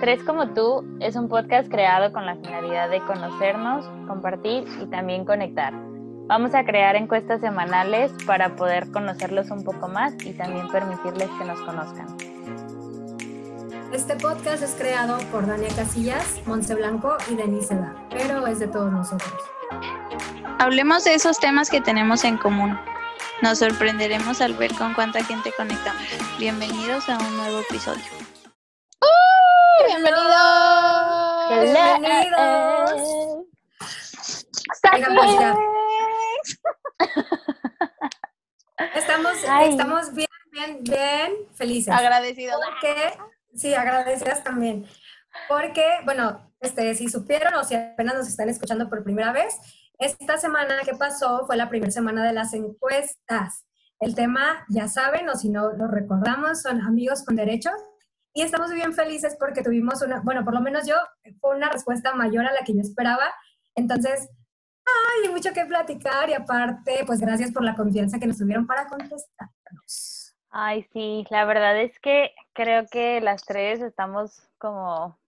Tres 0.00 0.22
como 0.22 0.50
tú 0.50 0.84
es 1.00 1.16
un 1.16 1.28
podcast 1.28 1.68
creado 1.68 2.12
con 2.12 2.24
la 2.24 2.36
finalidad 2.36 2.88
de 2.88 3.00
conocernos, 3.00 3.84
compartir 4.06 4.64
y 4.80 4.86
también 4.86 5.24
conectar. 5.24 5.74
Vamos 6.28 6.54
a 6.54 6.64
crear 6.64 6.94
encuestas 6.94 7.40
semanales 7.40 8.12
para 8.24 8.54
poder 8.54 8.92
conocerlos 8.92 9.50
un 9.50 9.64
poco 9.64 9.88
más 9.88 10.14
y 10.24 10.34
también 10.34 10.68
permitirles 10.68 11.28
que 11.30 11.44
nos 11.44 11.60
conozcan. 11.62 12.06
Este 13.92 14.14
podcast 14.14 14.62
es 14.62 14.76
creado 14.76 15.18
por 15.32 15.48
Dania 15.48 15.70
Casillas, 15.74 16.46
Monse 16.46 16.76
Blanco 16.76 17.16
y 17.28 17.34
Denise 17.34 17.74
Da, 17.74 17.96
pero 18.10 18.46
es 18.46 18.60
de 18.60 18.68
todos 18.68 18.92
nosotros. 18.92 19.32
Hablemos 20.60 21.02
de 21.02 21.14
esos 21.14 21.40
temas 21.40 21.70
que 21.70 21.80
tenemos 21.80 22.22
en 22.22 22.36
común. 22.36 22.78
Nos 23.42 23.58
sorprenderemos 23.58 24.40
al 24.42 24.54
ver 24.54 24.72
con 24.74 24.94
cuánta 24.94 25.24
gente 25.24 25.50
conectamos. 25.56 26.02
Bienvenidos 26.38 27.08
a 27.08 27.18
un 27.18 27.36
nuevo 27.36 27.60
episodio. 27.60 28.37
¡Bienvenidos! 29.88 31.48
Bienvenidos. 31.48 32.98
Pues 34.82 35.40
ya. 35.40 35.56
Estamos, 38.94 39.32
Ay. 39.48 39.70
estamos 39.70 40.12
bien, 40.12 40.28
bien, 40.52 40.84
bien 40.84 41.32
felices. 41.54 41.94
Agradecido. 41.94 42.58
Porque, 42.62 43.14
sí, 43.54 43.74
agradecidas 43.74 44.44
también. 44.44 44.86
Porque, 45.48 45.86
bueno, 46.04 46.52
este, 46.60 46.94
si 46.94 47.08
supieron 47.08 47.54
o 47.54 47.64
si 47.64 47.74
apenas 47.74 48.14
nos 48.14 48.28
están 48.28 48.50
escuchando 48.50 48.90
por 48.90 49.02
primera 49.02 49.32
vez, 49.32 49.56
esta 49.98 50.36
semana 50.36 50.82
que 50.84 50.96
pasó 50.96 51.46
fue 51.46 51.56
la 51.56 51.70
primera 51.70 51.90
semana 51.90 52.26
de 52.26 52.34
las 52.34 52.52
encuestas. 52.52 53.64
El 54.00 54.14
tema, 54.14 54.66
ya 54.68 54.86
saben, 54.86 55.30
o 55.30 55.34
si 55.34 55.48
no 55.48 55.72
lo 55.72 55.88
recordamos, 55.88 56.60
son 56.60 56.82
amigos 56.82 57.24
con 57.24 57.36
derechos. 57.36 57.72
Y 58.38 58.42
estamos 58.42 58.72
bien 58.72 58.94
felices 58.94 59.36
porque 59.36 59.64
tuvimos 59.64 60.00
una, 60.00 60.20
bueno, 60.20 60.44
por 60.44 60.54
lo 60.54 60.60
menos 60.60 60.86
yo, 60.86 60.94
fue 61.40 61.56
una 61.56 61.70
respuesta 61.70 62.14
mayor 62.14 62.46
a 62.46 62.52
la 62.52 62.60
que 62.64 62.72
yo 62.72 62.80
esperaba. 62.80 63.34
Entonces, 63.74 64.30
ay, 64.86 65.26
hay 65.26 65.32
mucho 65.32 65.52
que 65.52 65.64
platicar 65.64 66.30
y 66.30 66.34
aparte, 66.34 67.02
pues 67.04 67.18
gracias 67.18 67.50
por 67.50 67.64
la 67.64 67.74
confianza 67.74 68.20
que 68.20 68.28
nos 68.28 68.38
tuvieron 68.38 68.64
para 68.64 68.86
contestarnos. 68.86 70.36
Ay, 70.50 70.86
sí, 70.92 71.26
la 71.30 71.46
verdad 71.46 71.80
es 71.80 71.98
que 71.98 72.30
creo 72.52 72.86
que 72.86 73.20
las 73.20 73.42
tres 73.42 73.80
estamos 73.80 74.48
como 74.58 75.18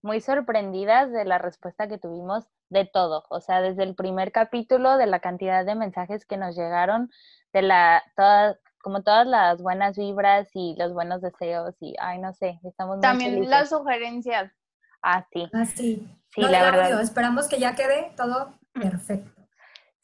muy 0.00 0.20
sorprendidas 0.20 1.10
de 1.10 1.24
la 1.24 1.38
respuesta 1.38 1.88
que 1.88 1.98
tuvimos 1.98 2.46
de 2.68 2.84
todo, 2.84 3.24
o 3.30 3.40
sea, 3.40 3.62
desde 3.62 3.82
el 3.82 3.96
primer 3.96 4.30
capítulo, 4.30 4.96
de 4.96 5.08
la 5.08 5.18
cantidad 5.18 5.66
de 5.66 5.74
mensajes 5.74 6.24
que 6.24 6.36
nos 6.36 6.54
llegaron, 6.54 7.10
de 7.52 7.62
la, 7.62 8.04
todas, 8.14 8.60
como 8.82 9.02
todas 9.02 9.26
las 9.26 9.60
buenas 9.62 9.96
vibras 9.96 10.48
y 10.54 10.74
los 10.78 10.92
buenos 10.92 11.20
deseos 11.20 11.74
y, 11.80 11.94
ay, 12.00 12.18
no 12.18 12.32
sé, 12.32 12.60
estamos 12.64 12.96
muy 12.96 13.02
También 13.02 13.48
las 13.48 13.70
sugerencias. 13.70 14.52
Ah, 15.02 15.26
sí, 15.32 15.48
Así. 15.52 16.08
sí, 16.28 16.40
No, 16.40 16.48
la 16.48 16.68
audio, 16.68 16.80
verdad. 16.80 17.00
Esperamos 17.00 17.48
que 17.48 17.58
ya 17.58 17.74
quede 17.74 18.12
todo 18.16 18.54
perfecto. 18.74 19.30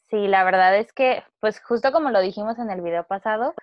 Sí, 0.09 0.27
la 0.27 0.43
verdad 0.43 0.75
es 0.77 0.93
que, 0.93 1.23
pues 1.39 1.59
justo 1.61 1.91
como 1.91 2.09
lo 2.11 2.21
dijimos 2.21 2.57
en 2.59 2.69
el 2.69 2.81
video 2.81 3.03
pasado, 3.05 3.53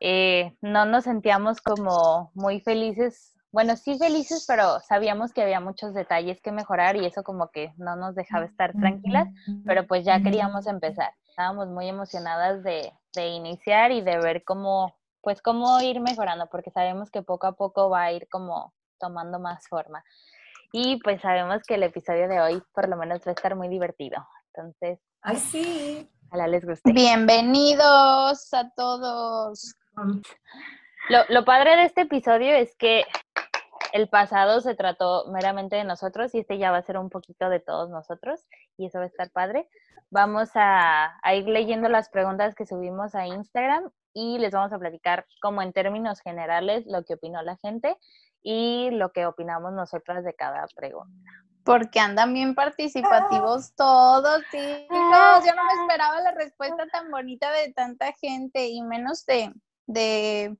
eh, 0.00 0.56
no 0.60 0.86
nos 0.86 1.04
sentíamos 1.04 1.60
como 1.60 2.32
muy 2.34 2.60
felices. 2.60 3.36
Bueno, 3.52 3.76
sí 3.76 3.96
felices, 3.98 4.44
pero 4.48 4.80
sabíamos 4.80 5.32
que 5.32 5.42
había 5.42 5.60
muchos 5.60 5.94
detalles 5.94 6.40
que 6.42 6.50
mejorar 6.50 6.96
y 6.96 7.06
eso 7.06 7.22
como 7.22 7.50
que 7.52 7.72
no 7.76 7.94
nos 7.94 8.16
dejaba 8.16 8.44
estar 8.46 8.72
tranquilas, 8.72 9.28
pero 9.64 9.86
pues 9.86 10.04
ya 10.04 10.20
queríamos 10.20 10.66
empezar. 10.66 11.12
Estábamos 11.28 11.68
muy 11.68 11.88
emocionadas 11.88 12.64
de, 12.64 12.92
de 13.14 13.28
iniciar 13.28 13.92
y 13.92 14.00
de 14.00 14.18
ver 14.18 14.44
cómo, 14.44 14.96
pues 15.22 15.40
cómo 15.40 15.80
ir 15.80 16.00
mejorando, 16.00 16.48
porque 16.50 16.70
sabemos 16.70 17.10
que 17.10 17.22
poco 17.22 17.46
a 17.46 17.52
poco 17.52 17.88
va 17.88 18.04
a 18.04 18.12
ir 18.12 18.28
como 18.28 18.74
tomando 18.98 19.38
más 19.38 19.66
forma. 19.68 20.04
Y 20.72 21.00
pues 21.02 21.20
sabemos 21.20 21.62
que 21.66 21.74
el 21.74 21.84
episodio 21.84 22.28
de 22.28 22.40
hoy 22.40 22.62
por 22.72 22.88
lo 22.88 22.96
menos 22.96 23.20
va 23.20 23.30
a 23.30 23.34
estar 23.34 23.54
muy 23.54 23.68
divertido. 23.68 24.26
Entonces, 24.52 24.98
Ay, 25.22 25.36
sí. 25.36 26.10
ojalá 26.28 26.48
les 26.48 26.64
guste. 26.64 26.92
Bienvenidos 26.92 28.52
a 28.52 28.70
todos. 28.76 29.76
Lo, 31.08 31.18
lo 31.28 31.44
padre 31.44 31.76
de 31.76 31.84
este 31.84 32.02
episodio 32.02 32.54
es 32.54 32.74
que 32.76 33.04
el 33.94 34.08
pasado 34.08 34.60
se 34.60 34.74
trató 34.74 35.26
meramente 35.30 35.76
de 35.76 35.84
nosotros 35.84 36.34
y 36.34 36.40
este 36.40 36.58
ya 36.58 36.72
va 36.72 36.78
a 36.78 36.82
ser 36.82 36.98
un 36.98 37.10
poquito 37.10 37.48
de 37.48 37.60
todos 37.60 37.90
nosotros 37.90 38.44
y 38.76 38.86
eso 38.86 38.98
va 38.98 39.04
a 39.04 39.06
estar 39.06 39.30
padre. 39.30 39.68
Vamos 40.10 40.50
a, 40.54 41.16
a 41.22 41.34
ir 41.36 41.46
leyendo 41.46 41.88
las 41.88 42.08
preguntas 42.08 42.56
que 42.56 42.66
subimos 42.66 43.14
a 43.14 43.28
Instagram 43.28 43.88
y 44.12 44.38
les 44.38 44.50
vamos 44.50 44.72
a 44.72 44.80
platicar 44.80 45.26
como 45.40 45.62
en 45.62 45.72
términos 45.72 46.20
generales 46.22 46.84
lo 46.88 47.04
que 47.04 47.14
opinó 47.14 47.40
la 47.42 47.56
gente 47.58 47.96
y 48.42 48.90
lo 48.90 49.12
que 49.12 49.26
opinamos 49.26 49.72
nosotras 49.72 50.24
de 50.24 50.34
cada 50.34 50.66
pregunta. 50.74 51.30
Porque 51.64 52.00
andan 52.00 52.34
bien 52.34 52.56
participativos 52.56 53.76
todos, 53.76 54.42
chicos. 54.50 54.88
Yo 54.90 55.54
no 55.54 55.64
me 55.66 55.82
esperaba 55.82 56.20
la 56.20 56.32
respuesta 56.32 56.84
tan 56.88 57.12
bonita 57.12 57.52
de 57.52 57.72
tanta 57.72 58.12
gente 58.14 58.66
y 58.66 58.82
menos 58.82 59.24
de, 59.24 59.54
de, 59.86 60.58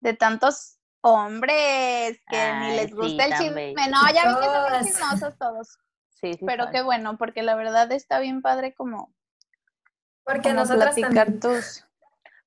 de 0.00 0.14
tantos 0.14 0.80
hombres 1.04 2.18
que 2.30 2.52
ni 2.60 2.76
les 2.76 2.86
sí, 2.86 2.92
gusta 2.94 3.24
el 3.26 3.32
chisme. 3.38 3.74
No, 3.74 4.00
ya 4.14 4.28
vi 4.28 4.34
que 4.40 4.44
son 4.46 4.72
bien 4.72 4.84
chismosos 4.84 5.38
todos. 5.38 5.78
Sí, 6.08 6.32
sí. 6.34 6.44
Pero 6.46 6.70
qué 6.70 6.82
bueno, 6.82 7.18
porque 7.18 7.42
la 7.42 7.54
verdad 7.54 7.92
está 7.92 8.18
bien 8.20 8.40
padre 8.40 8.74
como, 8.74 9.12
Porque 10.24 10.48
como 10.48 10.54
nosotras 10.60 10.94
platicar 10.94 11.26
también. 11.26 11.40
tus... 11.40 11.84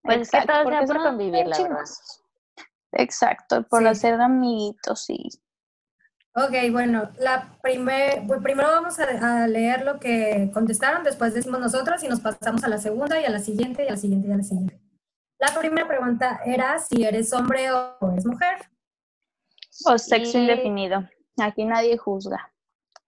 Pues 0.02 0.22
es 0.22 0.32
que 0.32 0.38
Exacto, 0.38 0.54
todo 0.54 0.70
sea 0.70 0.80
porque 0.80 0.94
por 0.94 1.04
convivir, 1.04 1.48
la 1.48 1.58
verdad. 1.58 1.86
Exacto, 2.94 3.64
por 3.68 3.82
Sí. 3.82 3.88
hacer 3.88 4.20
amiguitos 4.22 5.10
y... 5.10 5.30
Ok, 6.34 6.54
bueno, 6.72 7.10
la 7.20 7.58
primer, 7.62 8.26
pues, 8.28 8.42
primero 8.42 8.70
vamos 8.70 9.00
a, 9.00 9.44
a 9.44 9.48
leer 9.48 9.84
lo 9.84 10.00
que 10.00 10.50
contestaron, 10.54 11.04
después 11.04 11.34
decimos 11.34 11.60
nosotros 11.60 12.02
y 12.04 12.08
nos 12.08 12.22
pasamos 12.22 12.64
a 12.64 12.70
la 12.70 12.78
segunda 12.78 13.20
y 13.20 13.26
a 13.26 13.30
la 13.30 13.40
siguiente 13.40 13.84
y 13.84 13.88
a 13.88 13.92
la 13.92 13.98
siguiente 13.98 14.28
y 14.28 14.32
a 14.32 14.38
la 14.38 14.44
siguiente. 14.44 14.80
La 15.40 15.54
primera 15.60 15.88
pregunta 15.88 16.42
era 16.46 16.80
si 16.80 17.04
eres 17.04 17.32
hombre 17.34 17.72
o 17.72 17.98
eres 18.12 18.26
mujer. 18.26 18.58
O 19.86 19.98
sexo 19.98 20.38
Y- 20.38 20.42
indefinido. 20.42 21.04
Aquí 21.40 21.64
nadie 21.66 21.98
juzga. 21.98 22.52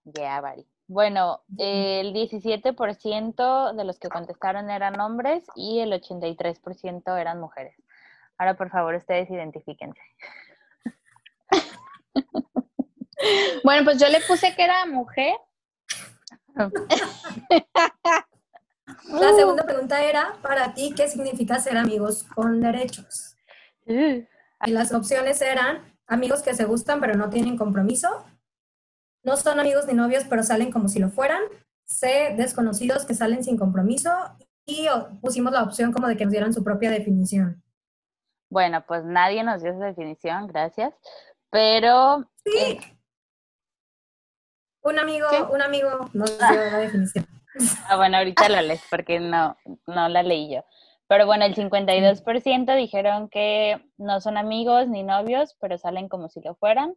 Ya, 0.03 0.40
Vari. 0.40 0.67
Bueno, 0.88 1.41
el 1.57 2.13
17% 2.13 3.73
de 3.73 3.84
los 3.84 4.00
que 4.00 4.09
contestaron 4.09 4.69
eran 4.69 5.00
hombres 5.00 5.44
y 5.56 5.79
el 5.79 5.91
83% 5.94 7.16
eran 7.19 7.40
mujeres. 7.40 7.75
Ahora, 8.38 8.56
por 8.56 8.69
favor, 8.69 8.96
ustedes 8.96 9.29
identifíquense. 9.29 10.01
Bueno, 13.66 13.84
pues 13.84 14.00
yo 14.00 14.07
le 14.07 14.22
puse 14.22 14.56
que 14.56 14.63
era 14.63 14.85
mujer. 14.85 15.35
La 19.08 19.34
segunda 19.34 19.64
pregunta 19.66 20.04
era, 20.04 20.34
para 20.42 20.74
ti, 20.74 20.94
¿qué 20.96 21.08
significa 21.08 21.60
ser 21.60 21.78
amigos 21.78 22.24
con 22.24 22.60
derechos? 22.62 23.36
Y 23.86 24.72
las 24.72 24.94
opciones 24.94 25.42
eran 25.42 25.96
amigos 26.06 26.42
que 26.42 26.54
se 26.54 26.66
gustan 26.66 27.00
pero 27.00 27.16
no 27.16 27.30
tienen 27.30 27.58
compromiso, 27.58 28.26
no 29.24 29.38
son 29.38 29.59
amigos 29.59 29.86
ni 29.88 29.94
novios 29.94 30.26
pero 30.30 30.44
salen 30.44 30.72
como 30.72 30.88
si 30.90 31.00
lo 31.00 31.09
fueran, 31.09 31.42
C, 31.86 32.36
desconocidos 32.38 33.06
que 33.06 33.16
salen 33.16 33.44
sin 33.44 33.58
compromiso 33.58 34.12
y 34.66 34.88
pusimos 35.22 35.54
la 35.54 35.64
opción 35.64 35.92
como 35.92 36.08
de 36.08 36.18
que 36.18 36.26
nos 36.26 36.32
dieran 36.32 36.54
su 36.54 36.64
propia 36.64 36.92
definición. 36.92 37.64
Bueno, 38.50 38.84
pues 38.88 39.04
nadie 39.06 39.44
nos 39.44 39.62
dio 39.62 39.72
esa 39.72 39.86
definición, 39.86 40.48
gracias. 40.48 40.94
Pero 41.50 42.30
Sí. 42.46 42.80
Un 44.82 44.98
amigo, 44.98 45.28
¿Qué? 45.30 45.42
un 45.42 45.62
amigo 45.62 46.09
nos 46.14 46.38
dio 46.38 46.48
la 46.56 46.78
definición. 46.78 47.26
Ah, 47.88 47.96
bueno, 47.98 48.18
ahorita 48.18 48.50
la 48.50 48.62
lees 48.62 48.84
porque 48.90 49.20
no, 49.20 49.58
no 49.88 50.10
la 50.10 50.24
leí 50.24 50.54
yo. 50.54 50.64
Pero 51.08 51.26
bueno, 51.26 51.46
el 51.46 51.56
52% 51.56 52.76
dijeron 52.76 53.30
que 53.30 53.84
no 53.98 54.22
son 54.22 54.38
amigos 54.38 54.88
ni 54.88 55.02
novios, 55.04 55.56
pero 55.59 55.78
salen 55.78 56.08
como 56.08 56.30
si 56.30 56.40
lo 56.42 56.56
fueran. 56.56 56.96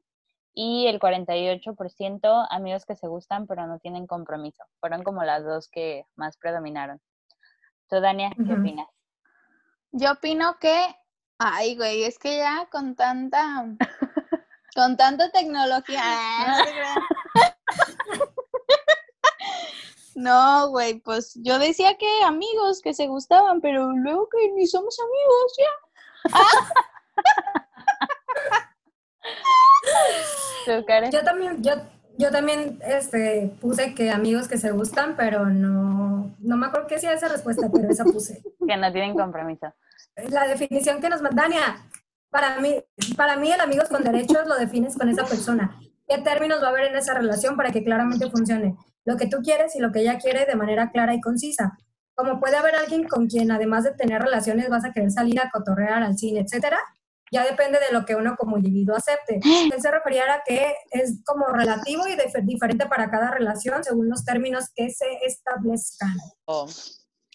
Y 0.55 0.87
el 0.87 1.01
48% 1.01 2.47
amigos 2.51 2.85
que 2.85 2.95
se 2.95 3.09
gustan, 3.09 3.47
pero 3.47 3.67
no 3.67 3.79
tienen 3.79 4.07
compromiso. 4.07 4.65
Fueron 4.81 5.03
como 5.03 5.25
las 5.25 5.43
dos 5.45 5.69
que 5.69 6.05
más 6.15 6.37
predominaron. 6.37 7.01
¿Tú, 7.89 8.01
Dania, 8.01 8.31
qué 8.47 8.53
opinas? 8.53 8.87
Yo 9.93 10.13
opino 10.13 10.59
que, 10.61 10.95
ay, 11.39 11.77
güey, 11.77 12.05
es 12.05 12.19
que 12.19 12.37
ya 12.37 12.69
con 12.71 12.95
tanta, 12.95 13.65
con 14.75 14.97
tanta 14.99 15.31
tecnología, 15.31 16.03
ah, 16.05 16.65
no 20.17 20.71
güey, 20.71 21.01
pues 21.01 21.35
yo 21.43 21.59
decía 21.59 21.97
que 21.97 22.07
amigos 22.25 22.81
que 22.83 22.95
se 22.95 23.07
gustaban, 23.07 23.61
pero 23.61 23.93
luego 23.93 24.29
que 24.29 24.51
ni 24.53 24.67
somos 24.67 24.99
amigos, 25.01 25.57
ya. 25.59 25.67
Yo 31.11 31.25
también, 31.25 31.61
yo, 31.63 31.73
yo 32.19 32.31
también 32.31 32.79
este, 32.85 33.53
puse 33.61 33.95
que 33.95 34.13
amigos 34.13 34.47
que 34.47 34.59
se 34.59 34.71
gustan, 34.71 35.17
pero 35.17 35.47
no, 35.47 36.37
no 36.39 36.57
me 36.57 36.67
acuerdo 36.67 36.87
qué 36.87 36.95
decía 36.95 37.13
esa 37.13 37.27
respuesta, 37.29 37.69
pero 37.73 37.91
esa 37.91 38.05
puse. 38.05 38.41
Que 38.67 38.77
no 38.77 38.93
tienen 38.93 39.17
compromiso. 39.17 39.75
La 40.31 40.47
definición 40.47 41.01
que 41.01 41.09
nos 41.09 41.21
manda 41.21 41.43
Dania, 41.43 41.85
para 42.31 42.61
mí, 42.61 42.77
para 43.17 43.37
mí 43.37 43.51
el 43.51 43.61
amigos 43.61 43.89
con 43.89 44.05
derechos 44.05 44.47
lo 44.47 44.57
defines 44.57 44.97
con 44.97 45.09
esa 45.09 45.25
persona 45.25 45.81
qué 46.13 46.23
términos 46.23 46.63
va 46.63 46.67
a 46.67 46.71
haber 46.71 46.85
en 46.85 46.97
esa 46.97 47.15
relación 47.15 47.57
para 47.57 47.71
que 47.71 47.85
claramente 47.85 48.31
funcione. 48.31 48.77
Lo 49.05 49.17
que 49.17 49.27
tú 49.27 49.39
quieres 49.43 49.75
y 49.75 49.81
lo 49.81 49.93
que 49.93 50.01
ella 50.01 50.19
quiere 50.19 50.47
de 50.47 50.55
manera 50.55 50.91
clara 50.91 51.15
y 51.15 51.21
concisa. 51.21 51.77
Como 52.15 52.39
puede 52.41 52.57
haber 52.57 52.75
alguien 52.77 53.09
con 53.09 53.27
quien 53.27 53.51
además 53.51 53.85
de 53.85 53.93
tener 53.93 54.23
relaciones 54.23 54.69
vas 54.69 54.85
a 54.85 54.93
querer 54.93 55.11
salir 55.11 55.41
a 55.41 55.51
cotorrear 55.51 56.03
al 56.03 56.17
cine, 56.17 56.41
etcétera, 56.41 56.79
ya 57.33 57.45
depende 57.45 57.81
de 57.81 57.93
lo 57.93 58.05
que 58.05 58.15
uno 58.15 58.37
como 58.37 58.59
individuo 58.59 58.95
acepte. 58.95 59.41
Él 59.73 59.81
se 59.81 59.91
refería 59.91 60.25
a 60.35 60.43
que 60.47 60.75
es 60.91 61.23
como 61.25 61.47
relativo 61.47 62.05
y 62.07 62.17
diferente 62.43 62.87
para 62.87 63.11
cada 63.11 63.31
relación 63.31 63.83
según 63.83 64.11
los 64.11 64.25
términos 64.25 64.67
que 64.75 64.91
se 64.91 65.07
establezcan. 65.27 66.15
Oh, 66.45 66.69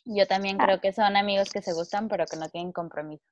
yo 0.06 0.28
también 0.28 0.58
creo 0.58 0.80
que 0.80 0.94
son 0.94 1.18
amigos 1.18 1.50
que 1.50 1.62
se 1.62 1.74
gustan 1.74 2.08
pero 2.08 2.26
que 2.28 2.38
no 2.38 2.48
tienen 2.50 2.72
compromiso. 2.72 3.26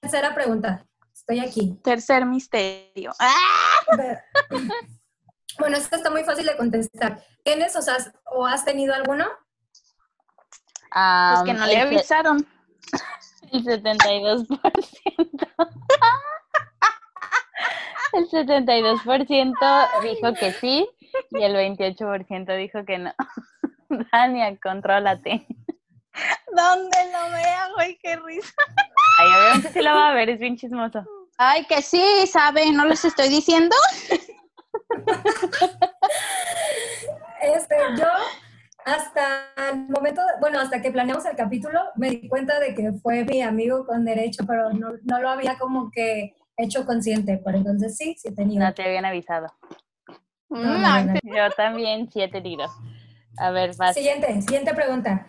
Tercera 0.00 0.34
pregunta. 0.34 0.84
Estoy 1.14 1.40
aquí. 1.40 1.78
Tercer 1.82 2.26
misterio. 2.26 3.12
Bueno, 5.60 5.76
esto 5.76 5.96
está 5.96 6.10
muy 6.10 6.24
fácil 6.24 6.46
de 6.46 6.56
contestar. 6.56 7.22
¿Tienes 7.44 7.76
o, 7.76 7.80
o 8.32 8.46
has 8.46 8.64
tenido 8.64 8.94
alguno? 8.94 9.26
pues 10.90 11.42
que 11.44 11.52
no 11.52 11.66
le 11.66 11.80
avisaron. 11.80 12.46
El 13.52 13.64
72%. 13.64 14.58
El 18.12 18.28
72% 18.28 20.02
dijo 20.02 20.34
que 20.34 20.52
sí 20.52 20.88
y 21.30 21.42
el 21.42 21.54
28% 21.54 22.56
dijo 22.56 22.84
que 22.84 22.98
no. 22.98 23.14
Dania, 24.12 24.58
contrólate. 24.60 25.46
¿Dónde 26.56 26.98
lo 27.12 27.30
veo, 27.30 27.74
güey? 27.76 27.96
Qué 28.02 28.16
risa. 28.16 28.52
Ay, 29.18 29.28
obviamente 29.28 29.72
sí 29.72 29.80
lo 29.82 29.94
va 29.94 30.10
a 30.10 30.14
ver, 30.14 30.28
es 30.30 30.40
bien 30.40 30.56
chismoso. 30.56 31.04
Ay, 31.38 31.64
que 31.66 31.82
sí, 31.82 32.26
sabe, 32.26 32.72
¿no 32.72 32.84
les 32.84 33.04
estoy 33.04 33.28
diciendo? 33.28 33.76
Este, 37.42 37.74
yo 37.96 38.06
hasta 38.84 39.52
el 39.70 39.88
momento, 39.88 40.20
bueno, 40.40 40.60
hasta 40.60 40.82
que 40.82 40.90
planeamos 40.90 41.24
el 41.26 41.36
capítulo, 41.36 41.80
me 41.96 42.10
di 42.10 42.28
cuenta 42.28 42.58
de 42.60 42.74
que 42.74 42.92
fue 43.02 43.24
mi 43.24 43.42
amigo 43.42 43.86
con 43.86 44.04
derecho, 44.04 44.44
pero 44.46 44.72
no, 44.72 44.92
lo 45.02 45.28
había 45.28 45.58
como 45.58 45.90
que 45.90 46.34
hecho 46.56 46.84
consciente, 46.84 47.40
pero 47.44 47.58
entonces 47.58 47.96
sí, 47.96 48.16
sí 48.18 48.34
tenía. 48.34 48.60
No 48.60 48.74
te 48.74 48.84
habían 48.84 49.04
avisado. 49.04 49.46
Mm, 50.48 51.14
yo 51.24 51.50
también 51.56 52.08
siete 52.10 52.40
tiros. 52.40 52.70
A 53.38 53.50
ver, 53.50 53.74
vas. 53.76 53.94
Siguiente, 53.94 54.42
siguiente 54.42 54.74
pregunta. 54.74 55.26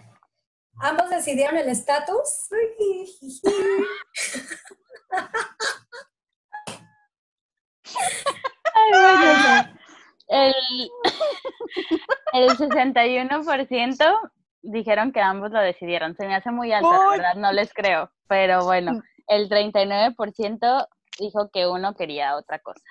Ambos 0.79 1.09
decidieron 1.09 1.57
el 1.57 1.69
estatus. 1.69 2.49
El, 10.27 10.53
el 12.33 12.49
61% 12.49 14.31
dijeron 14.61 15.11
que 15.11 15.21
ambos 15.21 15.51
lo 15.51 15.59
decidieron. 15.59 16.15
Se 16.15 16.25
me 16.27 16.35
hace 16.35 16.51
muy 16.51 16.71
alto, 16.71 16.91
la 16.91 17.09
verdad, 17.09 17.35
no 17.35 17.51
les 17.51 17.73
creo. 17.73 18.11
Pero 18.27 18.63
bueno, 18.63 19.01
el 19.27 19.49
39% 19.49 20.87
dijo 21.19 21.49
que 21.51 21.67
uno 21.67 21.95
quería 21.95 22.35
otra 22.35 22.59
cosa. 22.59 22.81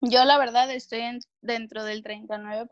Yo 0.00 0.24
la 0.24 0.38
verdad 0.38 0.70
estoy 0.70 1.18
dentro 1.40 1.84
del 1.84 2.02
39%. 2.02 2.68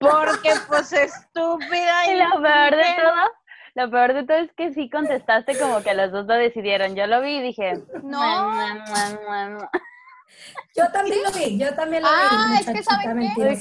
Porque 0.00 0.52
pues 0.68 0.92
estúpida. 0.92 2.06
Y 2.08 2.16
lo 2.16 2.40
peor 2.40 2.76
de 2.76 2.84
todo, 2.96 3.30
lo 3.74 3.90
peor 3.90 4.14
de 4.14 4.24
todo 4.24 4.36
es 4.38 4.52
que 4.54 4.72
sí 4.72 4.88
contestaste 4.88 5.58
como 5.58 5.82
que 5.82 5.94
los 5.94 6.12
dos 6.12 6.26
lo 6.26 6.34
decidieron. 6.34 6.94
Yo 6.94 7.06
lo 7.06 7.20
vi 7.20 7.36
y 7.36 7.42
dije, 7.42 7.74
no. 8.02 8.50
Yo 10.74 10.88
también 10.92 11.22
lo 11.22 11.30
vi, 11.32 11.58
yo 11.58 11.74
también 11.74 12.02
lo 12.02 12.08
vi. 12.08 12.14
Ah, 12.16 12.56
es 12.60 12.66
que 12.66 12.82
¿saben 12.82 13.34
qué? 13.34 13.58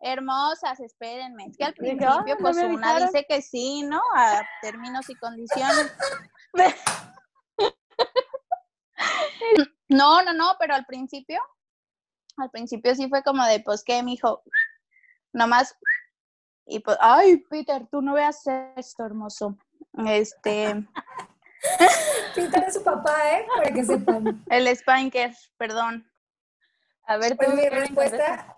Hermosas, 0.00 0.80
espérenme. 0.80 1.46
Es 1.46 1.56
que 1.56 1.64
al 1.64 1.72
principio, 1.72 2.36
pues 2.38 2.58
una 2.58 3.06
dice 3.06 3.24
que 3.26 3.40
sí, 3.40 3.84
¿no? 3.84 4.02
A 4.14 4.42
términos 4.60 5.08
y 5.08 5.14
condiciones. 5.14 5.94
no, 9.88 10.22
no, 10.22 10.34
no, 10.34 10.56
pero 10.58 10.74
al 10.74 10.84
principio, 10.84 11.40
al 12.36 12.50
principio 12.50 12.94
sí 12.94 13.08
fue 13.08 13.22
como 13.22 13.46
de, 13.46 13.60
pues, 13.60 13.82
¿qué, 13.82 14.02
mijo? 14.02 14.42
Nomás, 15.32 15.74
y 16.66 16.80
pues, 16.80 16.98
ay, 17.00 17.38
Peter, 17.48 17.86
tú 17.90 18.02
no 18.02 18.12
veas 18.12 18.42
esto, 18.76 19.06
hermoso. 19.06 19.56
Este, 20.06 20.86
Peter 22.34 22.64
es 22.66 22.74
su 22.74 22.82
papá, 22.82 23.14
¿eh? 23.32 23.46
Para 23.56 23.72
que 23.72 23.84
sepan. 23.84 24.44
El 24.50 24.76
Spanker, 24.76 25.34
perdón. 25.56 26.06
A 27.06 27.16
ver, 27.16 27.36
pues 27.36 27.54
mi 27.54 27.68
respuesta, 27.68 28.56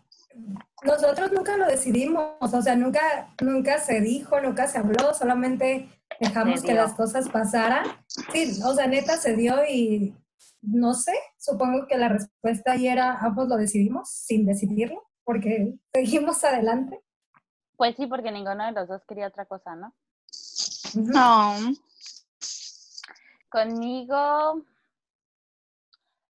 nosotros 0.84 1.32
nunca 1.32 1.56
lo 1.56 1.66
decidimos, 1.66 2.36
o 2.40 2.62
sea, 2.62 2.76
nunca, 2.76 3.34
nunca 3.40 3.78
se 3.78 4.00
dijo, 4.00 4.40
nunca 4.40 4.68
se 4.68 4.78
habló, 4.78 5.14
solamente 5.14 5.88
dejamos 6.20 6.62
que 6.62 6.74
las 6.74 6.94
cosas 6.94 7.28
pasaran. 7.28 7.86
Sí, 8.32 8.60
o 8.64 8.72
sea, 8.74 8.86
neta 8.86 9.16
se 9.16 9.34
dio 9.34 9.64
y 9.68 10.14
no 10.62 10.94
sé, 10.94 11.12
supongo 11.38 11.86
que 11.86 11.96
la 11.96 12.08
respuesta 12.08 12.72
ahí 12.72 12.88
era, 12.88 13.18
ambos 13.18 13.48
lo 13.48 13.56
decidimos 13.56 14.10
sin 14.10 14.46
decidirlo, 14.46 15.08
porque 15.24 15.74
seguimos 15.92 16.42
adelante. 16.44 17.00
Pues 17.76 17.96
sí, 17.96 18.06
porque 18.06 18.30
ninguno 18.30 18.64
de 18.64 18.72
los 18.72 18.88
dos 18.88 19.02
quería 19.06 19.26
otra 19.26 19.44
cosa, 19.44 19.74
¿no? 19.74 19.94
No. 20.94 21.56
Conmigo, 23.56 24.60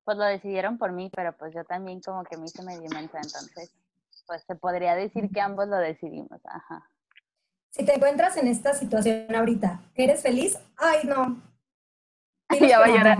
pues 0.03 0.17
lo 0.17 0.23
decidieron 0.23 0.79
por 0.79 0.91
mí, 0.91 1.11
pero 1.15 1.37
pues 1.37 1.53
yo 1.53 1.63
también 1.65 2.01
como 2.01 2.23
que 2.23 2.35
me 2.35 2.45
hice 2.45 2.63
medio 2.63 2.89
mensa, 2.89 3.19
entonces, 3.21 3.71
pues 4.25 4.43
se 4.43 4.55
podría 4.55 4.95
decir 4.95 5.29
que 5.31 5.39
ambos 5.39 5.67
lo 5.67 5.77
decidimos, 5.77 6.43
ajá. 6.43 6.89
Si 7.69 7.85
te 7.85 7.93
encuentras 7.93 8.37
en 8.37 8.47
esta 8.47 8.73
situación 8.73 9.35
ahorita, 9.35 9.81
¿eres 9.93 10.23
feliz? 10.23 10.57
Ay, 10.77 11.01
no. 11.03 11.39
ya 12.67 12.79
va 12.79 12.85
a 12.85 12.89
llorar. 12.89 13.17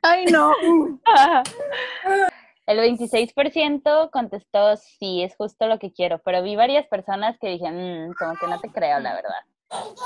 Ay, 0.00 0.24
no. 0.24 0.54
El 2.64 2.78
26% 2.78 4.10
contestó 4.10 4.78
sí, 4.78 5.22
es 5.22 5.36
justo 5.36 5.66
lo 5.66 5.78
que 5.78 5.92
quiero, 5.92 6.20
pero 6.24 6.42
vi 6.42 6.56
varias 6.56 6.86
personas 6.86 7.38
que 7.38 7.48
dijeron, 7.48 8.08
mm, 8.08 8.14
como 8.14 8.34
que 8.36 8.46
no 8.46 8.58
te 8.60 8.70
creo, 8.70 8.98
la 8.98 9.12
verdad. 9.12 9.44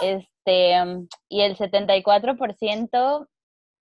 Este, 0.03 0.75
y 1.29 1.41
el 1.41 1.57
74% 1.57 3.29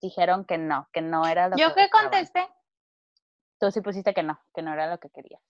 dijeron 0.01 0.45
que 0.45 0.57
no, 0.57 0.87
que 0.91 1.01
no 1.01 1.25
era 1.25 1.47
lo 1.47 1.55
que 1.55 1.61
¿Yo 1.61 1.73
qué 1.73 1.89
contesté? 1.89 2.47
Tú 3.59 3.71
sí 3.71 3.81
pusiste 3.81 4.13
que 4.13 4.23
no, 4.23 4.39
que 4.53 4.61
no 4.61 4.73
era 4.73 4.89
lo 4.89 4.99
que 4.99 5.09
querías. 5.09 5.41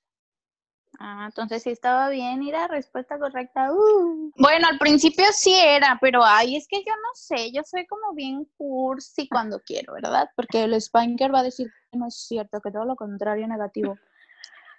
Ah, 1.00 1.26
entonces 1.26 1.64
sí 1.64 1.72
estaba 1.72 2.10
bien 2.10 2.44
y 2.44 2.52
la 2.52 2.68
respuesta 2.68 3.18
correcta. 3.18 3.72
Uh. 3.72 4.32
Bueno, 4.38 4.68
al 4.68 4.78
principio 4.78 5.26
sí 5.32 5.54
era, 5.60 5.98
pero 6.00 6.24
ay, 6.24 6.56
es 6.56 6.68
que 6.68 6.84
yo 6.84 6.94
no 6.94 7.10
sé, 7.14 7.52
yo 7.52 7.64
soy 7.64 7.88
como 7.88 8.14
bien 8.14 8.46
cursi 8.56 9.28
cuando 9.28 9.60
quiero, 9.60 9.94
¿verdad? 9.94 10.30
Porque 10.36 10.64
el 10.64 10.80
spanker 10.80 11.34
va 11.34 11.40
a 11.40 11.44
decir 11.44 11.68
que 11.92 11.98
no 11.98 12.08
es 12.08 12.16
cierto, 12.28 12.62
que 12.62 12.72
todo 12.72 12.86
lo 12.86 12.96
contrario 12.96 13.48
negativo. 13.48 13.98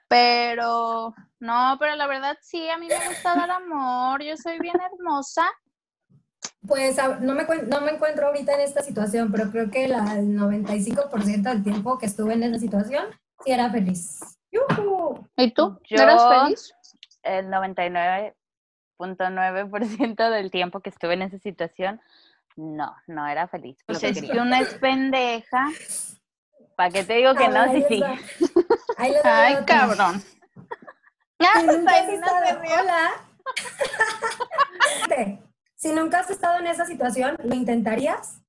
Pero, 0.09 1.15
no, 1.41 1.77
pero 1.79 1.97
la 1.97 2.07
verdad 2.07 2.37
sí, 2.43 2.69
a 2.69 2.77
mí 2.79 2.87
me 2.87 3.09
gusta 3.09 3.35
dar 3.35 3.51
amor, 3.51 4.23
yo 4.23 4.37
soy 4.37 4.59
bien 4.59 4.77
hermosa. 4.81 5.47
Pues 6.67 6.99
no 7.21 7.35
me, 7.35 7.45
no 7.45 7.81
me 7.81 7.93
encuentro 7.93 8.27
ahorita 8.27 8.55
en 8.55 8.61
esta 8.61 8.83
situación, 8.83 9.31
pero 9.33 9.51
creo 9.51 9.71
que 9.71 9.85
el 9.85 9.93
95% 9.93 11.43
del 11.43 11.63
tiempo 11.63 11.99
que 11.99 12.07
estuve 12.07 12.35
en 12.35 12.43
esa 12.45 12.59
situación, 12.59 13.07
sí 13.45 13.53
era 13.53 13.71
feliz. 13.71 14.21
¿Y 15.37 15.53
tú? 15.53 15.79
Yo, 15.85 16.03
¿Eras 16.03 16.27
feliz? 16.29 16.75
El 17.23 17.47
99.9% 17.47 20.31
del 20.31 20.51
tiempo 20.51 20.81
que 20.81 20.91
estuve 20.91 21.15
en 21.15 21.23
esa 21.23 21.39
situación, 21.39 22.03
no, 22.57 22.95
no 23.07 23.27
era 23.27 23.49
feliz. 23.49 23.79
Pues 23.87 24.05
es 24.05 24.21
que 24.21 24.39
una 24.39 24.61
es 24.61 24.75
pendeja. 24.75 25.69
¿Para 26.77 26.91
qué 26.91 27.05
te 27.05 27.15
digo 27.15 27.35
que 27.35 27.49
no? 27.49 27.73
Sí, 27.73 27.85
sí. 27.89 28.03
Ay, 28.97 29.57
cabrón. 29.67 30.23
si 35.77 35.93
nunca 35.93 36.21
has 36.21 36.31
estado 36.31 36.59
en 36.59 36.67
esa 36.67 36.87
situación, 36.87 37.37
¿lo 37.43 37.55
intentarías? 37.55 38.41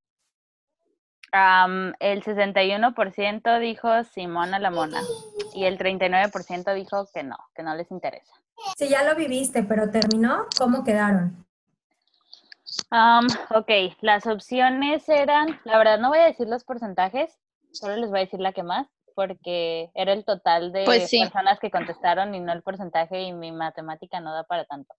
el 1.99 2.23
61% 2.23 3.59
dijo 3.59 4.03
Simona 4.05 4.57
la 4.57 4.71
mona 4.71 5.01
y 5.53 5.65
el 5.65 5.77
39% 5.77 6.73
dijo 6.73 7.09
que 7.13 7.23
no, 7.23 7.35
que 7.53 7.61
no 7.61 7.75
les 7.75 7.91
interesa. 7.91 8.33
Si 8.77 8.87
ya 8.87 9.03
lo 9.03 9.15
viviste, 9.15 9.63
pero 9.63 9.91
terminó, 9.91 10.45
¿cómo 10.57 10.85
quedaron? 10.85 11.45
ok, 13.49 13.69
las 13.99 14.25
opciones 14.27 15.09
eran, 15.09 15.59
la 15.65 15.77
verdad 15.77 15.99
no 15.99 16.07
voy 16.09 16.19
a 16.19 16.25
decir 16.27 16.47
los 16.47 16.63
porcentajes, 16.63 17.37
solo 17.75 17.97
les 17.97 18.09
voy 18.09 18.19
a 18.19 18.23
decir 18.23 18.39
la 18.39 18.53
que 18.53 18.63
más, 18.63 18.87
porque 19.15 19.91
era 19.93 20.13
el 20.13 20.25
total 20.25 20.71
de 20.71 20.83
pues 20.85 21.09
personas 21.09 21.59
que 21.59 21.71
contestaron 21.71 22.35
y 22.35 22.39
no 22.39 22.51
el 22.51 22.63
porcentaje 22.63 23.21
y 23.21 23.33
mi 23.33 23.51
matemática 23.51 24.19
no 24.19 24.33
da 24.33 24.43
para 24.43 24.65
tanto. 24.65 24.93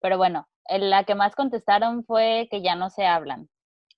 Pero 0.00 0.18
bueno, 0.18 0.48
la 0.68 1.04
que 1.04 1.14
más 1.14 1.34
contestaron 1.34 2.04
fue 2.04 2.48
que 2.50 2.62
ya 2.62 2.74
no 2.74 2.90
se 2.90 3.06
hablan. 3.06 3.48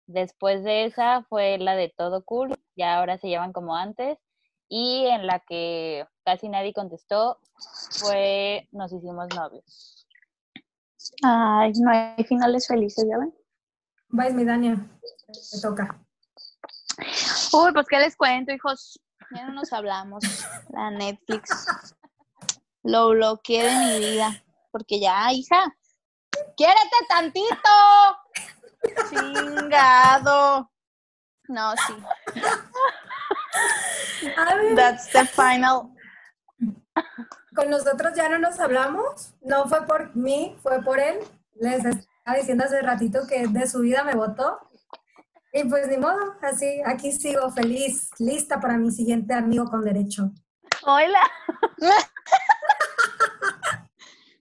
Después 0.07 0.63
de 0.65 0.85
esa 0.85 1.23
fue 1.31 1.57
la 1.59 1.77
de 1.77 1.93
todo 1.97 2.25
cool, 2.25 2.55
ya 2.77 2.99
ahora 2.99 3.17
se 3.19 3.29
llevan 3.29 3.53
como 3.53 3.75
antes. 3.75 4.19
y 4.69 5.07
en 5.07 5.27
la 5.27 5.41
que 5.41 6.07
casi 6.25 6.49
nadie 6.49 6.73
contestó 6.73 7.39
fue 7.91 8.67
Nos 8.73 8.93
hicimos 8.93 9.29
novios. 9.35 10.07
Ay, 11.23 11.73
no 11.81 11.91
hay 11.91 12.25
finales 12.25 12.67
felices, 12.67 13.05
¿ya 13.09 13.19
ven? 13.19 13.33
Vais, 14.09 14.35
mi 14.35 14.45
Dania. 14.45 14.77
Te 15.51 15.61
toca. 15.61 16.01
Uy, 17.55 17.73
pues 17.73 17.87
qué 17.87 17.99
les 17.99 18.17
cuento, 18.17 18.53
hijos. 18.53 19.01
Ya 19.31 19.47
no 19.47 19.53
nos 19.53 19.73
hablamos. 19.73 20.25
La 20.71 20.91
Netflix. 20.91 21.67
Lo 22.83 23.11
bloqueé 23.11 23.63
de 23.65 23.77
mi 23.77 23.99
vida. 24.11 24.43
Porque 24.73 24.99
ya, 24.99 25.33
hija, 25.33 25.73
quiérete 26.57 26.97
tantito. 27.09 27.71
Chingado. 29.09 30.69
No, 31.47 31.75
sí. 31.87 31.95
That's 34.75 35.13
the 35.13 35.25
final. 35.27 35.91
con 37.55 37.71
nosotros 37.71 38.15
ya 38.17 38.29
no 38.29 38.39
nos 38.39 38.59
hablamos. 38.59 39.35
No 39.41 39.69
fue 39.69 39.87
por 39.87 40.17
mí, 40.17 40.57
fue 40.61 40.83
por 40.83 40.99
él. 40.99 41.21
Les 41.55 41.85
estaba 41.85 42.37
diciendo 42.37 42.65
hace 42.65 42.83
ratito 42.83 43.21
que 43.29 43.47
de 43.47 43.69
su 43.69 43.81
vida 43.81 44.03
me 44.03 44.15
votó. 44.17 44.59
Y 45.57 45.63
pues 45.69 45.87
ni 45.87 45.99
modo, 45.99 46.35
así, 46.43 46.83
aquí 46.85 47.13
sigo 47.13 47.49
feliz, 47.53 48.11
lista 48.19 48.59
para 48.59 48.77
mi 48.77 48.91
siguiente 48.91 49.35
amigo 49.35 49.67
con 49.67 49.85
derecho. 49.85 50.33
Hola. 50.83 51.21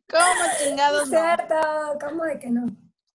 ¿Cómo 0.10 0.24
chingados 0.58 1.12
no? 1.12 1.20
Cierto, 1.20 1.56
¿cómo 2.04 2.24
de 2.24 2.40
que 2.40 2.50
no? 2.50 2.66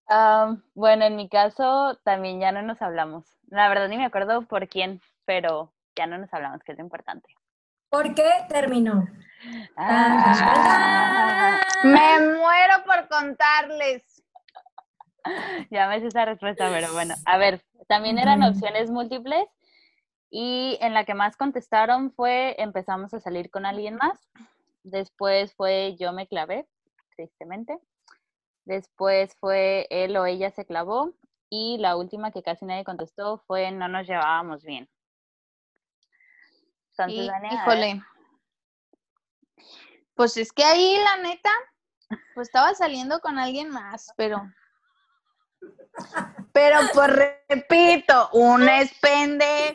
Am, 0.06 0.62
bueno, 0.74 1.06
en 1.06 1.16
mi 1.16 1.28
caso 1.28 1.98
también 2.04 2.38
ya 2.38 2.52
no 2.52 2.62
nos 2.62 2.80
hablamos. 2.82 3.36
La 3.48 3.68
verdad 3.68 3.88
ni 3.88 3.96
me 3.96 4.06
acuerdo 4.06 4.42
por 4.42 4.68
quién, 4.68 5.02
pero 5.24 5.72
ya 5.96 6.06
no 6.06 6.18
nos 6.18 6.32
hablamos, 6.32 6.62
que 6.62 6.70
es 6.70 6.78
lo 6.78 6.84
importante. 6.84 7.34
¿Por 7.90 8.14
qué 8.14 8.30
terminó? 8.48 9.08
Ah, 9.76 11.58
Me 11.82 12.20
muero 12.20 12.84
por 12.86 13.08
contarles. 13.08 14.22
ya 15.70 15.88
me 15.88 16.00
sé 16.00 16.06
esa 16.06 16.24
respuesta, 16.24 16.68
pero 16.70 16.92
bueno. 16.92 17.14
A 17.26 17.38
ver, 17.38 17.60
también 17.88 18.18
eran 18.18 18.42
opciones 18.42 18.90
múltiples 18.90 19.46
y 20.30 20.78
en 20.80 20.94
la 20.94 21.04
que 21.04 21.14
más 21.14 21.36
contestaron 21.36 22.12
fue 22.12 22.54
empezamos 22.60 23.14
a 23.14 23.20
salir 23.20 23.50
con 23.50 23.66
alguien 23.66 23.96
más. 23.96 24.30
Después 24.84 25.54
fue 25.54 25.96
yo 25.98 26.12
me 26.12 26.28
clavé, 26.28 26.68
tristemente. 27.16 27.78
Después 28.64 29.34
fue 29.40 29.86
él 29.90 30.16
o 30.16 30.26
ella 30.26 30.50
se 30.50 30.66
clavó. 30.66 31.14
Y 31.50 31.78
la 31.78 31.96
última 31.96 32.30
que 32.30 32.42
casi 32.42 32.66
nadie 32.66 32.84
contestó 32.84 33.38
fue 33.46 33.70
no 33.70 33.88
nos 33.88 34.06
llevábamos 34.06 34.62
bien. 34.62 34.86
Entonces, 36.90 37.24
Y- 37.24 37.26
Dania, 37.28 37.62
a 37.62 37.66
ver, 37.68 37.78
híjole. 37.78 38.02
Pues 40.14 40.36
es 40.36 40.52
que 40.52 40.64
ahí, 40.64 40.98
la 41.02 41.22
neta, 41.22 41.50
pues 42.34 42.48
estaba 42.48 42.74
saliendo 42.74 43.20
con 43.20 43.38
alguien 43.38 43.70
más, 43.70 44.12
pero. 44.16 44.42
Pero 46.52 46.78
pues 46.94 47.10
repito, 47.48 48.30
una 48.32 48.80
es 48.80 48.92
pendeja. 48.98 49.74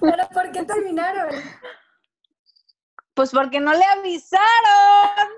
¿Pero 0.00 0.28
por 0.32 0.52
qué 0.52 0.62
terminaron? 0.64 1.30
Pues 3.14 3.30
porque 3.30 3.60
no 3.60 3.72
le 3.72 3.84
avisaron. 3.84 5.28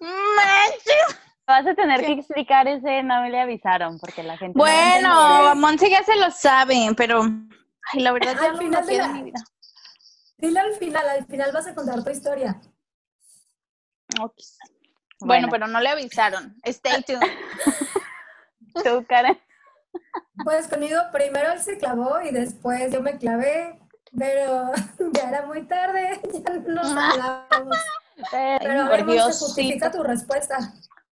Manches. 0.00 1.20
vas 1.46 1.66
a 1.66 1.74
tener 1.74 2.00
¿Qué? 2.00 2.06
que 2.06 2.12
explicar 2.20 2.66
ese 2.68 3.02
no 3.02 3.20
me 3.20 3.30
le 3.30 3.40
avisaron 3.40 3.98
porque 3.98 4.22
la 4.22 4.36
gente 4.38 4.56
no 4.58 4.64
Bueno, 4.64 5.36
entendió. 5.44 5.54
Monse 5.56 5.90
ya 5.90 6.02
se 6.02 6.16
lo 6.16 6.30
sabe, 6.30 6.88
pero. 6.96 7.22
Ay, 7.92 8.00
la 8.00 8.12
verdad 8.12 8.34
ya 8.40 8.46
Al 8.46 8.52
lo 8.52 8.58
final 8.58 8.86
de 8.86 8.92
bloqueé 8.94 8.96
de 8.96 9.02
la- 9.02 9.08
mi 9.14 9.22
vida. 9.24 9.40
Dile 10.38 10.60
al 10.60 10.74
final, 10.74 11.08
al 11.08 11.26
final 11.26 11.52
vas 11.52 11.66
a 11.66 11.74
contar 11.74 12.02
tu 12.02 12.10
historia. 12.10 12.60
Ok. 14.20 14.34
Bueno, 15.24 15.48
Bueno. 15.48 15.48
pero 15.50 15.66
no 15.68 15.80
le 15.80 15.88
avisaron. 15.88 16.56
Stay 16.64 17.02
tuned. 17.02 17.20
Tú, 18.84 19.04
Karen. 19.08 19.38
Pues 20.44 20.66
conmigo 20.68 21.00
primero 21.12 21.52
él 21.52 21.60
se 21.60 21.78
clavó 21.78 22.20
y 22.20 22.32
después 22.32 22.92
yo 22.92 23.00
me 23.00 23.16
clavé, 23.18 23.78
pero 24.18 24.72
ya 25.12 25.28
era 25.28 25.46
muy 25.46 25.62
tarde, 25.66 26.20
ya 26.32 26.52
no 26.54 26.82
nos 26.82 26.90
hablábamos. 26.96 27.76
Pero 28.30 28.82
a 28.82 28.88
por 28.88 28.90
ver, 28.90 29.04
Monse, 29.04 29.12
Diosito. 29.22 29.46
justifica 29.46 29.90
tu 29.92 30.02
respuesta. 30.02 30.58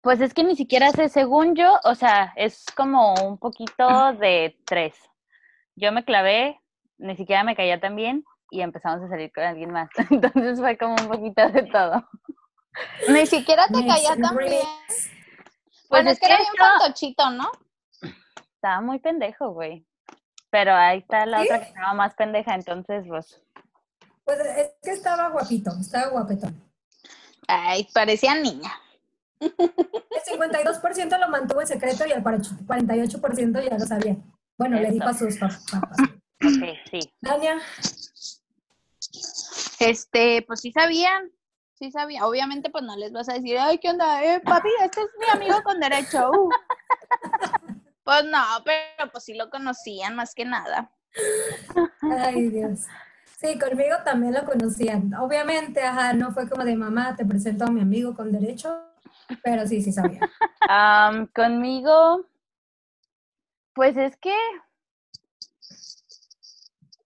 Pues 0.00 0.20
es 0.20 0.32
que 0.32 0.44
ni 0.44 0.54
siquiera 0.56 0.90
sé, 0.92 1.08
según 1.08 1.54
yo, 1.56 1.78
o 1.84 1.94
sea, 1.94 2.32
es 2.36 2.64
como 2.76 3.14
un 3.14 3.38
poquito 3.38 4.12
de 4.14 4.56
tres. 4.64 4.94
Yo 5.74 5.90
me 5.92 6.04
clavé, 6.04 6.60
ni 6.98 7.16
siquiera 7.16 7.42
me 7.44 7.56
caía 7.56 7.80
tan 7.80 7.96
bien 7.96 8.24
y 8.50 8.60
empezamos 8.62 9.02
a 9.02 9.08
salir 9.08 9.32
con 9.32 9.44
alguien 9.44 9.72
más. 9.72 9.88
Entonces 10.10 10.60
fue 10.60 10.78
como 10.78 10.94
un 10.94 11.08
poquito 11.08 11.48
de 11.50 11.62
todo. 11.64 12.08
Ni 13.08 13.26
siquiera 13.26 13.66
te 13.68 13.87
caía 13.87 14.16
tan 14.16 14.37
bien. 14.37 14.62
Pues 14.87 15.11
Bueno, 15.88 16.11
es 16.11 16.18
que 16.20 16.26
era 16.26 16.38
bien 16.38 16.52
fantochito, 16.58 17.30
¿no? 17.30 17.50
Estaba 18.54 18.80
muy 18.80 18.99
pendejo, 18.99 19.50
güey. 19.50 19.87
Pero 20.50 20.75
ahí 20.75 20.99
está 20.99 21.26
la 21.26 21.38
¿Sí? 21.40 21.44
otra 21.44 21.58
que 21.61 21.66
estaba 21.68 21.94
más 21.94 22.14
pendeja, 22.14 22.54
entonces 22.54 23.04
pues 23.08 23.40
Pues 24.25 24.38
es 24.40 24.70
que 24.82 24.90
estaba 24.92 25.28
guapito, 25.28 25.70
estaba 25.80 26.08
guapetón. 26.08 26.62
Ay, 27.47 27.88
parecía 27.94 28.35
niña. 28.35 28.73
El 29.40 29.52
52% 29.52 31.18
lo 31.18 31.28
mantuvo 31.28 31.61
en 31.61 31.66
secreto 31.66 32.04
y 32.06 32.12
el 32.12 32.23
48% 32.23 33.62
ya 33.70 33.78
lo 33.78 33.87
sabía. 33.87 34.16
Bueno, 34.58 34.78
le 34.80 34.90
dijo 34.90 35.06
a 35.08 35.14
sus 35.14 35.37
pap- 35.38 35.70
papás. 35.70 35.99
ok, 36.00 36.76
sí. 36.90 37.12
Dania, 37.20 37.58
Este, 39.78 40.42
pues 40.42 40.61
sí 40.61 40.73
sabían. 40.73 41.30
Sí 41.78 41.92
sabían. 41.92 42.25
Obviamente, 42.25 42.70
pues 42.70 42.82
no 42.82 42.97
les 42.97 43.12
vas 43.12 43.28
a 43.28 43.35
decir, 43.35 43.56
ay, 43.56 43.78
¿qué 43.78 43.90
onda? 43.90 44.25
Eh, 44.25 44.40
papi, 44.40 44.68
este 44.82 45.00
es 45.02 45.11
mi 45.16 45.26
amigo 45.28 45.62
con 45.62 45.78
derecho. 45.78 46.30
uh". 46.30 46.50
Pues 48.02 48.25
no, 48.25 48.42
pero 48.64 49.12
pues 49.12 49.25
sí 49.25 49.35
lo 49.35 49.50
conocían 49.50 50.16
más 50.16 50.35
que 50.35 50.47
nada. 50.47 50.90
ay 52.00 52.49
Dios. 52.49 52.87
Sí, 53.37 53.58
conmigo 53.58 53.97
también 54.02 54.32
lo 54.32 54.47
conocían. 54.47 55.12
Obviamente, 55.12 55.82
ajá, 55.82 56.14
no 56.14 56.32
fue 56.32 56.49
como 56.49 56.64
de 56.64 56.75
mamá, 56.75 57.14
te 57.16 57.26
presento 57.26 57.66
a 57.66 57.70
mi 57.70 57.82
amigo 57.82 58.14
con 58.14 58.32
derecho, 58.32 58.80
pero 59.44 59.66
sí, 59.66 59.82
sí 59.82 59.92
sabía. 59.92 60.20
Am, 60.62 61.26
conmigo, 61.26 62.25
pues 63.75 63.99
es 63.99 64.16
que 64.16 64.35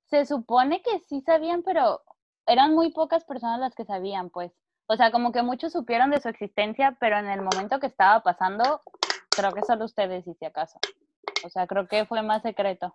se 0.08 0.24
supone 0.24 0.82
que 0.82 1.00
sí 1.00 1.20
sabían, 1.20 1.64
pero 1.64 2.00
eran 2.46 2.74
muy 2.74 2.92
pocas 2.92 3.24
personas 3.24 3.58
las 3.58 3.74
que 3.74 3.84
sabían, 3.84 4.30
pues. 4.30 4.52
O 4.92 4.96
sea, 4.96 5.10
como 5.10 5.32
que 5.32 5.42
muchos 5.42 5.72
supieron 5.72 6.10
de 6.10 6.20
su 6.20 6.28
existencia, 6.28 6.98
pero 7.00 7.16
en 7.16 7.26
el 7.26 7.40
momento 7.40 7.80
que 7.80 7.86
estaba 7.86 8.22
pasando, 8.22 8.82
creo 9.30 9.50
que 9.52 9.62
solo 9.62 9.86
ustedes, 9.86 10.26
y 10.26 10.34
si 10.34 10.44
acaso. 10.44 10.78
O 11.46 11.48
sea, 11.48 11.66
creo 11.66 11.88
que 11.88 12.04
fue 12.04 12.20
más 12.20 12.42
secreto. 12.42 12.94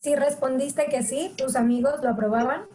Si 0.00 0.14
respondiste 0.14 0.90
que 0.90 1.02
sí, 1.02 1.34
tus 1.38 1.56
amigos 1.56 2.02
lo 2.02 2.10
aprobaban. 2.10 2.68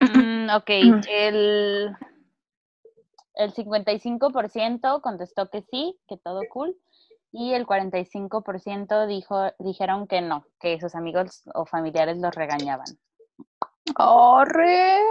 Mm, 0.00 0.48
ok, 0.56 0.70
el, 1.10 1.94
el 3.34 3.52
55% 3.52 5.02
contestó 5.02 5.50
que 5.50 5.60
sí, 5.60 5.94
que 6.08 6.16
todo 6.16 6.40
cool, 6.50 6.74
y 7.32 7.52
el 7.52 7.66
45% 7.66 9.06
dijo, 9.06 9.52
dijeron 9.58 10.06
que 10.06 10.22
no, 10.22 10.46
que 10.58 10.80
sus 10.80 10.94
amigos 10.94 11.42
o 11.52 11.66
familiares 11.66 12.16
los 12.16 12.34
regañaban. 12.34 12.86
¡Corre! 13.94 15.02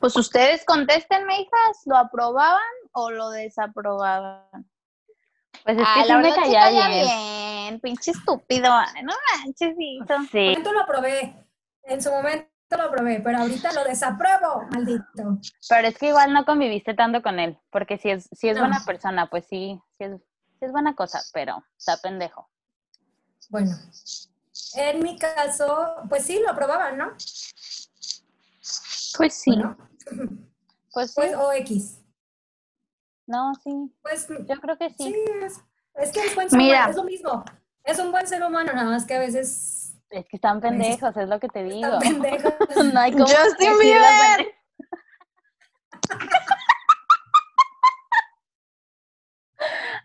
Pues 0.00 0.16
ustedes 0.16 0.64
contéstenme, 0.64 1.40
hijas, 1.40 1.82
¿lo 1.86 1.96
aprobaban 1.96 2.60
o 2.92 3.10
lo 3.10 3.30
desaprobaban? 3.30 4.68
Pues 5.64 5.78
es 5.78 5.86
que 5.94 6.02
sí 6.02 6.08
la 6.08 6.16
me 6.16 6.22
verdad 6.30 6.36
sí 6.44 6.52
caía 6.52 6.88
bien. 6.88 7.06
bien, 7.06 7.80
pinche 7.80 8.10
estúpido. 8.10 8.68
No 9.04 9.12
manches, 9.36 9.74
hijito. 9.78 10.14
En 10.14 10.24
su 10.26 10.30
Sí, 10.32 10.38
momento 10.46 10.72
lo 10.72 10.80
aprobé. 10.80 11.46
En 11.84 12.02
su 12.02 12.10
momento 12.10 12.48
lo 12.70 12.82
aprobé, 12.84 13.20
pero 13.20 13.38
ahorita 13.38 13.72
lo 13.72 13.84
desapruebo, 13.84 14.62
maldito. 14.70 15.38
pero 15.68 15.88
es 15.88 15.98
que 15.98 16.08
igual 16.08 16.32
no 16.32 16.44
conviviste 16.44 16.94
tanto 16.94 17.22
con 17.22 17.38
él, 17.38 17.58
porque 17.70 17.98
si 17.98 18.10
es, 18.10 18.28
si 18.32 18.48
es 18.48 18.54
No. 18.56 18.62
buena 18.62 18.80
persona, 18.84 19.28
pues 19.28 19.46
sí, 19.46 19.78
sí 19.98 20.04
es, 20.04 20.12
sí 20.58 20.64
es 20.64 20.72
buena 20.72 20.94
cosa, 20.94 21.20
pero 21.32 21.62
está 21.76 21.96
pendejo. 21.98 22.48
Bueno, 23.50 23.76
en 24.74 25.02
mi 25.02 25.18
caso, 25.18 25.96
pues 26.08 26.24
sí, 26.24 26.40
lo 26.42 26.50
aprobaban, 26.50 26.96
¿no? 26.96 27.12
Pues 29.16 29.34
sí. 29.34 29.50
Bueno, 29.50 29.76
Pues 30.92 31.10
sí, 31.10 31.14
pues 31.16 31.34
o 31.36 31.52
X. 31.52 31.98
no, 33.26 33.52
sí, 33.62 33.70
Pues 34.02 34.26
yo 34.28 34.60
creo 34.60 34.76
que 34.78 34.90
sí. 34.90 34.96
sí, 35.04 35.14
es, 35.44 35.60
es 35.94 36.12
que 36.12 36.20
es 36.26 36.34
buen 36.34 36.48
ser 36.50 36.58
Mira. 36.58 36.76
humano, 36.78 36.90
es 36.90 36.96
lo 36.96 37.04
mismo. 37.04 37.44
Es 37.84 37.98
un 37.98 38.10
buen 38.12 38.26
ser 38.26 38.42
humano, 38.42 38.72
nada 38.72 38.90
más 38.90 39.04
que 39.06 39.14
a 39.14 39.18
veces 39.18 39.94
Es 40.10 40.26
que 40.28 40.36
están 40.36 40.60
pendejos, 40.60 41.16
es 41.16 41.28
lo 41.28 41.40
que 41.40 41.48
te 41.48 41.64
digo. 41.64 41.98
están 41.98 42.20
pendejos. 42.20 42.52
No 42.94 43.00
hay 43.00 43.12
como 43.12 43.24
Justin 43.26 43.78
Bieber. 43.80 44.54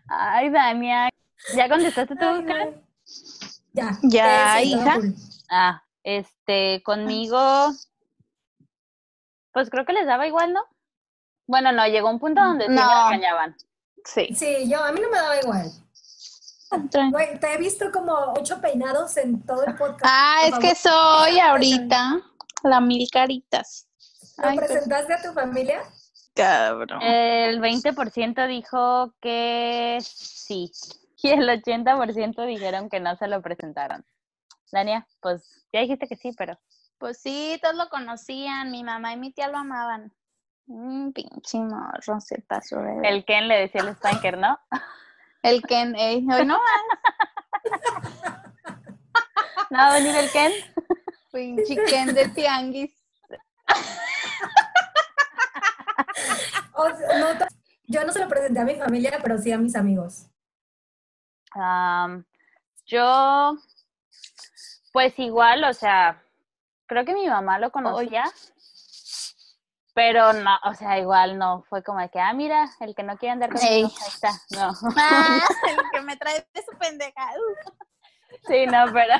Ay, 0.08 0.50
Dania. 0.50 1.08
¿Ya 1.54 1.68
contestaste 1.68 2.16
tú, 2.16 2.24
Ay, 2.26 2.44
Karen? 2.44 2.82
Ya. 3.72 3.98
Ya, 4.02 4.62
hija. 4.62 4.94
cool. 4.96 5.14
Ah, 5.50 5.82
este, 6.02 6.82
conmigo, 6.84 7.70
pues 9.58 9.70
creo 9.70 9.84
que 9.84 9.92
les 9.92 10.06
daba 10.06 10.24
igual, 10.24 10.52
¿no? 10.52 10.64
Bueno, 11.48 11.72
no, 11.72 11.84
llegó 11.88 12.08
un 12.08 12.20
punto 12.20 12.40
donde 12.40 12.66
sí 12.66 12.70
me 12.70 12.76
No. 12.76 13.08
regañaban. 13.08 13.56
Sí. 14.04 14.28
Sí, 14.32 14.70
yo, 14.70 14.84
a 14.84 14.92
mí 14.92 15.00
no 15.00 15.10
me 15.10 15.16
daba 15.16 15.40
igual. 15.40 15.72
Güey, 17.10 17.40
te 17.40 17.54
he 17.54 17.58
visto 17.58 17.90
como 17.90 18.12
ocho 18.38 18.60
peinados 18.60 19.16
en 19.16 19.44
todo 19.44 19.64
el 19.64 19.74
podcast. 19.74 20.04
Ah, 20.04 20.42
es 20.46 20.56
que 20.60 20.76
soy 20.76 21.40
ahorita 21.40 22.20
la 22.62 22.80
mil 22.80 23.08
caritas. 23.10 23.88
¿Lo 24.36 24.54
pues, 24.54 24.68
presentaste 24.68 25.14
a 25.14 25.22
tu 25.22 25.32
familia? 25.32 25.82
cabrón. 26.36 27.02
El 27.02 27.60
20% 27.60 28.46
dijo 28.46 29.12
que 29.20 29.98
sí 30.00 30.70
y 31.20 31.30
el 31.30 31.48
80% 31.48 32.46
dijeron 32.46 32.88
que 32.88 33.00
no 33.00 33.16
se 33.16 33.26
lo 33.26 33.42
presentaron. 33.42 34.06
Dania, 34.70 35.04
pues 35.20 35.66
ya 35.72 35.80
dijiste 35.80 36.06
que 36.06 36.14
sí, 36.14 36.30
pero 36.38 36.56
Pues 36.98 37.18
sí, 37.20 37.58
todos 37.62 37.74
lo 37.76 37.88
conocían, 37.88 38.70
mi 38.70 38.82
mamá 38.84 39.12
y 39.12 39.16
mi 39.16 39.32
tía 39.32 39.48
lo 39.48 39.58
amaban. 39.58 40.12
Mm, 40.66 41.12
pinche 41.12 41.58
morro, 41.58 42.20
se 42.20 42.42
pasó 42.42 42.76
de 42.82 42.96
ver. 42.96 43.06
el 43.06 43.24
Ken 43.24 43.48
le 43.48 43.56
decía 43.60 43.80
el 43.82 43.94
Spanker, 43.94 44.36
¿no? 44.36 44.58
El 45.42 45.62
Ken, 45.62 45.94
ey, 45.96 46.26
hoy 46.30 46.44
no 46.44 46.58
No 49.70 49.78
va 49.78 49.88
a 49.90 49.94
venir 49.94 50.14
el 50.16 50.30
Ken. 50.30 50.52
pinche 51.32 51.76
Ken 51.88 52.14
de 52.14 52.28
tianguis. 52.28 52.94
O 56.74 56.88
sea, 56.96 57.18
no, 57.18 57.38
to- 57.38 57.46
yo 57.84 58.04
no 58.04 58.12
se 58.12 58.18
lo 58.20 58.28
presenté 58.28 58.60
a 58.60 58.64
mi 58.64 58.74
familia, 58.76 59.18
pero 59.22 59.38
sí 59.38 59.52
a 59.52 59.58
mis 59.58 59.74
amigos. 59.76 60.26
Am, 61.52 62.24
yo, 62.86 63.56
pues 64.92 65.18
igual, 65.18 65.64
o 65.64 65.72
sea, 65.72 66.22
creo 66.88 67.04
que 67.04 67.14
mi 67.14 67.28
mamá 67.28 67.60
lo 67.60 67.70
conocía, 67.70 68.24
pero 69.94 70.32
no, 70.32 70.58
o 70.64 70.74
sea, 70.74 70.98
igual 70.98 71.38
no, 71.38 71.62
fue 71.68 71.84
como 71.84 72.00
de 72.00 72.08
que, 72.08 72.18
ah, 72.18 72.32
mira, 72.32 72.68
el 72.80 72.94
que 72.94 73.04
no 73.04 73.16
quiere 73.16 73.32
andar 73.32 73.50
conmigo, 73.50 73.88
ahí 73.88 74.08
está, 74.08 74.30
no. 74.50 74.72
Ah, 74.96 75.38
el 75.70 75.76
que 75.92 76.00
me 76.00 76.16
trae 76.16 76.46
de 76.52 76.62
su 76.62 76.76
pendeja. 76.78 77.30
Sí, 78.46 78.66
no, 78.66 78.86
pero 78.92 79.14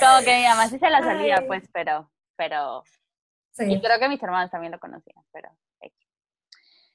como 0.00 0.24
que 0.24 0.36
mi 0.38 0.44
mamá 0.44 0.68
sí 0.68 0.78
se 0.78 0.88
la 0.90 1.02
salía, 1.02 1.36
Ay. 1.40 1.46
pues, 1.46 1.68
pero, 1.72 2.10
pero, 2.36 2.82
Sí. 3.52 3.70
y 3.70 3.80
creo 3.82 3.98
que 3.98 4.08
mis 4.08 4.22
hermanos 4.22 4.50
también 4.50 4.72
lo 4.72 4.80
conocían, 4.80 5.22
pero. 5.30 5.50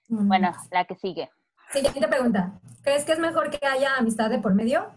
Mm. 0.10 0.28
bueno, 0.28 0.54
la 0.72 0.86
que 0.86 0.96
sigue. 0.96 1.30
Siguiente 1.72 2.08
pregunta. 2.08 2.60
¿Crees 2.82 3.04
que 3.04 3.12
es 3.12 3.20
mejor 3.20 3.50
que 3.50 3.66
haya 3.66 3.96
amistad 3.98 4.30
de 4.30 4.40
por 4.40 4.54
medio? 4.54 4.90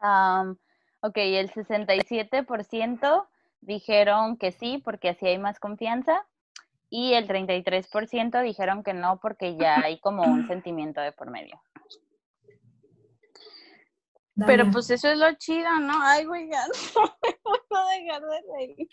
Am, 0.00 0.58
ok, 1.00 1.16
el 1.16 1.50
67% 1.50 3.26
dijeron 3.62 4.36
que 4.36 4.52
sí, 4.52 4.82
porque 4.84 5.08
así 5.08 5.26
hay 5.26 5.38
más 5.38 5.58
confianza, 5.58 6.26
y 6.90 7.14
el 7.14 7.26
33% 7.26 8.42
dijeron 8.42 8.82
que 8.82 8.92
no, 8.92 9.18
porque 9.18 9.56
ya 9.56 9.76
hay 9.84 9.98
como 10.00 10.24
un 10.24 10.46
sentimiento 10.46 11.00
de 11.00 11.12
por 11.12 11.30
medio. 11.30 11.60
Pero 14.46 14.70
pues 14.70 14.90
eso 14.90 15.08
es 15.08 15.18
lo 15.18 15.32
chido, 15.34 15.70
¿no? 15.80 15.94
Ay, 16.02 16.24
güey, 16.24 16.50
ya 16.50 16.66
no 16.96 17.02
me 17.22 17.58
puedo 17.68 17.88
dejar 17.88 18.22
de 18.22 18.42
reír. 18.54 18.88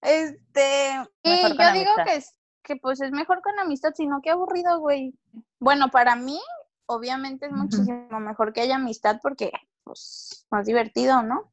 Este, 0.00 1.08
y 1.22 1.42
yo 1.42 1.72
digo 1.72 1.90
que 2.04 2.16
es 2.16 2.36
que 2.64 2.76
pues 2.76 3.00
es 3.00 3.10
mejor 3.12 3.42
con 3.42 3.58
amistad, 3.58 3.92
sino 3.94 4.20
que 4.20 4.30
aburrido, 4.30 4.78
güey. 4.80 5.14
Bueno, 5.58 5.88
para 5.90 6.16
mí, 6.16 6.40
obviamente 6.86 7.46
es 7.46 7.52
muchísimo 7.52 8.20
mejor 8.20 8.52
que 8.52 8.60
haya 8.60 8.76
amistad 8.76 9.18
porque, 9.22 9.52
pues, 9.84 10.46
más 10.50 10.66
divertido, 10.66 11.22
¿no? 11.22 11.51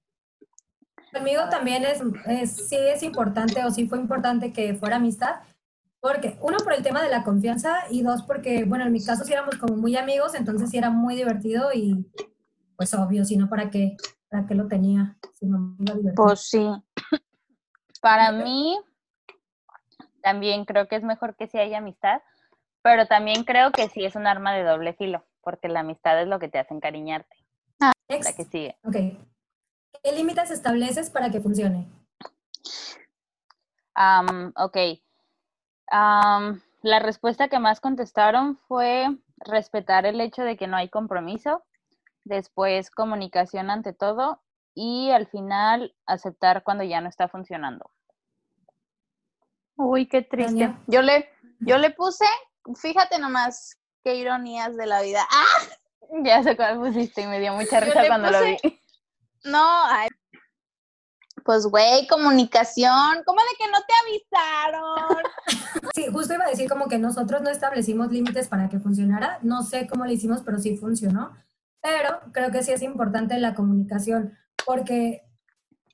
Conmigo 1.11 1.41
también 1.49 1.83
es, 1.85 2.01
es- 2.27 2.67
sí 2.69 2.77
es 2.77 3.03
importante 3.03 3.63
o 3.65 3.71
sí 3.71 3.87
fue 3.87 3.97
importante 3.99 4.53
que 4.53 4.73
fuera 4.75 4.97
amistad, 4.97 5.41
porque 6.01 6.37
uno 6.41 6.57
por 6.59 6.73
el 6.73 6.83
tema 6.83 7.01
de 7.03 7.09
la 7.09 7.23
confianza 7.23 7.83
y 7.89 8.03
dos 8.03 8.23
porque, 8.23 8.63
bueno, 8.63 8.85
en 8.85 8.91
mi 8.93 9.03
caso 9.03 9.23
sí 9.25 9.33
éramos 9.33 9.57
como 9.57 9.75
muy 9.75 9.95
amigos, 9.97 10.35
entonces 10.35 10.69
sí 10.69 10.77
era 10.77 10.89
muy 10.89 11.15
divertido 11.15 11.71
y 11.73 12.05
pues 12.77 12.93
obvio, 12.93 13.25
si 13.25 13.35
no, 13.37 13.49
¿para 13.49 13.69
qué? 13.69 13.97
¿Para 14.29 14.45
qué 14.45 14.55
lo 14.55 14.67
tenía? 14.67 15.17
Si 15.33 15.45
no. 15.45 15.75
Pues 16.15 16.41
sí. 16.41 16.69
Para 18.01 18.31
mí, 18.31 18.79
también 20.21 20.63
creo 20.65 20.87
que 20.87 20.95
es 20.95 21.03
mejor 21.03 21.35
que 21.35 21.47
sí 21.47 21.57
haya 21.57 21.79
amistad, 21.79 22.21
pero 22.81 23.07
también 23.07 23.43
creo 23.43 23.71
que 23.71 23.89
sí 23.89 24.05
es 24.05 24.15
un 24.15 24.25
arma 24.27 24.53
de 24.53 24.63
doble 24.63 24.93
filo, 24.93 25.25
porque 25.41 25.67
la 25.67 25.81
amistad 25.81 26.21
es 26.21 26.27
lo 26.27 26.39
que 26.39 26.47
te 26.47 26.59
hace 26.59 26.73
encariñarte. 26.73 27.35
Next. 28.09 28.29
La 28.29 28.35
que 28.35 28.45
sigue. 28.45 28.77
Ok. 28.83 28.95
¿Qué 30.03 30.11
límites 30.11 30.51
estableces 30.51 31.09
para 31.09 31.29
que 31.29 31.41
funcione? 31.41 31.87
Am, 33.93 34.53
ok. 34.55 34.77
Am, 35.91 36.61
la 36.81 36.99
respuesta 36.99 37.49
que 37.49 37.59
más 37.59 37.81
contestaron 37.81 38.57
fue 38.67 39.07
respetar 39.37 40.05
el 40.05 40.21
hecho 40.21 40.43
de 40.43 40.55
que 40.55 40.67
no 40.67 40.77
hay 40.77 40.89
compromiso, 40.89 41.63
después 42.23 42.91
comunicación 42.91 43.69
ante 43.69 43.93
todo 43.93 44.41
y 44.73 45.11
al 45.11 45.27
final 45.27 45.95
aceptar 46.05 46.63
cuando 46.63 46.83
ya 46.83 47.01
no 47.01 47.09
está 47.09 47.27
funcionando. 47.27 47.91
Uy, 49.75 50.07
qué 50.07 50.21
triste. 50.21 50.73
Yo 50.87 51.01
le, 51.01 51.29
yo 51.59 51.77
le 51.77 51.91
puse, 51.91 52.25
fíjate 52.75 53.19
nomás, 53.19 53.77
qué 54.03 54.15
ironías 54.15 54.75
de 54.75 54.85
la 54.85 55.01
vida. 55.01 55.25
¡Ah! 55.31 55.45
Ya 56.23 56.41
sé 56.41 56.55
cuál 56.55 56.79
pusiste 56.79 57.21
y 57.21 57.27
me 57.27 57.39
dio 57.39 57.53
mucha 57.53 57.79
risa 57.81 58.07
cuando 58.07 58.31
lo 58.31 58.43
vi. 58.43 58.57
No, 59.43 59.85
ay. 59.85 60.09
Pues, 61.45 61.65
güey, 61.65 62.07
comunicación. 62.07 63.23
¿Cómo 63.25 63.41
de 63.41 63.57
que 63.57 63.71
no 63.71 63.79
te 63.87 63.93
avisaron? 64.03 65.23
Sí, 65.95 66.07
justo 66.11 66.33
iba 66.33 66.45
a 66.45 66.49
decir 66.49 66.69
como 66.69 66.87
que 66.87 66.99
nosotros 66.99 67.41
no 67.41 67.49
establecimos 67.49 68.11
límites 68.11 68.47
para 68.47 68.69
que 68.69 68.79
funcionara. 68.79 69.39
No 69.41 69.63
sé 69.63 69.87
cómo 69.87 70.05
lo 70.05 70.11
hicimos, 70.11 70.41
pero 70.43 70.59
sí 70.59 70.77
funcionó. 70.77 71.31
Pero 71.81 72.19
creo 72.33 72.51
que 72.51 72.61
sí 72.61 72.71
es 72.71 72.81
importante 72.81 73.39
la 73.39 73.55
comunicación, 73.55 74.37
porque, 74.65 75.23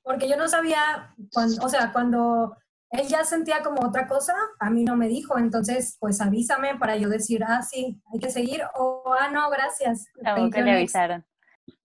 porque 0.02 0.28
yo 0.28 0.36
no 0.36 0.48
sabía, 0.48 1.14
cuando, 1.32 1.64
o 1.64 1.68
sea, 1.68 1.92
cuando 1.92 2.56
él 2.90 3.06
ya 3.06 3.24
sentía 3.24 3.62
como 3.62 3.86
otra 3.86 4.08
cosa, 4.08 4.34
a 4.58 4.68
mí 4.68 4.84
no 4.84 4.96
me 4.96 5.08
dijo. 5.08 5.38
Entonces, 5.38 5.96
pues 6.00 6.20
avísame 6.20 6.76
para 6.76 6.96
yo 6.96 7.08
decir, 7.08 7.44
ah, 7.44 7.62
sí, 7.62 8.00
hay 8.12 8.18
que 8.18 8.30
seguir, 8.30 8.62
o 8.74 9.14
ah, 9.18 9.28
no, 9.30 9.48
gracias. 9.48 10.06
Thank 10.22 10.52
que 10.52 10.60
le 10.60 10.72
next". 10.72 10.96
avisaron. 10.96 11.24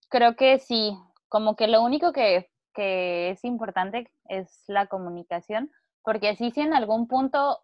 Creo 0.09 0.35
que 0.35 0.59
sí, 0.59 0.97
como 1.31 1.55
que 1.55 1.67
lo 1.67 1.81
único 1.81 2.11
que, 2.11 2.51
que 2.73 3.29
es 3.29 3.45
importante 3.45 4.11
es 4.27 4.65
la 4.67 4.87
comunicación, 4.87 5.71
porque 6.03 6.27
así 6.27 6.51
si 6.51 6.59
en 6.59 6.73
algún 6.73 7.07
punto 7.07 7.63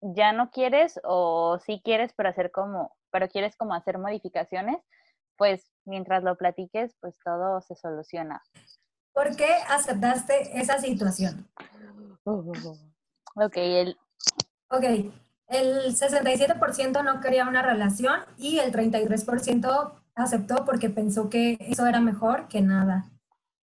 ya 0.00 0.32
no 0.32 0.50
quieres 0.50 0.98
o 1.04 1.58
sí 1.58 1.82
quieres, 1.84 2.14
pero 2.16 2.30
hacer 2.30 2.50
como, 2.50 2.96
pero 3.10 3.28
quieres 3.28 3.54
como 3.56 3.74
hacer 3.74 3.98
modificaciones, 3.98 4.78
pues 5.36 5.70
mientras 5.84 6.22
lo 6.24 6.36
platiques, 6.36 6.96
pues 7.00 7.14
todo 7.22 7.60
se 7.60 7.74
soluciona. 7.74 8.42
¿Por 9.12 9.36
qué 9.36 9.56
aceptaste 9.68 10.58
esa 10.58 10.78
situación? 10.78 11.48
Ok, 13.34 13.56
el, 13.56 13.96
Ok, 14.68 14.84
el 15.48 15.96
67% 15.96 17.02
no 17.02 17.20
quería 17.20 17.46
una 17.46 17.62
relación 17.62 18.20
y 18.36 18.58
el 18.58 18.72
33% 18.72 20.01
aceptó 20.14 20.64
porque 20.64 20.90
pensó 20.90 21.28
que 21.30 21.56
eso 21.60 21.86
era 21.86 22.00
mejor 22.00 22.48
que 22.48 22.60
nada. 22.60 23.04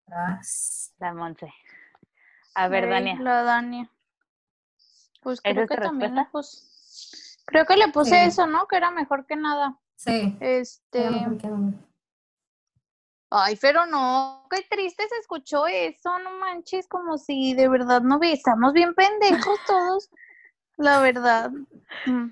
Tras. 0.05 0.93
la 0.99 1.13
Monse. 1.13 1.53
A 2.55 2.67
ver, 2.67 2.85
Ey, 2.85 2.89
Dania. 2.89 3.19
La 3.19 3.43
Dania. 3.43 3.91
Pues 5.21 5.39
¿Esa 5.43 5.53
creo 5.53 5.67
que 5.67 5.77
también 5.77 6.15
le 6.15 6.25
puse. 6.25 6.57
Creo 7.45 7.65
que 7.65 7.77
le 7.77 7.87
puse 7.89 8.11
Sí. 8.11 8.27
eso, 8.27 8.47
¿no? 8.47 8.67
Que 8.67 8.77
era 8.77 8.91
mejor 8.91 9.25
que 9.25 9.35
nada. 9.35 9.77
Sí. 9.95 10.35
Este. 10.39 11.07
Ay, 13.31 13.57
pero 13.61 13.85
no, 13.85 14.47
qué 14.49 14.65
triste 14.67 15.07
se 15.07 15.17
escuchó 15.17 15.67
eso, 15.67 16.17
no 16.19 16.31
manches, 16.39 16.87
como 16.87 17.19
si 17.19 17.53
de 17.53 17.69
verdad 17.69 18.01
no 18.01 18.17
vi, 18.17 18.31
estamos 18.31 18.73
bien 18.73 18.95
pendejos 18.95 19.59
todos, 19.67 20.09
la 20.77 20.99
verdad. 20.99 21.51
Mm. 22.07 22.29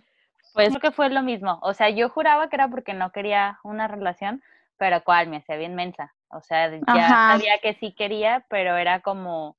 Pues 0.58 0.70
creo 0.70 0.80
que 0.80 0.92
fue 0.92 1.10
lo 1.12 1.22
mismo. 1.22 1.60
O 1.62 1.76
sea, 1.76 1.92
yo 1.92 2.10
juraba 2.10 2.50
que 2.50 2.56
era 2.56 2.68
porque 2.68 2.96
no 2.96 3.12
quería 3.12 3.60
una 3.64 3.88
relación, 3.88 4.42
pero 4.78 5.04
cuál, 5.04 5.28
me 5.28 5.38
hacía 5.38 5.56
bien 5.56 5.76
mensa. 5.76 6.16
O 6.30 6.42
sea, 6.42 6.72
ya 6.72 6.82
Ajá. 6.88 7.34
sabía 7.34 7.60
que 7.62 7.76
sí 7.76 7.94
quería, 7.94 8.44
pero 8.50 8.76
era 8.76 9.02
como, 9.02 9.56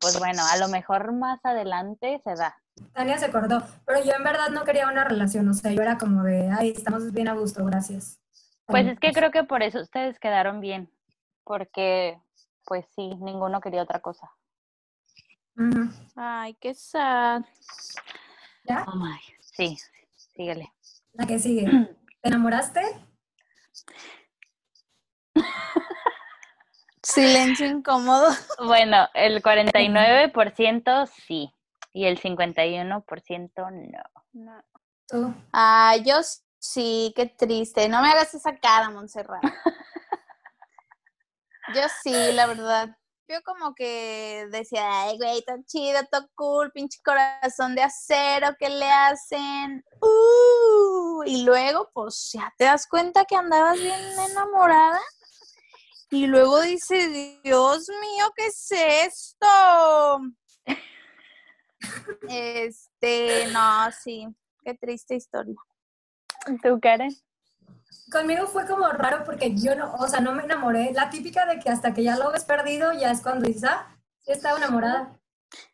pues 0.00 0.18
bueno, 0.18 0.42
a 0.46 0.56
lo 0.56 0.68
mejor 0.68 1.12
más 1.12 1.38
adelante 1.44 2.18
se 2.24 2.34
da. 2.34 2.56
Tania 2.94 3.18
se 3.18 3.26
acordó, 3.26 3.62
pero 3.84 4.02
yo 4.02 4.12
en 4.12 4.24
verdad 4.24 4.48
no 4.48 4.64
quería 4.64 4.88
una 4.88 5.04
relación, 5.04 5.46
o 5.50 5.52
sea, 5.52 5.70
yo 5.70 5.82
era 5.82 5.98
como 5.98 6.22
de, 6.22 6.50
ay, 6.50 6.72
estamos 6.74 7.12
bien 7.12 7.28
a 7.28 7.34
gusto, 7.34 7.62
gracias. 7.66 8.18
Pues 8.64 8.86
es 8.86 8.98
que 8.98 9.12
creo 9.12 9.30
que 9.32 9.44
por 9.44 9.62
eso 9.62 9.82
ustedes 9.82 10.18
quedaron 10.18 10.60
bien, 10.60 10.90
porque 11.44 12.18
pues 12.64 12.86
sí, 12.96 13.16
ninguno 13.16 13.60
quería 13.60 13.82
otra 13.82 14.00
cosa. 14.00 14.30
Ay, 16.16 16.54
qué 16.54 16.72
sad. 16.72 17.42
¿Ya? 18.64 18.86
Oh 18.88 18.96
my. 18.96 19.20
Sí, 19.40 19.76
síguele. 20.34 20.72
La 21.12 21.26
que 21.26 21.38
sigue. 21.38 21.64
¿Te 22.22 22.28
enamoraste? 22.28 22.80
Silencio 27.02 27.66
incómodo. 27.66 28.28
Bueno, 28.64 29.08
el 29.14 29.42
49% 29.42 31.06
sí 31.06 31.52
y 31.92 32.06
el 32.06 32.20
51% 32.20 33.50
no. 33.56 34.02
No. 34.32 34.64
Tú. 35.08 35.34
Ah, 35.52 35.96
yo 36.04 36.20
sí, 36.58 37.12
qué 37.16 37.26
triste. 37.26 37.88
No 37.88 38.00
me 38.00 38.08
hagas 38.08 38.34
esa 38.34 38.56
cara, 38.56 38.90
Montserrat. 38.90 39.42
Yo 41.74 41.82
sí, 42.02 42.12
la 42.32 42.46
verdad. 42.46 42.96
Como 43.44 43.74
que 43.74 44.46
decía, 44.50 45.04
ay, 45.04 45.16
güey, 45.16 45.42
tan 45.42 45.64
chido, 45.64 46.00
todo 46.10 46.28
cool, 46.34 46.70
pinche 46.72 47.00
corazón 47.02 47.74
de 47.74 47.82
acero, 47.82 48.48
¿qué 48.58 48.68
le 48.68 48.90
hacen? 48.90 49.84
Uh, 50.00 51.22
y 51.24 51.44
luego, 51.44 51.90
pues 51.94 52.30
ya 52.32 52.52
te 52.58 52.64
das 52.64 52.86
cuenta 52.86 53.24
que 53.24 53.36
andabas 53.36 53.78
bien 53.78 54.00
enamorada. 54.30 55.00
Y 56.10 56.26
luego 56.26 56.60
dices, 56.60 57.40
Dios 57.42 57.88
mío, 57.88 58.32
¿qué 58.36 58.46
es 58.46 58.70
esto? 58.70 60.20
Este, 62.28 63.46
no, 63.52 63.90
sí, 63.92 64.26
qué 64.62 64.74
triste 64.74 65.14
historia. 65.14 65.56
¿Tú, 66.62 66.78
Karen? 66.80 67.10
Conmigo 68.10 68.46
fue 68.46 68.66
como 68.66 68.86
raro 68.88 69.24
porque 69.24 69.54
yo 69.54 69.74
no, 69.74 69.94
o 69.94 70.06
sea, 70.08 70.20
no 70.20 70.32
me 70.32 70.44
enamoré. 70.44 70.92
La 70.92 71.08
típica 71.10 71.46
de 71.46 71.58
que 71.58 71.70
hasta 71.70 71.94
que 71.94 72.02
ya 72.02 72.16
lo 72.16 72.30
ves 72.30 72.44
perdido, 72.44 72.92
ya 72.92 73.10
es 73.10 73.22
cuando 73.22 73.46
dices, 73.46 73.64
ah, 73.64 73.86
sí 74.20 74.32
estaba 74.32 74.58
enamorada. 74.58 75.18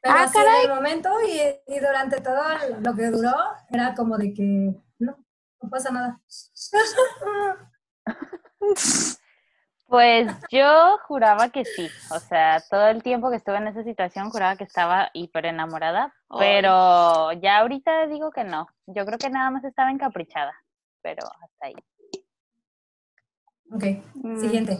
Pero 0.00 0.14
Ah, 0.14 0.24
así 0.24 0.38
en 0.38 0.70
el 0.70 0.74
momento 0.74 1.10
y, 1.26 1.40
y 1.74 1.78
durante 1.80 2.20
todo 2.20 2.42
lo 2.80 2.94
que 2.94 3.06
duró, 3.06 3.34
era 3.70 3.94
como 3.94 4.16
de 4.16 4.34
que 4.34 4.74
no, 4.98 5.24
no 5.62 5.70
pasa 5.70 5.90
nada. 5.90 6.20
Pues 9.88 10.30
yo 10.50 10.98
juraba 11.06 11.48
que 11.48 11.64
sí, 11.64 11.88
o 12.10 12.18
sea, 12.18 12.62
todo 12.68 12.88
el 12.88 13.02
tiempo 13.02 13.30
que 13.30 13.36
estuve 13.36 13.56
en 13.56 13.68
esa 13.68 13.82
situación 13.82 14.28
juraba 14.28 14.54
que 14.56 14.64
estaba 14.64 15.08
hiper 15.14 15.46
enamorada, 15.46 16.12
pero 16.38 17.32
ya 17.32 17.60
ahorita 17.60 18.06
digo 18.06 18.30
que 18.30 18.44
no. 18.44 18.66
Yo 18.86 19.06
creo 19.06 19.16
que 19.16 19.30
nada 19.30 19.50
más 19.50 19.64
estaba 19.64 19.90
encaprichada, 19.90 20.52
pero 21.02 21.24
hasta 21.26 21.66
ahí. 21.66 21.74
Ok, 23.70 23.84
Mm. 24.14 24.40
siguiente. 24.40 24.78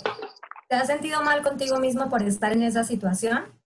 ¿Te 0.68 0.76
has 0.76 0.87
sentido 0.87 1.22
mal 1.22 1.42
contigo 1.42 1.78
mismo 1.78 2.09
por 2.09 2.22
estar 2.22 2.52
en 2.52 2.62
esa 2.62 2.85
situación? 2.85 3.59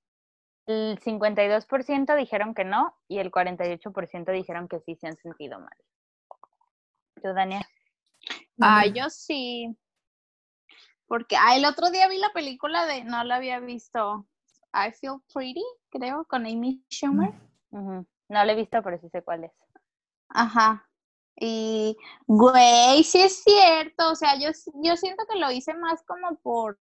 El 0.66 0.98
52% 1.00 2.14
dijeron 2.14 2.54
que 2.54 2.64
no 2.64 2.96
y 3.08 3.18
el 3.18 3.30
48% 3.32 4.30
dijeron 4.32 4.68
que 4.68 4.80
sí 4.80 4.94
se 4.96 5.08
han 5.08 5.16
sentido 5.16 5.58
mal. 5.58 5.76
¿Tú, 7.20 7.32
Dania? 7.34 7.66
Ay, 8.60 8.92
yo 8.92 9.10
sí. 9.10 9.76
Porque 11.06 11.36
ah, 11.36 11.56
el 11.56 11.64
otro 11.64 11.90
día 11.90 12.08
vi 12.08 12.18
la 12.18 12.30
película 12.32 12.86
de, 12.86 13.04
no 13.04 13.22
la 13.24 13.36
había 13.36 13.58
visto, 13.60 14.26
I 14.72 14.92
Feel 14.92 15.20
Pretty, 15.32 15.64
creo, 15.90 16.24
con 16.24 16.46
Amy 16.46 16.84
Schumer. 16.88 17.32
No 17.70 18.44
lo 18.44 18.50
he 18.50 18.54
visto, 18.54 18.82
pero 18.82 18.98
sí 18.98 19.08
sé 19.10 19.22
cuál 19.22 19.44
es. 19.44 19.52
Ajá. 20.28 20.88
Y, 21.36 21.96
güey, 22.26 23.02
sí 23.04 23.20
es 23.20 23.42
cierto. 23.42 24.10
O 24.10 24.14
sea, 24.14 24.38
yo, 24.38 24.50
yo 24.82 24.96
siento 24.96 25.24
que 25.30 25.38
lo 25.38 25.50
hice 25.50 25.74
más 25.74 26.02
como 26.04 26.36
por, 26.36 26.78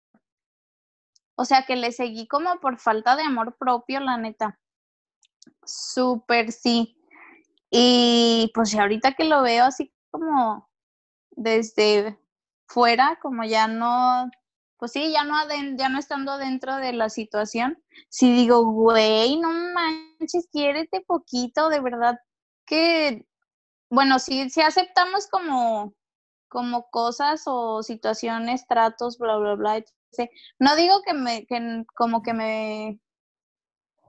o 1.35 1.45
sea, 1.45 1.65
que 1.65 1.75
le 1.75 1.91
seguí 1.91 2.27
como 2.27 2.59
por 2.59 2.79
falta 2.79 3.15
de 3.15 3.23
amor 3.23 3.57
propio, 3.57 3.99
la 3.99 4.17
neta. 4.17 4.59
Súper 5.65 6.51
sí. 6.51 6.97
Y 7.69 8.51
pues 8.53 8.75
ahorita 8.75 9.13
que 9.13 9.23
lo 9.23 9.41
veo 9.41 9.65
así 9.65 9.93
como 10.11 10.69
desde 11.31 12.19
fuera, 12.67 13.17
como 13.21 13.43
ya 13.43 13.67
no, 13.67 14.29
pues 14.77 14.91
sí, 14.91 15.11
ya 15.11 15.23
no, 15.23 15.35
ya 15.77 15.89
no 15.89 15.99
estando 15.99 16.37
dentro 16.37 16.75
de 16.77 16.93
la 16.93 17.09
situación, 17.09 17.81
sí 18.09 18.33
digo, 18.33 18.65
güey, 18.65 19.39
no 19.39 19.49
manches, 19.73 20.47
quiérete 20.51 21.01
poquito, 21.01 21.69
de 21.69 21.79
verdad 21.81 22.19
que, 22.65 23.27
bueno, 23.91 24.19
sí, 24.19 24.49
sí 24.49 24.61
aceptamos 24.61 25.27
como, 25.27 25.93
como 26.47 26.89
cosas 26.89 27.43
o 27.45 27.83
situaciones, 27.83 28.65
tratos, 28.65 29.17
bla, 29.17 29.35
bla, 29.35 29.55
bla, 29.55 29.77
etc. 29.77 30.31
No 30.59 30.75
digo 30.77 31.01
que 31.05 31.13
me, 31.13 31.45
que 31.45 31.83
como 31.93 32.23
que 32.23 32.33
me, 32.33 32.99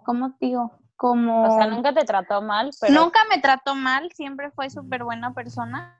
¿cómo 0.04 0.36
digo? 0.40 0.78
Como... 0.94 1.52
O 1.52 1.58
sea, 1.58 1.66
nunca 1.66 1.92
te 1.92 2.04
trató 2.04 2.40
mal, 2.42 2.70
pero 2.80 2.94
Nunca 2.94 3.18
me 3.28 3.40
trató 3.40 3.74
mal, 3.74 4.08
siempre 4.12 4.52
fue 4.52 4.70
súper 4.70 5.02
buena 5.02 5.34
persona, 5.34 5.98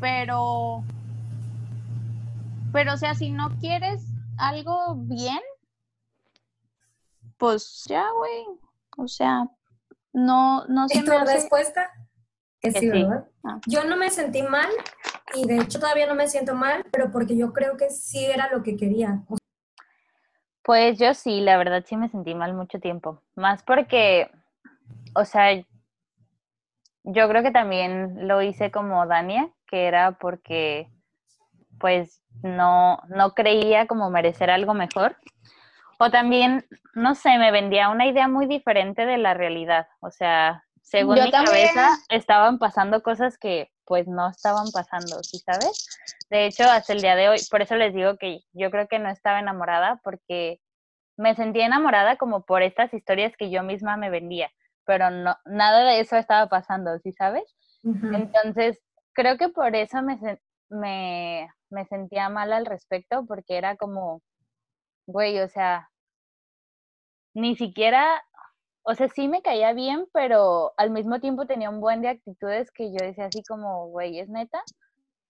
pero, 0.00 0.82
pero 2.72 2.94
o 2.94 2.96
sea, 2.96 3.14
si 3.14 3.30
no 3.30 3.50
quieres 3.60 4.02
algo 4.38 4.94
bien, 4.96 5.40
pues 7.36 7.84
ya, 7.86 8.10
güey, 8.12 8.46
o 8.96 9.06
sea, 9.08 9.46
no, 10.14 10.64
no 10.68 10.88
se 10.88 11.00
¿Y 11.00 11.04
tu 11.04 11.10
me 11.10 11.16
hace... 11.18 11.34
respuesta? 11.34 11.90
Que 12.72 12.80
sí. 12.80 12.88
¿verdad? 12.88 13.26
Ah. 13.44 13.60
Yo 13.66 13.84
no 13.84 13.96
me 13.96 14.10
sentí 14.10 14.42
mal 14.42 14.70
y 15.34 15.46
de 15.46 15.58
hecho 15.58 15.78
todavía 15.78 16.06
no 16.06 16.14
me 16.14 16.28
siento 16.28 16.54
mal, 16.54 16.84
pero 16.90 17.10
porque 17.10 17.36
yo 17.36 17.52
creo 17.52 17.76
que 17.76 17.90
sí 17.90 18.24
era 18.24 18.50
lo 18.50 18.62
que 18.62 18.76
quería. 18.76 19.20
Pues 20.62 20.98
yo 20.98 21.12
sí, 21.12 21.42
la 21.42 21.58
verdad 21.58 21.84
sí 21.86 21.96
me 21.96 22.08
sentí 22.08 22.34
mal 22.34 22.54
mucho 22.54 22.80
tiempo. 22.80 23.20
Más 23.34 23.62
porque, 23.62 24.30
o 25.14 25.26
sea, 25.26 25.54
yo 27.02 27.28
creo 27.28 27.42
que 27.42 27.50
también 27.50 28.26
lo 28.26 28.40
hice 28.40 28.70
como 28.70 29.06
Dania, 29.06 29.50
que 29.66 29.86
era 29.86 30.12
porque 30.12 30.88
pues 31.78 32.22
no, 32.42 33.02
no 33.08 33.34
creía 33.34 33.86
como 33.86 34.08
merecer 34.08 34.50
algo 34.50 34.72
mejor. 34.72 35.16
O 35.98 36.10
también, 36.10 36.64
no 36.94 37.14
sé, 37.14 37.36
me 37.36 37.50
vendía 37.50 37.90
una 37.90 38.06
idea 38.06 38.26
muy 38.26 38.46
diferente 38.46 39.04
de 39.04 39.18
la 39.18 39.34
realidad. 39.34 39.86
O 40.00 40.10
sea, 40.10 40.63
según 40.84 41.16
Yo 41.16 41.24
mi 41.24 41.30
también. 41.30 41.68
cabeza 41.68 41.96
estaban 42.10 42.58
pasando 42.58 43.02
cosas 43.02 43.38
que 43.38 43.70
pues 43.84 44.06
no 44.06 44.28
estaban 44.28 44.70
pasando, 44.70 45.22
¿sí 45.22 45.38
sabes? 45.38 45.88
De 46.30 46.46
hecho, 46.46 46.64
hasta 46.64 46.92
el 46.92 47.00
día 47.02 47.16
de 47.16 47.28
hoy, 47.28 47.38
por 47.50 47.62
eso 47.62 47.74
les 47.74 47.92
digo 47.94 48.16
que 48.16 48.40
yo 48.52 48.70
creo 48.70 48.86
que 48.86 48.98
no 48.98 49.08
estaba 49.10 49.40
enamorada 49.40 50.00
porque 50.04 50.60
me 51.16 51.34
sentía 51.34 51.66
enamorada 51.66 52.16
como 52.16 52.44
por 52.44 52.62
estas 52.62 52.92
historias 52.94 53.36
que 53.36 53.50
yo 53.50 53.62
misma 53.62 53.96
me 53.96 54.10
vendía, 54.10 54.50
pero 54.84 55.10
no 55.10 55.36
nada 55.44 55.84
de 55.84 56.00
eso 56.00 56.16
estaba 56.16 56.48
pasando, 56.48 56.98
¿sí 56.98 57.12
sabes? 57.12 57.44
Entonces, 57.82 58.80
creo 59.12 59.36
que 59.36 59.48
por 59.48 59.74
eso 59.76 60.02
me, 60.02 60.18
me, 60.70 61.48
me 61.70 61.84
sentía 61.86 62.28
mal 62.28 62.52
al 62.52 62.66
respecto, 62.66 63.26
porque 63.26 63.56
era 63.56 63.76
como, 63.76 64.22
güey, 65.06 65.38
o 65.40 65.48
sea, 65.48 65.90
ni 67.34 67.56
siquiera, 67.56 68.24
o 68.84 68.94
sea, 68.94 69.08
sí 69.08 69.28
me 69.28 69.42
caía 69.42 69.72
bien, 69.72 70.06
pero 70.12 70.74
al 70.76 70.90
mismo 70.90 71.18
tiempo 71.18 71.46
tenía 71.46 71.70
un 71.70 71.80
buen 71.80 72.02
de 72.02 72.08
actitudes 72.08 72.70
que 72.70 72.92
yo 72.92 73.02
decía 73.02 73.26
así 73.26 73.42
como, 73.42 73.88
güey, 73.88 74.18
es 74.20 74.28
neta. 74.28 74.62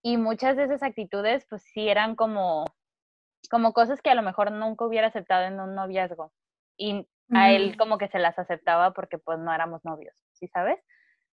Y 0.03 0.17
muchas 0.17 0.57
de 0.57 0.65
esas 0.65 0.83
actitudes, 0.83 1.47
pues 1.49 1.63
sí 1.63 1.89
eran 1.89 2.17
como, 2.17 2.65
como 3.51 3.73
cosas 3.73 4.03
que 4.03 4.11
a 4.11 4.15
lo 4.17 4.23
mejor 4.23 4.51
nunca 4.53 4.85
hubiera 4.85 5.07
aceptado 5.07 5.45
en 5.47 5.61
un 5.61 5.75
noviazgo. 5.75 6.33
Y 6.77 7.09
a 7.31 7.53
él 7.53 7.71
Ujú. 7.71 7.79
como 7.79 7.99
que 7.99 8.09
se 8.09 8.19
las 8.19 8.39
aceptaba 8.39 8.93
porque 8.93 9.19
pues 9.19 9.39
no 9.39 9.55
éramos 9.55 9.85
novios, 9.85 10.15
¿sí 10.33 10.49
sabes? 10.49 10.81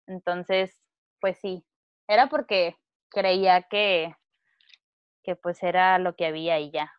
Entonces, 0.06 0.83
pues 1.20 1.38
sí, 1.40 1.64
era 2.06 2.28
porque 2.28 2.76
creía 3.11 3.62
que, 3.62 4.14
que 5.22 5.37
pues 5.37 5.62
era 5.62 5.98
lo 5.98 6.16
que 6.16 6.26
había 6.26 6.61
y 6.61 6.70
ya. 6.70 6.92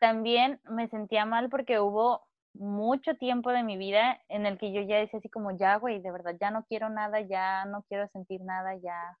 También 0.00 0.60
me 0.64 0.88
sentía 0.88 1.24
mal 1.24 1.48
porque 1.48 1.80
hubo 1.80 2.26
mucho 2.58 3.14
tiempo 3.16 3.50
de 3.50 3.62
mi 3.62 3.76
vida 3.76 4.20
en 4.28 4.46
el 4.46 4.58
que 4.58 4.72
yo 4.72 4.80
ya 4.82 4.96
decía 4.98 5.18
así 5.18 5.28
como, 5.28 5.56
ya, 5.56 5.76
güey, 5.76 6.00
de 6.00 6.10
verdad, 6.10 6.36
ya 6.40 6.50
no 6.50 6.64
quiero 6.64 6.88
nada, 6.90 7.20
ya 7.20 7.64
no 7.64 7.82
quiero 7.88 8.08
sentir 8.08 8.40
nada, 8.42 8.74
ya 8.76 9.16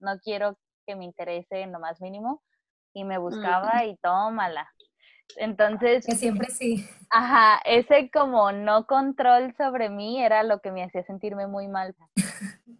no 0.00 0.18
quiero 0.20 0.58
que 0.86 0.96
me 0.96 1.04
interese 1.04 1.60
en 1.60 1.72
lo 1.72 1.80
más 1.80 2.00
mínimo. 2.00 2.42
Y 2.94 3.04
me 3.04 3.18
buscaba 3.18 3.84
y 3.84 3.96
tómala. 3.98 4.68
Entonces, 5.36 6.06
Que 6.06 6.16
siempre 6.16 6.48
sí. 6.50 6.88
Ajá, 7.10 7.60
ese 7.64 8.10
como 8.10 8.52
no 8.52 8.86
control 8.86 9.54
sobre 9.56 9.88
mí 9.88 10.22
era 10.22 10.42
lo 10.42 10.60
que 10.60 10.72
me 10.72 10.84
hacía 10.84 11.04
sentirme 11.04 11.46
muy 11.46 11.68
mal. 11.68 11.94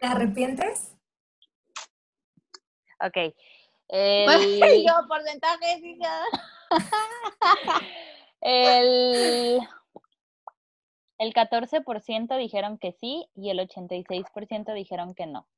¿Te 0.00 0.06
arrepientes? 0.06 0.96
Ok. 3.00 3.16
El, 3.88 4.86
Yo, 4.86 5.06
porcentaje, 5.06 5.78
hija. 5.84 6.22
el, 8.42 9.60
el 11.18 11.32
14% 11.32 12.36
dijeron 12.38 12.78
que 12.78 12.92
sí 12.92 13.28
y 13.34 13.50
el 13.50 13.58
86% 13.60 14.74
dijeron 14.74 15.14
que 15.14 15.26
no. 15.26 15.48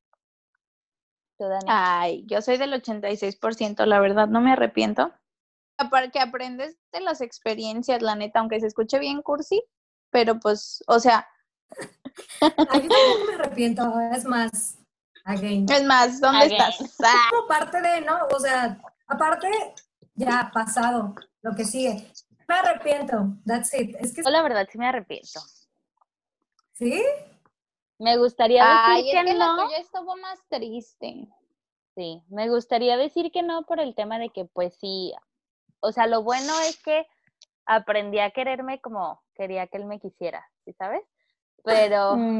Ay, 1.66 2.24
yo 2.26 2.40
soy 2.40 2.58
del 2.58 2.72
86%, 2.80 3.84
la 3.86 3.98
verdad, 3.98 4.28
no 4.28 4.40
me 4.40 4.52
arrepiento. 4.52 5.12
Para 5.90 6.08
que 6.10 6.20
aprendes 6.20 6.78
de 6.92 7.00
las 7.00 7.20
experiencias, 7.20 8.00
la 8.02 8.14
neta, 8.14 8.38
aunque 8.38 8.60
se 8.60 8.68
escuche 8.68 9.00
bien 9.00 9.20
cursi, 9.22 9.64
pero 10.10 10.38
pues, 10.38 10.84
o 10.86 11.00
sea, 11.00 11.26
Ay, 12.40 12.82
yo 12.82 12.88
tampoco 12.88 13.24
me 13.26 13.34
arrepiento, 13.34 14.00
es 14.12 14.24
más, 14.26 14.78
again. 15.24 15.66
es 15.68 15.82
más, 15.84 16.20
¿dónde 16.20 16.44
Again. 16.44 16.60
estás? 16.70 17.00
Ah, 17.04 17.26
Como 17.30 17.48
parte 17.48 17.80
de, 17.80 18.00
¿no? 18.02 18.16
O 18.32 18.38
sea, 18.38 18.78
aparte, 19.08 19.48
ya 20.14 20.50
pasado. 20.54 21.14
lo 21.42 21.54
que 21.56 21.64
sigue. 21.64 22.12
Me 22.48 22.54
arrepiento, 22.57 23.37
that's 23.46 23.72
it. 23.74 23.96
Es 24.00 24.14
que, 24.14 24.22
Yo 24.22 24.30
la 24.30 24.42
verdad 24.42 24.68
sí 24.70 24.78
me 24.78 24.87
arrepiento. 24.87 25.40
¿sí? 26.72 27.02
Me 27.98 28.16
gustaría 28.16 28.85
Ay, 28.85 29.02
decir 29.04 29.16
es 29.18 29.24
que, 29.24 29.30
que 29.33 29.38
la 29.38 29.46
no. 29.46 29.64
tuya 29.64 29.78
estuvo 29.78 30.16
más 30.16 30.38
triste. 30.48 31.28
Sí, 31.94 32.22
me 32.28 32.48
gustaría 32.50 32.96
decir 32.96 33.30
que 33.30 33.42
no 33.42 33.62
por 33.66 33.78
el 33.80 33.94
tema 33.94 34.18
de 34.18 34.30
que 34.30 34.44
pues 34.46 34.74
sí, 34.80 35.12
o 35.80 35.92
sea, 35.92 36.07
lo 36.09 36.22
bueno 36.24 36.52
es 36.68 36.83
que 36.83 37.07
aprendí 37.66 38.18
a 38.18 38.30
quererme 38.33 38.80
como 38.80 39.22
quería 39.35 39.68
que 39.68 39.76
él 39.78 39.85
me 39.87 40.00
quisiera, 40.00 40.44
¿sí 40.64 40.72
sabes? 40.72 41.02
Pero, 41.64 42.16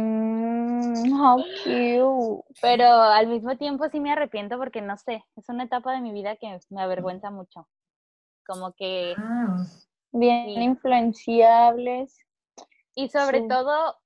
Mm, 0.85 1.13
how 1.19 1.43
cute. 1.63 2.45
pero 2.61 2.85
al 2.87 3.27
mismo 3.29 3.57
tiempo 3.57 3.89
sí 3.89 4.01
me 4.01 4.13
arrepiento 4.13 4.59
porque 4.59 4.83
no 4.83 4.97
sé, 4.97 5.25
es 5.37 5.49
una 5.49 5.65
etapa 5.65 5.93
de 5.93 6.01
mi 6.01 6.13
vida 6.13 6.37
que 6.37 6.59
me 6.71 6.83
avergüenza 6.83 7.31
mucho. 7.31 7.69
Como 8.47 8.73
que, 8.75 9.15
Ah, 9.19 9.65
Bien 10.15 10.47
Sí. 10.47 10.63
influenciables. 10.63 12.19
y 12.97 13.09
sobre 13.09 13.41
Sí. 13.41 13.49
todo, 13.49 13.99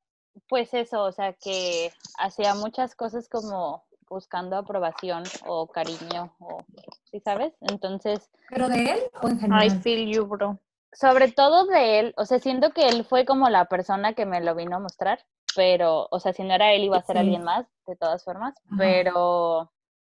pues 0.48 0.72
eso, 0.72 1.02
o 1.02 1.12
sea, 1.12 1.34
que 1.34 1.92
hacía 2.18 2.54
muchas 2.54 2.94
cosas 2.94 3.28
como 3.28 3.84
buscando 4.08 4.56
aprobación 4.56 5.24
o 5.46 5.66
cariño, 5.66 6.34
o, 6.40 6.64
¿sí 7.10 7.20
sabes? 7.20 7.52
Entonces, 7.60 8.30
¿Pero 8.48 8.68
de 8.68 8.82
él 8.92 9.00
o 9.22 9.28
en 9.28 9.36
I 9.36 9.40
general? 9.40 9.82
feel 9.82 10.08
you, 10.10 10.26
bro. 10.26 10.58
sobre 10.94 11.30
todo 11.30 11.66
de 11.66 11.98
él, 12.00 12.14
o 12.16 12.24
sea, 12.24 12.38
siento 12.38 12.70
que 12.72 12.88
él 12.88 13.04
fue 13.04 13.26
como 13.26 13.50
la 13.50 13.66
persona 13.66 14.14
que 14.14 14.24
me 14.24 14.40
lo 14.40 14.54
vino 14.54 14.76
a 14.76 14.80
mostrar, 14.80 15.26
pero, 15.54 16.08
o 16.10 16.18
sea, 16.18 16.32
si 16.32 16.42
no 16.44 16.54
era 16.54 16.72
él 16.72 16.84
iba 16.84 16.96
a 16.96 17.02
ser 17.02 17.16
Sí. 17.16 17.20
alguien 17.20 17.44
más, 17.44 17.66
de 17.86 17.94
todas 17.96 18.24
formas, 18.24 18.54
Ajá. 18.68 18.76
pero 18.78 19.70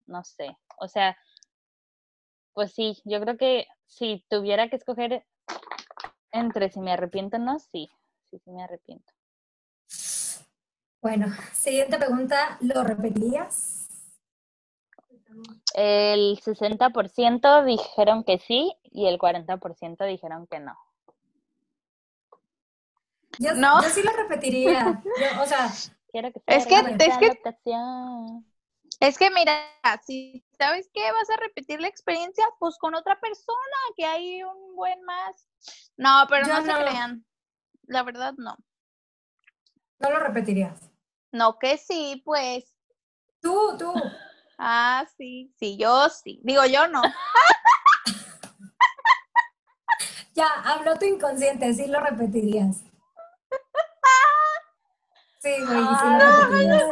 no 0.06 0.24
sé, 0.24 0.56
o 0.78 0.88
sea, 0.88 1.18
pues 2.54 2.72
sí, 2.74 3.02
yo 3.04 3.20
creo 3.20 3.36
que 3.38 3.66
si 3.88 4.24
tuviera 4.30 4.70
que 4.70 4.76
escoger 4.76 5.26
entre 6.32 6.70
si 6.72 6.80
me 6.80 6.92
arrepiento 6.94 7.38
o 7.38 7.40
no, 7.40 7.60
sí, 7.60 7.90
sí, 8.30 8.40
sí 8.44 8.52
me 8.52 8.64
arrepiento. 8.64 9.12
Bueno, 11.02 11.28
siguiente 11.54 11.98
pregunta, 11.98 12.58
¿lo 12.62 12.84
repetirías? 12.84 13.88
El 15.76 16.40
60% 16.42 17.64
dijeron 17.64 18.24
que 18.24 18.40
sí 18.40 18.74
y 18.84 19.08
el 19.08 19.18
40% 19.20 20.06
dijeron 20.06 20.48
que 20.48 20.60
no. 20.60 20.76
Yo, 23.38 23.54
No. 23.54 23.82
yo 23.82 23.90
sí 23.90 24.02
lo 24.04 24.12
repetiría. 24.12 25.02
Yo, 25.36 25.42
o 25.42 25.46
sea, 25.46 25.70
Quiero 26.12 26.32
que 26.34 26.42
Es 26.48 26.64
sea 26.64 26.84
que- 26.84 27.06
es 27.06 27.18
que-. 27.20 27.40
Es 29.00 29.18
que 29.18 29.30
mira, 29.32 29.64
si 30.06 30.46
sabes 30.58 30.90
que 30.94 31.12
vas 31.12 31.30
a 31.30 31.38
repetir 31.38 31.80
la 31.80 31.88
experiencia, 31.88 32.46
pues 32.60 32.78
con 32.78 32.96
otra 32.96 33.18
persona, 33.20 33.78
que 33.96 34.06
hay 34.06 34.44
un 34.44 34.76
buen 34.76 35.02
más. 35.04 35.48
No, 35.96 36.26
pero 36.30 36.46
Yo 36.46 36.54
no, 36.56 36.62
se 36.66 36.68
no. 36.74 36.80
crean. 36.80 37.26
La 37.84 38.04
verdad, 38.04 38.34
no. 38.38 38.58
no 40.00 40.10
lo 40.10 40.20
repetirías. 40.20 40.92
No 41.32 41.58
que 41.60 41.78
sí, 41.78 42.22
pues. 42.26 42.76
Tú, 43.42 43.76
tú. 43.78 43.94
Ah, 44.62 45.08
sí, 45.18 45.54
sí, 45.58 45.78
yo 45.78 46.10
sí. 46.10 46.42
Digo, 46.44 46.66
yo 46.66 46.86
no. 46.90 47.02
Ya, 50.34 50.48
habló 50.66 50.98
tu 51.00 51.06
inconsciente, 51.06 51.74
sí 51.74 51.88
lo 51.88 52.02
repetirías. 52.02 52.84
Sí, 55.42 55.52
güey, 55.66 55.80
sí 55.80 56.06
lo 56.06 56.20
repetirías. 56.20 56.84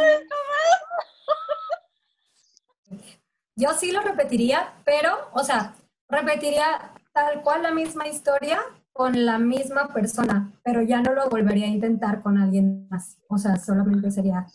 Yo 3.58 3.74
sí 3.74 3.91
lo 3.91 4.02
repetiría, 4.02 4.72
pero, 4.86 5.30
o 5.34 5.43
sea, 5.43 5.74
repetiría 6.08 6.93
tal 7.12 7.41
cual 7.41 7.63
la 7.63 7.72
misma 7.72 8.08
historia 8.08 8.60
con 8.93 9.26
la 9.26 9.39
misma 9.39 9.88
persona, 9.88 10.52
pero 10.63 10.82
ya 10.84 11.02
no 11.02 11.13
lo 11.13 11.28
volvería 11.28 11.65
a 11.65 11.70
intentar 11.70 12.22
con 12.22 12.38
alguien 12.38 12.88
más. 12.89 13.17
O 13.28 13.38
sea, 13.38 13.58
solamente 13.58 14.12
sería. 14.12 14.46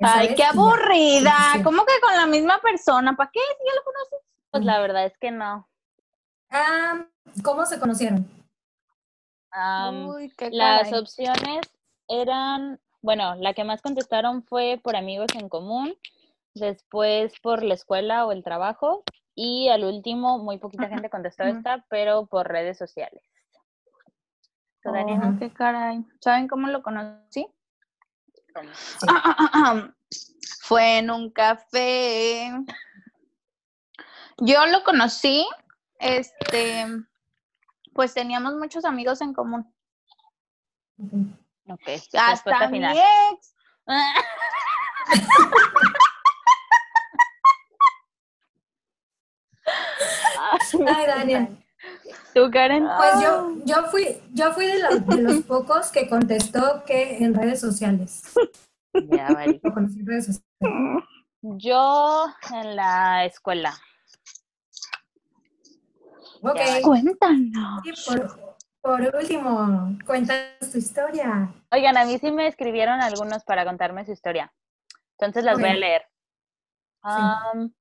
Ay, 0.00 0.34
qué 0.34 0.44
aburrida. 0.44 1.32
Sí. 1.52 1.62
¿Cómo 1.62 1.84
que 1.84 1.92
con 2.02 2.14
la 2.14 2.26
misma 2.26 2.60
persona? 2.60 3.16
¿Para 3.16 3.30
qué? 3.32 3.40
Si 3.40 3.64
ya 3.64 3.74
lo 3.76 3.84
conoces. 3.84 4.18
Pues 4.50 4.64
la 4.64 4.80
verdad 4.80 5.06
es 5.06 5.16
que 5.18 5.30
no. 5.30 5.68
Ah, 6.50 7.04
¿Cómo 7.44 7.64
se 7.66 7.78
conocieron? 7.78 8.28
Uy, 10.08 10.32
qué 10.36 10.50
las 10.50 10.88
caray. 10.88 11.00
opciones 11.00 11.60
eran, 12.08 12.80
bueno, 13.00 13.36
la 13.36 13.54
que 13.54 13.62
más 13.62 13.80
contestaron 13.80 14.42
fue 14.42 14.80
por 14.82 14.96
amigos 14.96 15.28
en 15.34 15.48
común, 15.48 15.94
después 16.54 17.38
por 17.40 17.62
la 17.62 17.74
escuela 17.74 18.26
o 18.26 18.32
el 18.32 18.42
trabajo 18.42 19.04
y 19.34 19.68
al 19.68 19.84
último 19.84 20.38
muy 20.38 20.58
poquita 20.58 20.88
gente 20.88 21.10
contestó 21.10 21.44
esta, 21.44 21.84
pero 21.88 22.26
por 22.26 22.48
redes 22.48 22.76
sociales. 22.78 23.22
Oh, 24.84 25.38
qué 25.38 25.52
caray. 25.52 26.04
¿Saben 26.20 26.48
cómo 26.48 26.68
lo 26.68 26.82
conocí? 26.82 27.46
¿Cómo? 28.54 28.70
Sí. 28.74 29.06
Fue 30.62 30.98
en 30.98 31.10
un 31.10 31.30
café. 31.30 32.50
Yo 34.38 34.66
lo 34.66 34.82
conocí, 34.84 35.46
este, 35.98 36.86
pues 37.92 38.14
teníamos 38.14 38.54
muchos 38.54 38.84
amigos 38.84 39.20
en 39.20 39.34
común. 39.34 39.70
Ok, 41.68 41.88
Hasta 42.14 42.68
mi 42.68 42.78
final. 42.78 42.96
ex. 43.32 43.54
Ay, 50.96 51.06
Daniel. 51.06 51.48
¿Tú, 52.34 52.50
Karen? 52.50 52.86
Pues 52.96 53.22
yo, 53.22 53.56
yo 53.64 53.84
fui, 53.84 54.20
yo 54.32 54.52
fui 54.52 54.66
de, 54.66 55.22
los 55.22 55.42
pocos 55.44 55.90
que 55.90 56.08
contestó 56.08 56.84
que 56.84 57.18
en 57.18 57.34
redes 57.34 57.60
sociales. 57.60 58.22
Ya, 58.92 59.28
vale. 59.32 59.60
En 59.62 60.06
redes 60.06 60.26
sociales. 60.26 61.04
Yo 61.42 62.26
en 62.52 62.76
la 62.76 63.24
escuela. 63.24 63.74
Ok. 66.42 66.56
Ya. 66.56 66.82
Cuéntanos. 66.82 67.82
Y 67.84 67.92
por, 68.06 68.56
por 68.82 69.00
último, 69.14 69.96
cuéntanos 70.06 70.70
tu 70.72 70.78
historia. 70.78 71.52
Oigan, 71.70 71.96
a 71.96 72.04
mí 72.04 72.18
sí 72.18 72.30
me 72.32 72.46
escribieron 72.46 73.00
algunos 73.00 73.44
para 73.44 73.64
contarme 73.64 74.04
su 74.04 74.12
historia. 74.12 74.52
Entonces 75.18 75.44
las 75.44 75.58
voy 75.58 75.68
a 75.68 75.74
leer. 75.74 76.02
Am, 77.02 77.72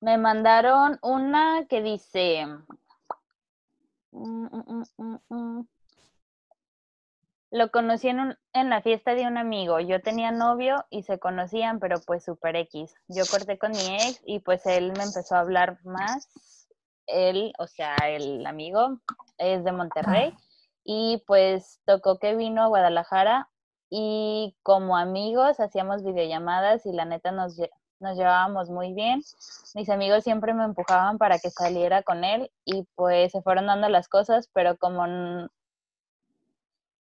me 0.00 0.18
mandaron 0.18 0.98
una 1.02 1.66
que 1.68 1.82
dice. 1.82 2.46
mm, 4.12 4.46
mm, 4.98 5.16
mm. 5.28 5.66
Lo 7.50 7.70
conocí 7.70 8.08
en, 8.08 8.20
un- 8.20 8.38
en 8.52 8.70
la 8.70 8.82
fiesta 8.82 9.14
de 9.14 9.26
un 9.26 9.38
amigo. 9.38 9.78
Yo 9.80 10.02
tenía 10.02 10.32
novio 10.32 10.84
y 10.90 11.04
se 11.04 11.18
conocían, 11.18 11.78
pero 11.78 12.00
pues 12.06 12.24
super 12.24 12.56
X. 12.56 12.94
Yo 13.08 13.24
corté 13.30 13.58
con 13.58 13.70
mi 13.72 13.96
ex 14.02 14.20
y 14.26 14.40
pues 14.40 14.66
él 14.66 14.92
me 14.96 15.04
empezó 15.04 15.36
a 15.36 15.40
hablar 15.40 15.78
más. 15.84 16.28
Él, 17.06 17.52
o 17.58 17.66
sea, 17.68 18.10
el 18.10 18.44
amigo, 18.46 19.00
es 19.38 19.64
de 19.64 19.72
Monterrey 19.72 20.34
y 20.84 21.22
pues 21.26 21.80
tocó 21.86 22.18
que 22.18 22.34
vino 22.34 22.62
a 22.62 22.66
Guadalajara 22.68 23.48
y 23.90 24.56
como 24.62 24.96
amigos 24.96 25.60
hacíamos 25.60 26.02
videollamadas 26.02 26.84
y 26.86 26.92
la 26.92 27.04
neta 27.04 27.30
nos, 27.30 27.56
nos 28.00 28.16
llevábamos 28.16 28.70
muy 28.70 28.92
bien. 28.92 29.22
Mis 29.74 29.88
amigos 29.88 30.24
siempre 30.24 30.54
me 30.54 30.64
empujaban 30.64 31.18
para 31.18 31.38
que 31.38 31.50
saliera 31.50 32.02
con 32.02 32.24
él 32.24 32.50
y 32.64 32.84
pues 32.94 33.32
se 33.32 33.42
fueron 33.42 33.66
dando 33.66 33.88
las 33.88 34.08
cosas, 34.08 34.48
pero 34.52 34.76
como 34.76 35.48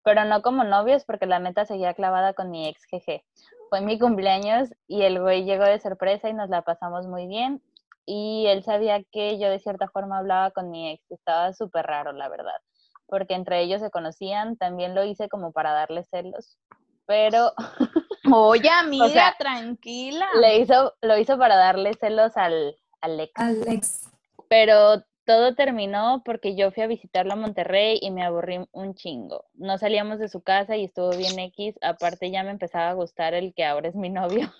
pero 0.02 0.24
no 0.24 0.42
como 0.42 0.64
novios 0.64 1.04
porque 1.04 1.26
la 1.26 1.38
neta 1.38 1.64
seguía 1.64 1.94
clavada 1.94 2.34
con 2.34 2.50
mi 2.50 2.68
ex 2.68 2.84
jeje. 2.84 3.24
Fue 3.70 3.80
mi 3.80 3.98
cumpleaños 3.98 4.68
y 4.86 5.02
el 5.02 5.20
güey 5.20 5.44
llegó 5.44 5.64
de 5.64 5.80
sorpresa 5.80 6.28
y 6.28 6.34
nos 6.34 6.50
la 6.50 6.62
pasamos 6.62 7.06
muy 7.06 7.26
bien 7.26 7.62
y 8.06 8.46
él 8.48 8.62
sabía 8.62 9.02
que 9.02 9.38
yo 9.38 9.48
de 9.48 9.60
cierta 9.60 9.88
forma 9.88 10.18
hablaba 10.18 10.50
con 10.50 10.70
mi 10.70 10.90
ex, 10.90 11.10
estaba 11.10 11.54
súper 11.54 11.86
raro 11.86 12.12
la 12.12 12.28
verdad 12.28 12.60
porque 13.06 13.34
entre 13.34 13.62
ellos 13.62 13.80
se 13.80 13.90
conocían, 13.90 14.56
también 14.56 14.94
lo 14.94 15.04
hice 15.04 15.28
como 15.28 15.52
para 15.52 15.72
darle 15.72 16.04
celos, 16.04 16.58
pero 17.06 17.52
Oye, 18.32 18.68
amiga, 18.80 19.08
sea, 19.08 19.34
tranquila. 19.38 20.26
le 20.40 20.58
hizo, 20.58 20.94
lo 21.02 21.18
hizo 21.18 21.38
para 21.38 21.56
darle 21.56 21.94
celos 21.94 22.36
al, 22.36 22.76
al 23.00 23.20
ex. 23.20 23.32
Alex. 23.36 24.10
Pero 24.48 25.04
todo 25.24 25.54
terminó 25.54 26.22
porque 26.24 26.54
yo 26.54 26.70
fui 26.70 26.82
a 26.82 26.86
visitarlo 26.86 27.32
a 27.32 27.36
Monterrey 27.36 27.98
y 28.00 28.10
me 28.10 28.24
aburrí 28.24 28.60
un 28.72 28.94
chingo. 28.94 29.46
No 29.54 29.78
salíamos 29.78 30.18
de 30.18 30.28
su 30.28 30.42
casa 30.42 30.76
y 30.76 30.84
estuvo 30.84 31.10
bien 31.10 31.38
X, 31.38 31.76
aparte 31.82 32.30
ya 32.30 32.42
me 32.42 32.50
empezaba 32.50 32.90
a 32.90 32.94
gustar 32.94 33.34
el 33.34 33.54
que 33.54 33.64
ahora 33.64 33.88
es 33.88 33.94
mi 33.94 34.10
novio. 34.10 34.52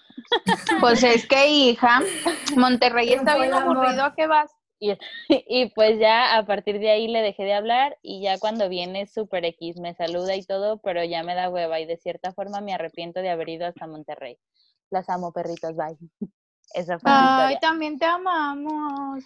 Pues 0.81 1.03
es 1.03 1.27
que, 1.27 1.49
hija, 1.49 2.01
Monterrey 2.57 3.13
está 3.13 3.37
bien 3.37 3.53
aburrido. 3.53 4.05
¿A 4.05 4.15
qué 4.15 4.27
vas? 4.27 4.51
Y, 4.85 4.99
y 5.49 5.71
pues 5.71 5.99
ya 5.99 6.37
a 6.37 6.47
partir 6.47 6.79
de 6.79 6.91
ahí 6.91 7.09
le 7.09 7.23
dejé 7.23 7.45
de 7.45 7.55
hablar 7.55 7.99
y 8.03 8.23
ya 8.23 8.39
cuando 8.39 8.69
viene 8.69 9.07
super 9.07 9.45
X 9.45 9.79
me 9.79 9.95
saluda 9.95 10.37
y 10.37 10.43
todo, 10.43 10.79
pero 10.79 11.03
ya 11.05 11.23
me 11.23 11.35
da 11.35 11.49
hueva 11.51 11.81
y 11.81 11.87
de 11.87 11.97
cierta 11.97 12.33
forma 12.33 12.61
me 12.61 12.75
arrepiento 12.75 13.21
de 13.21 13.31
haber 13.31 13.49
ido 13.49 13.67
hasta 13.67 13.87
Monterrey. 13.87 14.39
Las 14.91 15.09
amo, 15.09 15.33
perritos, 15.33 15.75
bye. 15.75 15.97
Esa 16.75 16.99
fue 16.99 17.11
Ay, 17.13 17.59
también 17.61 17.99
te 17.99 18.05
amamos. 18.05 19.23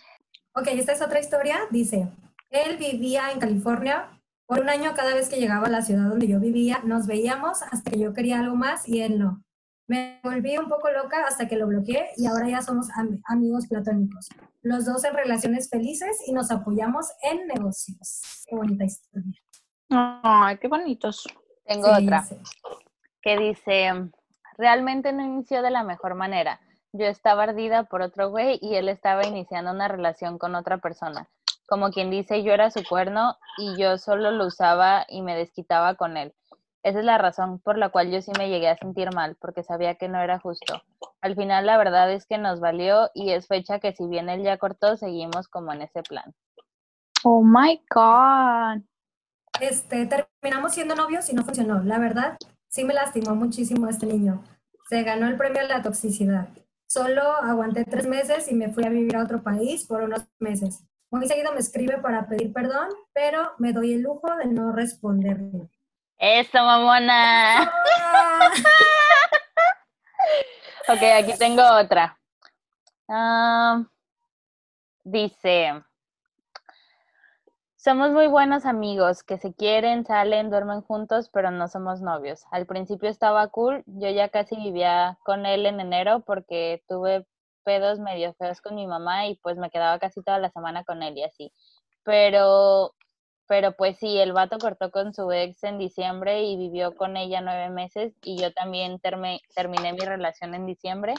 Ok, 0.54 0.68
esta 0.72 0.92
es 0.92 1.02
otra 1.02 1.20
historia. 1.20 1.60
Dice, 1.70 2.08
él 2.50 2.76
vivía 2.76 3.30
en 3.32 3.38
California. 3.38 4.10
Por 4.46 4.60
un 4.60 4.70
año 4.70 4.94
cada 4.94 5.14
vez 5.14 5.28
que 5.28 5.38
llegaba 5.38 5.66
a 5.66 5.70
la 5.70 5.82
ciudad 5.82 6.08
donde 6.08 6.26
yo 6.26 6.40
vivía, 6.40 6.80
nos 6.82 7.06
veíamos 7.06 7.62
hasta 7.62 7.90
que 7.90 7.98
yo 7.98 8.14
quería 8.14 8.40
algo 8.40 8.56
más 8.56 8.88
y 8.88 9.02
él 9.02 9.18
no. 9.18 9.42
Me 9.88 10.20
volví 10.22 10.56
un 10.58 10.68
poco 10.68 10.90
loca 10.90 11.24
hasta 11.26 11.48
que 11.48 11.56
lo 11.56 11.66
bloqueé 11.66 12.10
y 12.16 12.26
ahora 12.26 12.46
ya 12.48 12.60
somos 12.62 12.88
am- 12.96 13.20
amigos 13.24 13.66
platónicos. 13.68 14.28
Los 14.62 14.84
dos 14.84 15.02
en 15.04 15.14
relaciones 15.14 15.70
felices 15.70 16.18
y 16.26 16.32
nos 16.32 16.50
apoyamos 16.50 17.06
en 17.22 17.46
negocios. 17.46 18.44
Qué 18.46 18.54
bonita 18.54 18.84
historia. 18.84 19.40
Ay, 19.90 20.58
qué 20.58 20.68
bonitos. 20.68 21.26
Tengo 21.64 21.94
Sí, 21.96 22.04
otra. 22.04 22.22
sí. 22.22 22.36
que 23.22 23.36
dice, 23.38 23.90
realmente 24.58 25.12
no 25.12 25.22
inició 25.24 25.62
de 25.62 25.70
la 25.70 25.82
mejor 25.82 26.14
manera. 26.14 26.60
Yo 26.92 27.06
estaba 27.06 27.42
ardida 27.44 27.84
por 27.84 28.00
otro 28.02 28.30
güey 28.30 28.58
y 28.62 28.76
él 28.76 28.88
estaba 28.88 29.26
iniciando 29.26 29.70
una 29.72 29.88
relación 29.88 30.38
con 30.38 30.54
otra 30.54 30.78
persona. 30.78 31.28
Como 31.66 31.90
quien 31.90 32.10
dice, 32.10 32.42
yo 32.42 32.52
era 32.52 32.70
su 32.70 32.82
cuerno 32.84 33.36
y 33.58 33.76
yo 33.80 33.98
solo 33.98 34.30
lo 34.30 34.46
usaba 34.46 35.04
y 35.08 35.20
me 35.22 35.34
desquitaba 35.36 35.94
con 35.96 36.16
él. 36.16 36.34
Esa 36.88 37.00
es 37.00 37.04
la 37.04 37.18
razón 37.18 37.58
por 37.58 37.76
la 37.76 37.90
cual 37.90 38.10
yo 38.10 38.22
sí 38.22 38.32
me 38.38 38.48
llegué 38.48 38.66
a 38.66 38.78
sentir 38.78 39.12
mal, 39.14 39.36
porque 39.38 39.62
sabía 39.62 39.96
que 39.96 40.08
no 40.08 40.22
era 40.22 40.38
justo. 40.38 40.80
Al 41.20 41.36
final 41.36 41.66
la 41.66 41.76
verdad 41.76 42.10
es 42.10 42.24
que 42.24 42.38
nos 42.38 42.60
valió 42.60 43.10
y 43.12 43.32
es 43.32 43.46
fecha 43.46 43.78
que 43.78 43.92
si 43.92 44.06
bien 44.06 44.30
él 44.30 44.42
ya 44.42 44.56
cortó, 44.56 44.96
seguimos 44.96 45.48
como 45.48 45.70
en 45.74 45.82
ese 45.82 46.02
plan. 46.02 46.34
Oh 47.24 47.42
my 47.44 47.78
God. 47.94 48.80
Este, 49.60 50.06
terminamos 50.06 50.72
siendo 50.72 50.94
novios 50.94 51.28
y 51.28 51.34
no 51.34 51.44
funcionó. 51.44 51.82
La 51.82 51.98
verdad, 51.98 52.38
sí 52.68 52.84
me 52.84 52.94
lastimó 52.94 53.34
muchísimo 53.34 53.86
este 53.86 54.06
niño. 54.06 54.42
Se 54.88 55.02
ganó 55.02 55.26
el 55.26 55.36
premio 55.36 55.60
a 55.60 55.64
la 55.64 55.82
toxicidad. 55.82 56.48
Solo 56.86 57.20
aguanté 57.20 57.84
tres 57.84 58.06
meses 58.06 58.50
y 58.50 58.54
me 58.54 58.72
fui 58.72 58.86
a 58.86 58.88
vivir 58.88 59.14
a 59.14 59.24
otro 59.24 59.42
país 59.42 59.86
por 59.86 60.00
unos 60.00 60.26
meses. 60.38 60.82
Muy 61.10 61.28
seguido 61.28 61.52
me 61.52 61.60
escribe 61.60 61.98
para 61.98 62.26
pedir 62.28 62.50
perdón, 62.54 62.88
pero 63.12 63.50
me 63.58 63.74
doy 63.74 63.92
el 63.92 64.00
lujo 64.00 64.34
de 64.36 64.46
no 64.46 64.72
responderle. 64.72 65.68
¡Eso, 66.18 66.58
mamona! 66.58 67.72
Ok, 70.90 71.02
aquí 71.02 71.36
tengo 71.38 71.62
otra. 71.78 72.18
Ah, 73.08 73.84
dice, 75.04 75.84
somos 77.76 78.10
muy 78.10 78.26
buenos 78.26 78.64
amigos 78.64 79.22
que 79.22 79.36
se 79.36 79.52
quieren, 79.54 80.06
salen, 80.06 80.48
duermen 80.48 80.80
juntos, 80.80 81.28
pero 81.30 81.50
no 81.50 81.68
somos 81.68 82.00
novios. 82.00 82.44
Al 82.50 82.66
principio 82.66 83.10
estaba 83.10 83.46
cool, 83.48 83.82
yo 83.86 84.08
ya 84.08 84.30
casi 84.30 84.56
vivía 84.56 85.18
con 85.24 85.44
él 85.44 85.66
en 85.66 85.80
enero 85.80 86.20
porque 86.26 86.82
tuve 86.88 87.26
pedos 87.64 88.00
medio 88.00 88.32
feos 88.34 88.62
con 88.62 88.74
mi 88.74 88.86
mamá 88.86 89.26
y 89.26 89.36
pues 89.36 89.58
me 89.58 89.68
quedaba 89.68 89.98
casi 89.98 90.22
toda 90.22 90.38
la 90.38 90.50
semana 90.50 90.84
con 90.84 91.02
él 91.02 91.18
y 91.18 91.24
así. 91.24 91.52
Pero, 92.02 92.94
pero 93.48 93.72
pues 93.72 93.96
sí, 93.98 94.18
el 94.18 94.34
vato 94.34 94.58
cortó 94.58 94.90
con 94.90 95.14
su 95.14 95.32
ex 95.32 95.64
en 95.64 95.78
diciembre 95.78 96.42
y 96.42 96.56
vivió 96.58 96.94
con 96.94 97.16
ella 97.16 97.40
nueve 97.40 97.70
meses 97.70 98.14
y 98.22 98.36
yo 98.36 98.52
también 98.52 99.00
terminé 99.00 99.92
mi 99.94 100.04
relación 100.04 100.54
en 100.54 100.66
diciembre. 100.66 101.14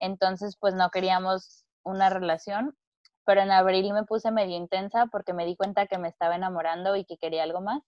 Entonces 0.00 0.56
pues 0.60 0.74
no 0.74 0.90
queríamos 0.90 1.64
una 1.84 2.10
relación, 2.10 2.76
pero 3.24 3.42
en 3.42 3.52
abril 3.52 3.92
me 3.92 4.02
puse 4.02 4.32
medio 4.32 4.56
intensa 4.56 5.06
porque 5.06 5.32
me 5.32 5.46
di 5.46 5.54
cuenta 5.54 5.86
que 5.86 5.98
me 5.98 6.08
estaba 6.08 6.34
enamorando 6.34 6.96
y 6.96 7.04
que 7.04 7.16
quería 7.16 7.44
algo 7.44 7.60
más, 7.60 7.84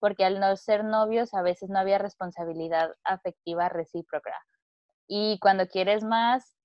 porque 0.00 0.26
al 0.26 0.38
no 0.38 0.54
ser 0.56 0.84
novios 0.84 1.32
a 1.32 1.40
veces 1.40 1.70
no 1.70 1.78
había 1.78 1.96
responsabilidad 1.96 2.90
afectiva 3.04 3.70
recíproca. 3.70 4.34
Y 5.08 5.38
cuando 5.40 5.66
quieres 5.66 6.04
más, 6.04 6.56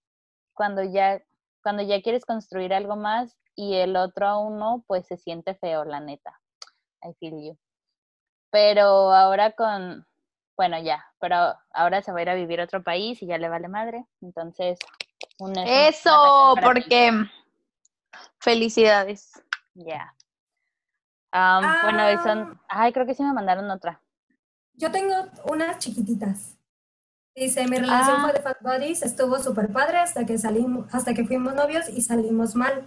cuando 0.54 0.84
ya, 0.84 1.22
cuando 1.64 1.84
ya 1.84 2.02
quieres 2.02 2.26
construir 2.26 2.74
algo 2.74 2.98
más 2.98 3.38
y 3.56 3.76
el 3.76 3.96
otro 3.96 4.28
aún 4.28 4.60
no, 4.60 4.84
pues 4.88 5.08
se 5.08 5.16
siente 5.16 5.56
feo, 5.56 5.86
la 5.86 6.02
neta. 6.02 6.38
I 7.08 7.14
feel 7.20 7.40
you. 7.42 7.58
Pero 8.52 8.84
ahora 9.14 9.52
con, 9.52 10.06
bueno, 10.58 10.80
ya, 10.82 11.06
pero 11.20 11.56
ahora 11.72 12.02
se 12.02 12.12
va 12.12 12.20
a 12.20 12.22
ir 12.24 12.30
a 12.30 12.36
vivir 12.36 12.62
a 12.62 12.64
otro 12.66 12.84
país 12.84 13.22
y 13.22 13.28
ya 13.28 13.38
le 13.38 13.50
vale 13.50 13.68
madre. 13.68 14.06
Entonces, 14.22 14.80
un 15.40 15.52
es 15.52 15.58
un- 15.58 15.68
Eso, 15.68 16.56
porque 16.64 17.12
felicidades. 18.40 19.32
Ya. 19.74 20.14
Am, 21.32 21.64
bueno, 21.84 22.12
y 22.12 22.18
son, 22.20 22.60
ay, 22.70 22.94
creo 22.94 23.06
que 23.06 23.14
sí 23.14 23.24
me 23.24 23.34
mandaron 23.34 23.70
otra. 23.70 24.02
yo 24.78 24.92
tengo 24.92 25.14
unas 25.46 25.80
chiquititas. 25.80 26.58
Dice, 27.34 27.66
mi 27.68 27.78
relación 27.78 28.18
Ah. 28.18 28.22
fue 28.24 28.34
de 28.34 28.42
Fat 28.42 28.58
Buddies, 28.62 29.02
estuvo 29.04 29.38
súper 29.40 29.72
padre 29.72 29.98
hasta 30.00 30.26
que 30.26 30.38
salimos, 30.38 30.94
hasta 30.94 31.14
que 31.14 31.26
fuimos 31.26 31.54
novios 31.54 31.88
y 31.90 32.02
salimos 32.02 32.56
mal. 32.56 32.86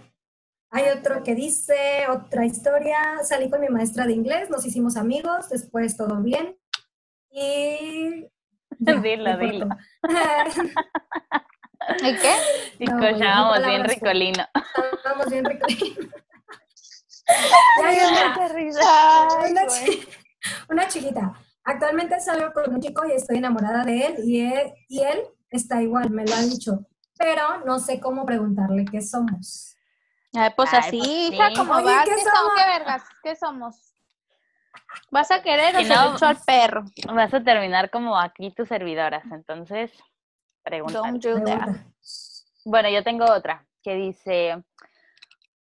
Hay 0.71 0.83
otro 0.89 1.23
que 1.23 1.33
dice, 1.35 2.05
otra 2.09 2.45
historia, 2.45 2.97
salí 3.23 3.49
con 3.49 3.61
mi 3.61 3.69
maestra 3.69 4.05
de 4.05 4.13
inglés, 4.13 4.49
nos 4.49 4.65
hicimos 4.65 4.97
amigos, 4.97 5.49
después 5.49 5.97
todo 5.97 6.21
bien. 6.21 6.57
Y... 7.31 8.27
Dilo, 8.79 9.37
me 9.37 9.37
dilo. 9.37 9.67
cortó. 9.67 10.63
¿Y 12.03 12.15
qué? 12.21 12.33
Y 12.79 12.85
No, 12.89 13.03
escuchábamos 13.03 13.65
bien 13.65 13.83
ricolino. 13.83 14.45
Estábamos 14.93 15.29
bien 15.29 15.45
ricos. 15.45 15.73
Ya, 17.81 17.91
ya, 17.91 18.35
ya. 18.71 19.49
Una, 19.49 19.67
chi- 19.67 20.07
una 20.69 20.87
chiquita. 20.87 21.33
Actualmente 21.63 22.19
salgo 22.19 22.51
con 22.53 22.73
un 22.73 22.81
chico 22.81 23.05
y 23.07 23.11
estoy 23.11 23.37
enamorada 23.37 23.83
de 23.83 24.05
él 24.07 24.15
y, 24.23 24.41
él 24.41 24.73
y 24.87 25.01
él 25.03 25.19
está 25.51 25.81
igual, 25.81 26.09
me 26.09 26.25
lo 26.25 26.33
ha 26.33 26.41
dicho. 26.41 26.79
Pero 27.17 27.63
no 27.65 27.79
sé 27.79 27.99
cómo 27.99 28.25
preguntarle 28.25 28.85
qué 28.85 29.01
somos. 29.01 29.68
Ay, 30.33 30.51
pues 30.55 30.73
Ay, 30.73 30.79
así, 30.79 30.97
pues 30.99 31.31
hija, 31.33 31.47
sí. 31.49 31.55
como 31.55 31.73
Oye, 31.73 31.85
vas, 31.85 32.05
¿qué 32.05 32.15
¿qué 32.15 32.21
somos? 32.23 32.53
¿Qué 32.55 32.71
vergas? 32.79 33.03
¿Qué 33.23 33.35
somos? 33.35 33.93
¿Vas 35.11 35.31
a 35.31 35.41
querer 35.41 35.75
o 35.75 35.79
Si 35.79 35.85
se 35.85 35.95
no, 35.95 36.09
lo 36.09 36.15
echo 36.15 36.25
al 36.25 36.37
perro? 36.45 36.83
Vas 37.13 37.33
a 37.33 37.43
terminar 37.43 37.89
como 37.89 38.17
aquí 38.17 38.51
tus 38.51 38.67
servidoras, 38.67 39.23
entonces 39.31 39.91
pregunta. 40.63 40.99
Don't 40.99 41.23
do 41.23 41.35
that. 41.43 41.63
Pregunta. 41.63 41.85
Bueno, 42.65 42.89
yo 42.89 43.03
tengo 43.03 43.25
otra 43.25 43.65
que 43.81 43.95
dice, 43.95 44.63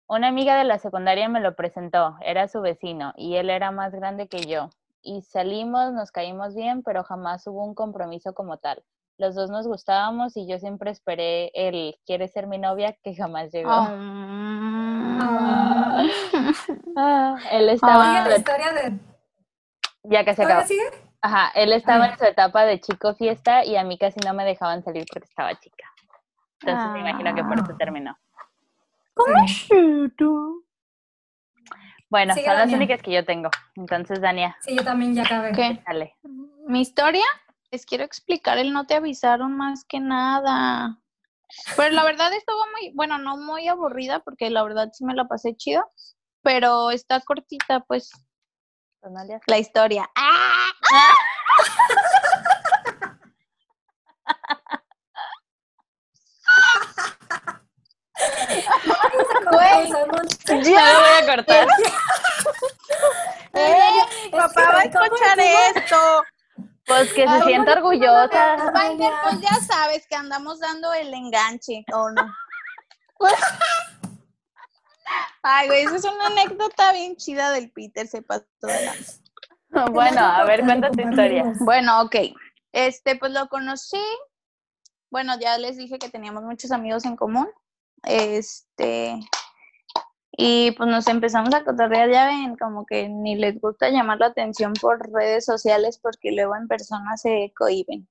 una 0.07 0.27
amiga 0.27 0.57
de 0.57 0.63
la 0.63 0.79
secundaria 0.79 1.29
me 1.29 1.39
lo 1.39 1.55
presentó, 1.55 2.17
era 2.21 2.47
su 2.47 2.61
vecino 2.61 3.13
y 3.15 3.35
él 3.35 3.49
era 3.49 3.71
más 3.71 3.93
grande 3.93 4.27
que 4.27 4.41
yo. 4.41 4.69
Y 5.01 5.21
salimos, 5.21 5.93
nos 5.93 6.11
caímos 6.11 6.55
bien, 6.55 6.83
pero 6.83 7.03
jamás 7.03 7.47
hubo 7.47 7.63
un 7.63 7.75
compromiso 7.75 8.33
como 8.33 8.57
tal. 8.57 8.83
Los 9.17 9.33
dos 9.35 9.49
nos 9.49 9.67
gustábamos 9.67 10.37
y 10.37 10.47
yo 10.47 10.59
siempre 10.59 10.91
esperé 10.91 11.51
el 11.55 11.97
¿quieres 12.05 12.31
ser 12.31 12.45
mi 12.47 12.57
novia? 12.59 12.95
que 13.03 13.15
jamás 13.15 13.51
llegó. 13.51 13.71
Ah. 13.71 14.03
Ah, 16.99 17.35
él 17.51 17.69
estaba, 17.69 18.09
Oye, 18.11 18.17
en 18.19 18.29
la 18.29 18.37
historia 18.37 18.71
de... 18.73 18.97
ya 20.03 20.23
que 20.23 20.33
se 20.33 20.41
¿Todavía 20.43 20.63
acabó. 20.63 20.67
sigue? 20.67 20.89
Ajá, 21.21 21.51
él 21.53 21.71
estaba 21.73 22.07
en 22.07 22.17
su 22.17 22.23
etapa 22.25 22.63
de 22.65 22.79
chico 22.79 23.13
fiesta 23.15 23.63
y 23.65 23.75
a 23.75 23.83
mí 23.83 23.97
casi 23.99 24.19
no 24.25 24.33
me 24.33 24.43
dejaban 24.45 24.83
salir 24.83 25.05
porque 25.11 25.27
estaba 25.27 25.53
chica. 25.59 25.85
Entonces 26.61 26.89
me 26.91 26.99
imagino 27.01 27.35
que 27.35 27.43
por 27.43 27.53
eso 27.59 27.67
Ah. 27.71 27.75
terminó. 27.77 28.17
Sí. 29.15 29.69
Bueno, 32.09 32.33
Sigue, 32.33 32.47
son 32.47 32.55
las 32.57 32.71
únicas 32.73 33.01
que 33.01 33.11
yo 33.11 33.25
tengo. 33.25 33.49
Entonces, 33.75 34.21
Dania, 34.21 34.55
Sí, 34.61 34.75
yo 34.75 34.83
también 34.83 35.13
ya 35.13 35.23
acabé. 35.23 35.51
¿Qué? 35.51 35.81
dale. 35.85 36.15
Mi 36.67 36.81
historia, 36.81 37.25
les 37.71 37.85
quiero 37.85 38.03
explicar, 38.03 38.57
el 38.57 38.73
no 38.73 38.85
te 38.85 38.95
avisaron 38.95 39.55
más 39.55 39.83
que 39.83 39.99
nada. 39.99 40.99
Pero 41.75 41.95
la 41.95 42.03
verdad 42.03 42.33
estuvo 42.33 42.65
muy, 42.71 42.91
bueno, 42.93 43.17
no 43.17 43.37
muy 43.37 43.67
aburrida 43.67 44.19
porque 44.19 44.49
la 44.49 44.63
verdad 44.63 44.89
sí 44.93 45.05
me 45.05 45.13
la 45.13 45.27
pasé 45.27 45.55
chido, 45.55 45.89
pero 46.41 46.91
está 46.91 47.21
cortita 47.21 47.81
pues 47.81 48.11
Pues 48.99 49.13
la 49.47 49.57
historia. 49.57 50.09
¡Ah! 50.15 50.71
Güey. 59.51 59.89
Comenzamos. 59.89 60.21
No 60.49 60.55
voy 60.55 60.73
a 60.73 61.25
cortar. 61.25 61.67
¡Eh! 63.53 64.29
Papá 64.31 64.61
va 64.61 64.79
a 64.79 64.83
Espera, 64.83 64.91
¿cómo 64.91 65.05
escuchar 65.05 65.39
esto. 65.39 66.23
Pues 66.87 67.13
que 67.13 67.27
se 67.27 67.43
sienta 67.43 67.73
orgullosa. 67.73 68.55
Spider, 68.55 69.11
pues 69.23 69.41
ya 69.41 69.55
sabes 69.67 70.07
que 70.07 70.15
andamos 70.15 70.59
dando 70.59 70.93
el 70.93 71.13
enganche, 71.13 71.83
¿o 71.93 72.09
no? 72.11 72.33
Ay, 75.41 75.67
güey, 75.67 75.83
esa 75.83 75.95
es 75.97 76.05
una 76.05 76.27
anécdota 76.27 76.91
bien 76.93 77.15
chida 77.15 77.51
del 77.51 77.71
Peter, 77.71 78.07
se 78.07 78.21
pasó 78.21 78.45
de. 78.61 78.89
Bueno, 79.91 80.21
a 80.21 80.43
ver, 80.45 80.63
cuenta 80.63 80.89
tu 80.89 81.01
historia. 81.01 81.53
Bueno, 81.59 82.01
ok. 82.01 82.15
Este, 82.71 83.17
pues 83.17 83.33
lo 83.33 83.47
conocí. 83.47 84.01
Bueno, 85.11 85.37
ya 85.39 85.57
les 85.57 85.77
dije 85.77 85.99
que 85.99 86.09
teníamos 86.09 86.43
muchos 86.43 86.71
amigos 86.71 87.05
en 87.05 87.17
común. 87.17 87.49
Este, 88.03 89.19
y 90.39 90.69
pues 90.73 90.87
nos 90.87 91.07
empezamos 91.07 91.51
a 91.55 91.63
cotorrear, 91.63 92.11
ya 92.11 92.27
ven, 92.27 92.55
como 92.57 92.85
que 92.85 93.09
ni 93.09 93.35
les 93.35 93.59
gusta 93.59 93.89
llamar 93.89 94.19
la 94.19 94.27
atención 94.27 94.71
por 94.79 95.11
redes 95.11 95.45
sociales 95.45 95.99
porque 95.99 96.31
luego 96.31 96.55
en 96.55 96.67
persona 96.67 97.17
se 97.17 97.51
cohiben. 97.57 98.07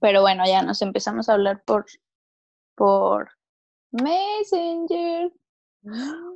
Pero 0.00 0.22
bueno, 0.22 0.44
ya 0.46 0.62
nos 0.62 0.80
empezamos 0.80 1.28
a 1.28 1.34
hablar 1.34 1.62
por, 1.64 1.84
por 2.74 3.30
Messenger. 3.92 5.30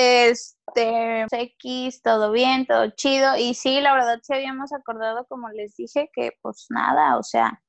Este, 0.00 1.26
X, 1.28 2.02
todo 2.02 2.30
bien, 2.30 2.66
todo 2.66 2.88
chido. 2.90 3.36
Y 3.36 3.54
sí, 3.54 3.80
la 3.80 3.94
verdad 3.94 4.20
sí 4.22 4.32
habíamos 4.32 4.72
acordado, 4.72 5.26
como 5.26 5.48
les 5.48 5.74
dije, 5.74 6.08
que 6.14 6.38
pues 6.40 6.66
nada, 6.70 7.18
o 7.18 7.24
sea, 7.24 7.60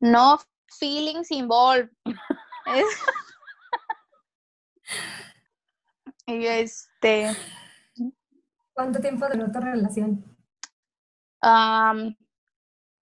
no 0.00 0.40
feelings 0.78 1.30
involved. 1.30 1.90
y 6.26 6.46
este. 6.46 7.30
¿Cuánto 8.72 9.00
tiempo 9.00 9.26
duró 9.28 9.50
tu 9.50 9.60
relación? 9.60 10.24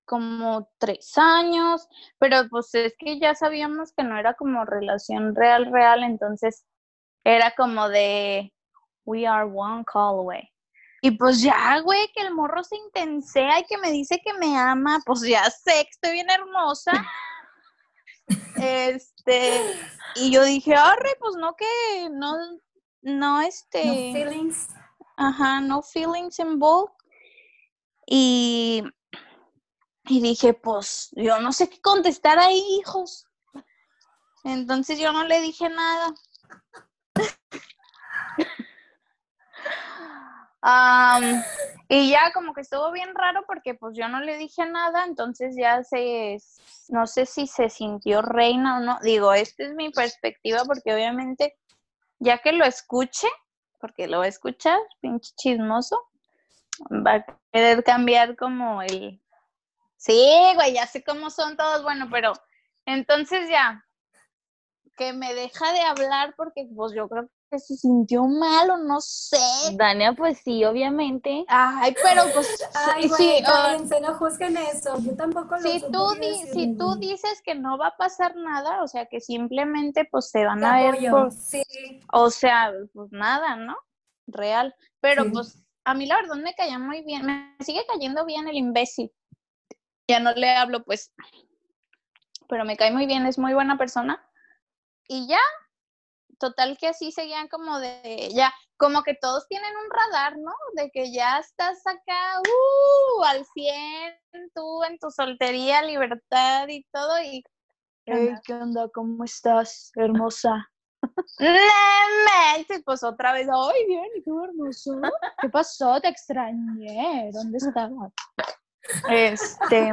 como 0.05 0.71
tres 0.79 1.19
años, 1.19 1.87
pero 2.19 2.49
pues 2.49 2.75
es 2.75 2.95
que 2.99 3.19
ya 3.19 3.35
sabíamos 3.35 3.93
que 3.93 4.05
no 4.05 4.17
era 4.17 4.35
como 4.35 4.65
relación 4.65 5.35
real, 5.35 5.71
real, 5.71 6.03
entonces 6.03 6.65
era 7.25 7.53
como 7.57 7.89
de 7.89 8.53
we 9.05 9.27
are 9.27 9.45
one 9.45 9.85
call 9.85 10.21
away. 10.21 10.49
Y 11.01 11.13
pues 11.13 11.43
ya, 11.43 11.79
güey, 11.81 12.11
que 12.15 12.23
el 12.23 12.35
morro 12.35 12.65
se 12.65 12.77
intensea 12.77 13.61
y 13.61 13.65
que 13.65 13.79
me 13.79 13.93
dice 13.93 14.21
que 14.25 14.33
me 14.35 14.57
ama, 14.57 15.01
pues 15.07 15.21
ya 15.21 15.45
sé 15.45 15.73
que 15.85 15.91
estoy 15.91 16.13
bien 16.13 16.31
hermosa. 16.31 16.93
este, 18.57 19.77
y 20.17 20.31
yo 20.31 20.45
dije, 20.45 20.75
arre, 20.75 21.17
pues 21.21 21.37
no 21.37 21.55
que, 21.55 22.09
no, 22.11 22.35
no, 23.03 23.41
este. 23.41 23.85
No 23.85 23.93
feelings. 23.95 24.69
Ajá, 25.17 25.61
no 25.61 25.83
feelings 25.83 26.39
involved. 26.39 26.93
Y 28.07 28.83
y 30.09 30.23
dije, 30.23 30.55
pues 30.55 31.11
yo 31.13 31.39
no 31.41 31.53
sé 31.53 31.69
qué 31.69 31.81
contestar 31.83 32.39
ahí, 32.39 32.63
hijos. 32.81 33.27
Entonces 34.43 34.99
yo 34.99 35.13
no 35.13 35.25
le 35.25 35.41
dije 35.43 35.69
nada. 35.69 36.15
Y 41.89 42.11
ya 42.11 42.33
como 42.35 42.53
que 42.53 42.63
estuvo 42.63 42.91
bien 42.93 43.15
raro 43.15 43.45
porque 43.47 43.75
pues 43.75 43.97
yo 43.97 44.09
no 44.09 44.21
le 44.21 44.37
dije 44.37 44.67
nada, 44.67 45.05
entonces 45.05 45.57
ya 45.57 45.83
se, 45.85 46.39
no 46.89 47.07
sé 47.07 47.27
si 47.27 47.47
se 47.47 47.69
sintió 47.69 48.23
reina 48.23 48.79
o 48.79 48.81
no. 48.81 48.99
Digo, 49.03 49.33
esta 49.33 49.65
es 49.65 49.75
mi 49.75 49.91
perspectiva 49.91 50.65
porque 50.67 50.95
obviamente 50.95 51.57
ya 52.19 52.39
que 52.39 52.53
lo 52.53 52.65
escuche, 52.65 53.29
porque 53.81 54.09
lo 54.09 54.19
va 54.19 54.25
a 54.25 54.29
escuchar, 54.29 54.79
pinche 55.01 55.33
chismoso, 55.37 56.09
va 56.91 57.15
a 57.15 57.27
querer 57.53 57.85
cambiar 57.85 58.37
como 58.37 58.83
el, 58.83 59.21
Sí, 59.99 60.53
güey, 60.55 60.75
ya 60.75 60.87
sé 60.87 61.03
cómo 61.03 61.29
son 61.29 61.57
todos, 61.57 61.83
bueno, 61.83 62.09
pero 62.11 62.33
entonces 62.87 63.51
ya, 63.51 63.85
que 64.97 65.13
me 65.13 65.35
deja 65.35 65.73
de 65.73 65.81
hablar 65.81 66.35
porque 66.37 66.69
pues 66.75 66.93
yo 66.95 67.09
creo 67.09 67.29
que 67.51 67.59
se 67.59 67.77
sintió 67.77 68.25
mal 68.25 68.71
o 68.71 68.77
no 68.77 69.01
sé. 69.01 69.39
Dania, 69.75 70.13
pues 70.13 70.39
sí, 70.45 70.65
obviamente. 70.65 71.45
Ay, 71.49 71.95
pero 72.03 72.23
pues 72.35 72.49
Ay, 72.75 73.09
sí, 73.09 73.43
güey, 73.43 74.01
no 74.01 74.15
juzguen 74.15 74.57
eso, 74.57 74.99
yo 75.01 75.17
tampoco 75.17 75.57
lo 75.57 75.63
si 75.63 75.81
tú 75.91 76.09
Si 76.53 76.77
tú 76.77 76.97
dices 76.97 77.43
que 77.45 77.55
no 77.55 77.79
va 77.79 77.89
a 77.89 77.97
pasar 77.97 78.37
nada, 78.37 78.83
o 78.83 78.89
sea, 78.89 79.07
que 79.07 79.21
simplemente 79.21 80.07
pues 80.11 80.31
se 80.31 80.45
van 80.45 80.65
a 80.65 80.81
ver 80.81 80.99
sí. 81.31 81.63
o 82.13 82.31
sea, 82.31 82.73
pues 82.93 83.11
nada, 83.13 83.57
¿no? 83.57 83.77
Real, 84.27 84.75
pero 85.01 85.31
pues 85.31 85.63
a 85.85 85.95
mí 85.95 86.07
la 86.07 86.17
verdad 86.17 86.37
me 86.37 86.55
caía 86.55 86.79
muy 86.79 87.03
bien, 87.03 87.25
me 87.25 87.57
sigue 87.61 87.85
cayendo 87.87 88.25
bien 88.27 88.47
el 88.47 88.57
imbécil 88.57 89.11
ya 90.09 90.21
no 90.21 90.33
le 90.33 90.51
hablo, 90.51 90.83
pues, 90.85 91.13
pero 92.49 92.65
me 92.65 92.77
cae 92.77 92.91
muy 92.91 93.07
bien, 93.07 93.27
es 93.27 93.39
muy 93.39 93.53
buena 93.53 93.77
persona. 93.77 94.25
Y 95.07 95.29
ya, 95.29 95.39
total 96.39 96.77
que 96.79 96.89
así 96.89 97.13
seguían 97.13 97.49
como 97.49 97.79
de, 97.79 98.31
ya, 98.35 98.53
como 98.77 99.03
que 99.03 99.15
todos 99.15 99.47
tienen 99.49 99.73
un 99.77 99.91
radar, 99.91 100.39
¿no? 100.39 100.53
De 100.75 100.91
que 100.91 101.13
ya 101.13 101.39
estás 101.39 101.87
acá, 101.87 102.41
uh, 102.41 103.25
al 103.25 103.45
100, 103.45 104.15
tú 104.55 104.85
en 104.85 104.99
tu 104.99 105.11
soltería, 105.11 105.83
libertad 105.83 106.69
y 106.69 106.85
todo, 106.93 107.21
y... 107.21 107.43
Hey, 108.07 108.31
¿qué 108.45 108.55
onda? 108.55 108.89
¿Cómo 108.95 109.25
estás, 109.25 109.93
hermosa? 109.97 110.71
pues 112.85 113.03
otra 113.03 113.33
vez, 113.33 113.49
ay, 113.53 113.87
bien, 113.87 114.07
qué 114.25 114.31
hermoso. 114.31 115.01
¿Qué 115.41 115.49
pasó? 115.49 116.01
Te 116.01 116.09
extrañé. 116.09 117.31
¿Dónde 117.33 117.59
estabas? 117.59 118.13
Este, 119.11 119.93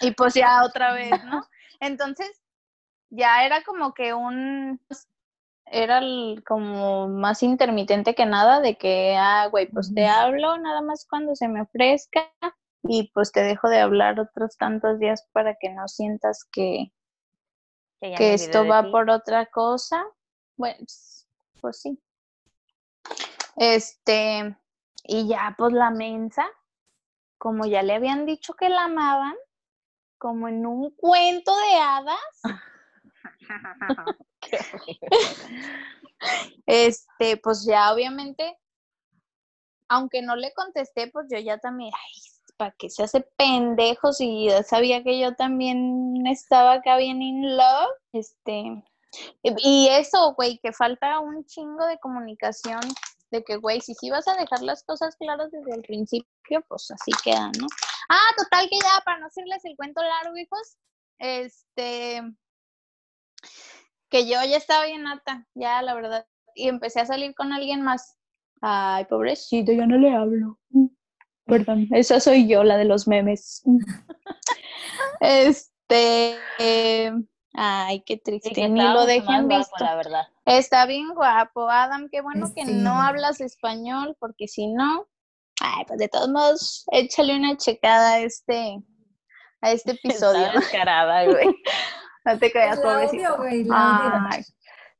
y 0.00 0.10
pues 0.12 0.34
ya 0.34 0.64
otra 0.64 0.92
vez, 0.92 1.12
¿no? 1.24 1.46
Entonces, 1.80 2.30
ya 3.10 3.44
era 3.44 3.62
como 3.62 3.94
que 3.94 4.12
un, 4.12 4.80
era 5.70 6.00
como 6.46 7.08
más 7.08 7.42
intermitente 7.42 8.14
que 8.14 8.26
nada 8.26 8.60
de 8.60 8.76
que, 8.76 9.16
ah, 9.16 9.48
güey, 9.50 9.66
pues 9.66 9.94
te 9.94 10.06
hablo 10.06 10.58
nada 10.58 10.80
más 10.82 11.06
cuando 11.08 11.34
se 11.34 11.48
me 11.48 11.62
ofrezca 11.62 12.32
y 12.82 13.10
pues 13.12 13.32
te 13.32 13.42
dejo 13.42 13.68
de 13.68 13.80
hablar 13.80 14.20
otros 14.20 14.56
tantos 14.56 14.98
días 14.98 15.26
para 15.32 15.56
que 15.60 15.70
no 15.70 15.88
sientas 15.88 16.44
que, 16.50 16.92
que, 18.00 18.34
esto 18.34 18.66
va 18.66 18.90
por 18.90 19.10
otra 19.10 19.46
cosa. 19.46 20.04
Bueno, 20.56 20.84
pues 21.60 21.80
sí. 21.80 22.00
Este, 23.56 24.56
y 25.04 25.28
ya 25.28 25.54
pues 25.58 25.72
la 25.72 25.90
mensa, 25.90 26.46
como 27.38 27.66
ya 27.66 27.82
le 27.82 27.94
habían 27.94 28.26
dicho 28.26 28.54
que 28.54 28.68
la 28.68 28.84
amaban, 28.84 29.34
como 30.18 30.48
en 30.48 30.66
un 30.66 30.90
cuento 30.92 31.56
de 31.56 31.78
hadas. 31.78 32.42
este, 36.66 37.36
pues 37.38 37.64
ya 37.64 37.92
obviamente, 37.92 38.56
aunque 39.88 40.22
no 40.22 40.36
le 40.36 40.52
contesté, 40.54 41.10
pues 41.10 41.26
yo 41.30 41.38
ya 41.38 41.58
también, 41.58 41.92
ay, 41.94 42.12
¿para 42.56 42.74
qué 42.78 42.90
se 42.90 43.02
hace 43.04 43.20
pendejo 43.36 44.12
si 44.12 44.46
ya 44.46 44.62
sabía 44.62 45.02
que 45.02 45.18
yo 45.18 45.34
también 45.34 46.26
estaba 46.26 46.74
acá 46.74 46.96
bien 46.96 47.22
in 47.22 47.56
love? 47.56 47.90
Este, 48.12 48.82
y 49.42 49.88
eso, 49.90 50.34
güey, 50.34 50.58
que 50.58 50.72
falta 50.72 51.20
un 51.20 51.44
chingo 51.46 51.86
de 51.86 51.98
comunicación 51.98 52.80
de 53.30 53.44
que, 53.44 53.56
güey, 53.56 53.80
si 53.80 53.94
sí 53.94 54.10
vas 54.10 54.26
a 54.28 54.34
dejar 54.34 54.62
las 54.62 54.82
cosas 54.84 55.16
claras 55.16 55.50
desde 55.50 55.74
el 55.74 55.82
principio, 55.82 56.64
pues 56.68 56.90
así 56.90 57.12
quedan, 57.22 57.52
¿no? 57.58 57.66
Ah, 58.08 58.34
total 58.36 58.68
que 58.68 58.76
ya, 58.76 59.02
para 59.04 59.18
no 59.18 59.26
hacerles 59.26 59.64
el 59.64 59.76
cuento 59.76 60.00
largo, 60.02 60.36
hijos, 60.36 60.76
este, 61.18 62.22
que 64.08 64.26
yo 64.26 64.42
ya 64.44 64.56
estaba 64.56 64.86
bien 64.86 65.06
alta, 65.06 65.46
ya, 65.54 65.82
la 65.82 65.94
verdad, 65.94 66.26
y 66.54 66.68
empecé 66.68 67.00
a 67.00 67.06
salir 67.06 67.34
con 67.34 67.52
alguien 67.52 67.82
más. 67.82 68.16
Ay, 68.60 69.04
pobrecito, 69.04 69.72
yo 69.72 69.86
no 69.86 69.96
le 69.98 70.14
hablo. 70.14 70.58
Perdón, 71.44 71.88
esa 71.92 72.20
soy 72.20 72.46
yo, 72.48 72.64
la 72.64 72.76
de 72.76 72.84
los 72.84 73.06
memes. 73.06 73.62
este, 75.20 76.36
Ay, 77.60 78.02
qué 78.02 78.16
triste, 78.16 78.68
ni 78.68 78.80
lo 78.80 79.04
dejen 79.04 79.48
visto. 79.48 79.84
la 79.84 79.96
verdad. 79.96 80.28
Está 80.44 80.86
bien 80.86 81.08
guapo, 81.12 81.68
Adam, 81.68 82.08
qué 82.08 82.20
bueno 82.20 82.52
que 82.54 82.64
no 82.64 83.02
hablas 83.02 83.40
español, 83.40 84.16
porque 84.20 84.46
si 84.46 84.68
no, 84.68 85.08
ay, 85.60 85.84
pues 85.88 85.98
de 85.98 86.08
todos 86.08 86.28
modos, 86.28 86.84
échale 86.92 87.34
una 87.36 87.56
checada 87.56 88.12
a 88.12 88.20
este, 88.20 88.78
a 89.60 89.72
este 89.72 89.90
episodio. 90.04 90.46
Está 90.46 90.60
descarada, 90.60 91.24
güey. 91.24 91.48
no 92.24 92.38
te 92.38 92.50
creas, 92.50 92.80
pobrecito. 92.80 93.36
Güey, 93.36 93.66
ay, 93.70 94.42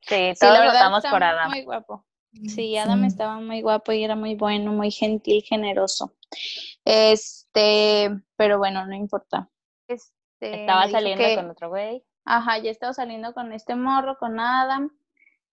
sí, 0.00 0.32
todos 0.40 0.58
lo 0.58 0.64
votamos 0.66 1.04
por 1.06 1.22
Adam. 1.22 1.50
Muy 1.50 1.64
guapo. 1.64 2.04
Sí, 2.46 2.76
Adam 2.76 3.04
estaba 3.04 3.40
muy 3.40 3.62
guapo 3.62 3.92
y 3.92 4.04
era 4.04 4.14
muy 4.14 4.34
bueno, 4.34 4.72
muy 4.72 4.90
gentil, 4.90 5.42
generoso. 5.42 6.14
Este, 6.84 8.10
pero 8.36 8.58
bueno, 8.58 8.86
no 8.86 8.94
importa. 8.94 9.48
Este, 9.88 10.60
estaba 10.60 10.88
saliendo 10.88 11.24
con 11.34 11.50
otro 11.50 11.68
güey 11.70 12.04
ajá, 12.28 12.58
ya 12.58 12.70
estaba 12.70 12.92
saliendo 12.92 13.32
con 13.32 13.52
este 13.52 13.74
morro, 13.74 14.18
con 14.18 14.38
Adam, 14.38 14.90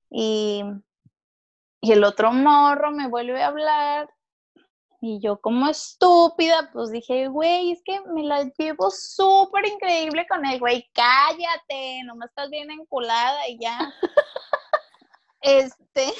y, 0.10 0.64
y 1.82 1.92
el 1.92 2.04
otro 2.04 2.32
morro 2.34 2.92
me 2.92 3.08
vuelve 3.08 3.42
a 3.42 3.48
hablar, 3.48 4.10
y 5.08 5.20
yo 5.20 5.40
como 5.40 5.70
estúpida, 5.70 6.72
pues 6.74 6.90
dije, 6.90 7.28
güey, 7.28 7.72
es 7.72 7.82
que 7.86 8.02
me 8.08 8.24
la 8.24 8.42
llevo 8.58 8.90
súper 8.90 9.68
increíble 9.68 10.26
con 10.28 10.44
el 10.44 10.60
güey, 10.60 10.90
cállate, 10.94 12.02
nomás 12.06 12.30
estás 12.30 12.50
bien 12.50 12.72
enculada 12.72 13.48
y 13.48 13.60
ya. 13.60 13.78
este. 15.42 16.12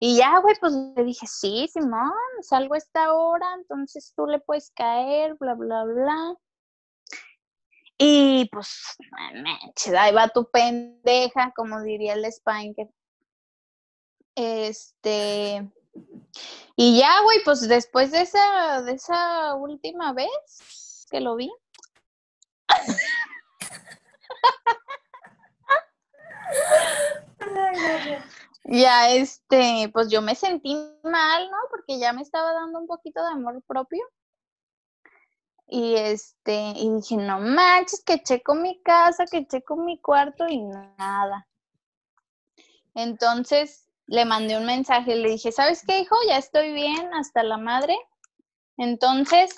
y 0.00 0.16
ya, 0.16 0.40
güey, 0.40 0.56
pues 0.58 0.72
le 0.72 1.04
dije, 1.04 1.28
sí, 1.28 1.68
Simón, 1.72 2.10
salgo 2.40 2.74
a 2.74 2.78
esta 2.78 3.14
hora, 3.14 3.46
entonces 3.54 4.12
tú 4.16 4.26
le 4.26 4.40
puedes 4.40 4.72
caer, 4.72 5.36
bla, 5.38 5.54
bla, 5.54 5.84
bla. 5.84 6.34
Y 7.98 8.48
pues, 8.50 8.96
ahí 9.96 10.12
va 10.12 10.26
tu 10.28 10.50
pendeja, 10.50 11.52
como 11.54 11.80
diría 11.82 12.14
el 12.14 12.24
Spanker. 12.32 12.88
Este. 14.34 15.70
Y 16.76 16.98
ya, 16.98 17.20
güey, 17.22 17.38
pues 17.44 17.68
después 17.68 18.10
de 18.10 18.22
esa, 18.22 18.82
de 18.82 18.92
esa 18.92 19.54
última 19.54 20.12
vez 20.12 21.06
que 21.10 21.20
lo 21.20 21.36
vi. 21.36 21.52
ya 28.64 29.10
este, 29.10 29.90
pues 29.92 30.08
yo 30.10 30.20
me 30.22 30.34
sentí 30.34 30.74
mal, 31.04 31.50
¿no? 31.50 31.56
Porque 31.70 31.98
ya 31.98 32.12
me 32.12 32.22
estaba 32.22 32.52
dando 32.52 32.80
un 32.80 32.86
poquito 32.86 33.22
de 33.24 33.32
amor 33.32 33.62
propio. 33.66 34.04
Y 35.66 35.94
este, 35.96 36.74
y 36.76 36.90
dije, 36.90 37.16
no 37.16 37.40
manches, 37.40 38.02
que 38.04 38.22
checo 38.22 38.54
mi 38.54 38.82
casa, 38.82 39.24
que 39.26 39.46
checo 39.46 39.76
mi 39.76 40.00
cuarto 40.00 40.46
y 40.48 40.58
nada. 40.58 41.48
Entonces 42.94 43.83
le 44.06 44.24
mandé 44.24 44.56
un 44.56 44.66
mensaje, 44.66 45.16
le 45.16 45.30
dije, 45.30 45.52
¿sabes 45.52 45.82
qué, 45.86 46.00
hijo? 46.00 46.16
Ya 46.28 46.38
estoy 46.38 46.72
bien 46.72 47.12
hasta 47.14 47.42
la 47.42 47.56
madre. 47.56 47.96
Entonces, 48.76 49.54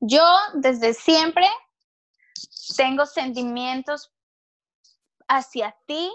yo 0.00 0.24
desde 0.54 0.94
siempre 0.94 1.48
tengo 2.76 3.06
sentimientos 3.06 4.12
hacia 5.28 5.76
ti 5.86 6.12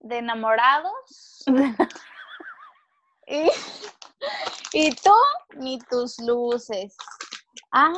de 0.00 0.18
enamorados. 0.18 1.44
y, 3.26 3.48
y 4.72 4.94
tú 4.96 5.14
ni 5.56 5.78
tus 5.78 6.18
luces. 6.20 6.96
Ah, 7.72 7.92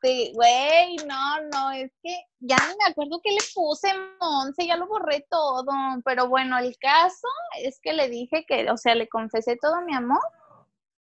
este, 0.00 0.32
güey, 0.34 0.96
no, 1.06 1.40
no, 1.52 1.70
es 1.72 1.90
que 2.02 2.16
ya 2.40 2.56
no 2.56 2.74
me 2.78 2.90
acuerdo 2.90 3.20
que 3.22 3.32
le 3.32 3.40
puse, 3.54 3.92
Monse, 4.20 4.66
ya 4.66 4.76
lo 4.76 4.86
borré 4.86 5.26
todo, 5.30 5.66
pero 6.04 6.28
bueno, 6.28 6.58
el 6.58 6.76
caso 6.78 7.28
es 7.58 7.78
que 7.80 7.92
le 7.92 8.08
dije 8.08 8.44
que, 8.46 8.70
o 8.70 8.76
sea, 8.76 8.94
le 8.94 9.08
confesé 9.08 9.56
todo 9.56 9.80
mi 9.82 9.94
amor, 9.94 10.20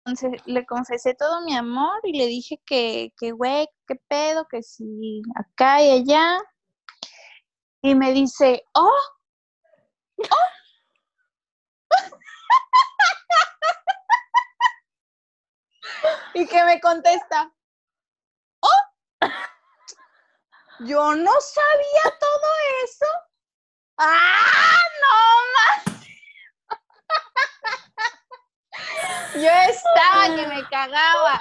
entonces 0.05 0.41
le 0.45 0.65
confesé 0.65 1.15
todo 1.15 1.41
mi 1.41 1.55
amor 1.55 1.99
y 2.03 2.17
le 2.17 2.27
dije 2.27 2.61
que, 2.65 3.13
que, 3.19 3.31
güey, 3.31 3.67
qué 3.87 3.95
pedo, 4.07 4.47
que 4.47 4.63
si 4.63 5.21
acá 5.35 5.81
y 5.81 5.91
allá, 5.91 6.39
y 7.81 7.95
me 7.95 8.11
dice, 8.13 8.63
oh, 8.73 8.91
oh, 10.17 10.23
y 16.33 16.47
que 16.47 16.63
me 16.63 16.79
contesta, 16.79 17.53
oh, 18.61 18.69
yo 20.79 21.15
no 21.15 21.31
sabía 21.41 22.17
todo 22.19 22.49
eso. 22.83 23.05
Ah, 23.97 24.77
no 25.01 25.17
más. 25.55 25.83
Yo 29.35 29.49
estaba 29.49 30.35
que 30.35 30.47
me 30.47 30.67
cagaba. 30.69 31.39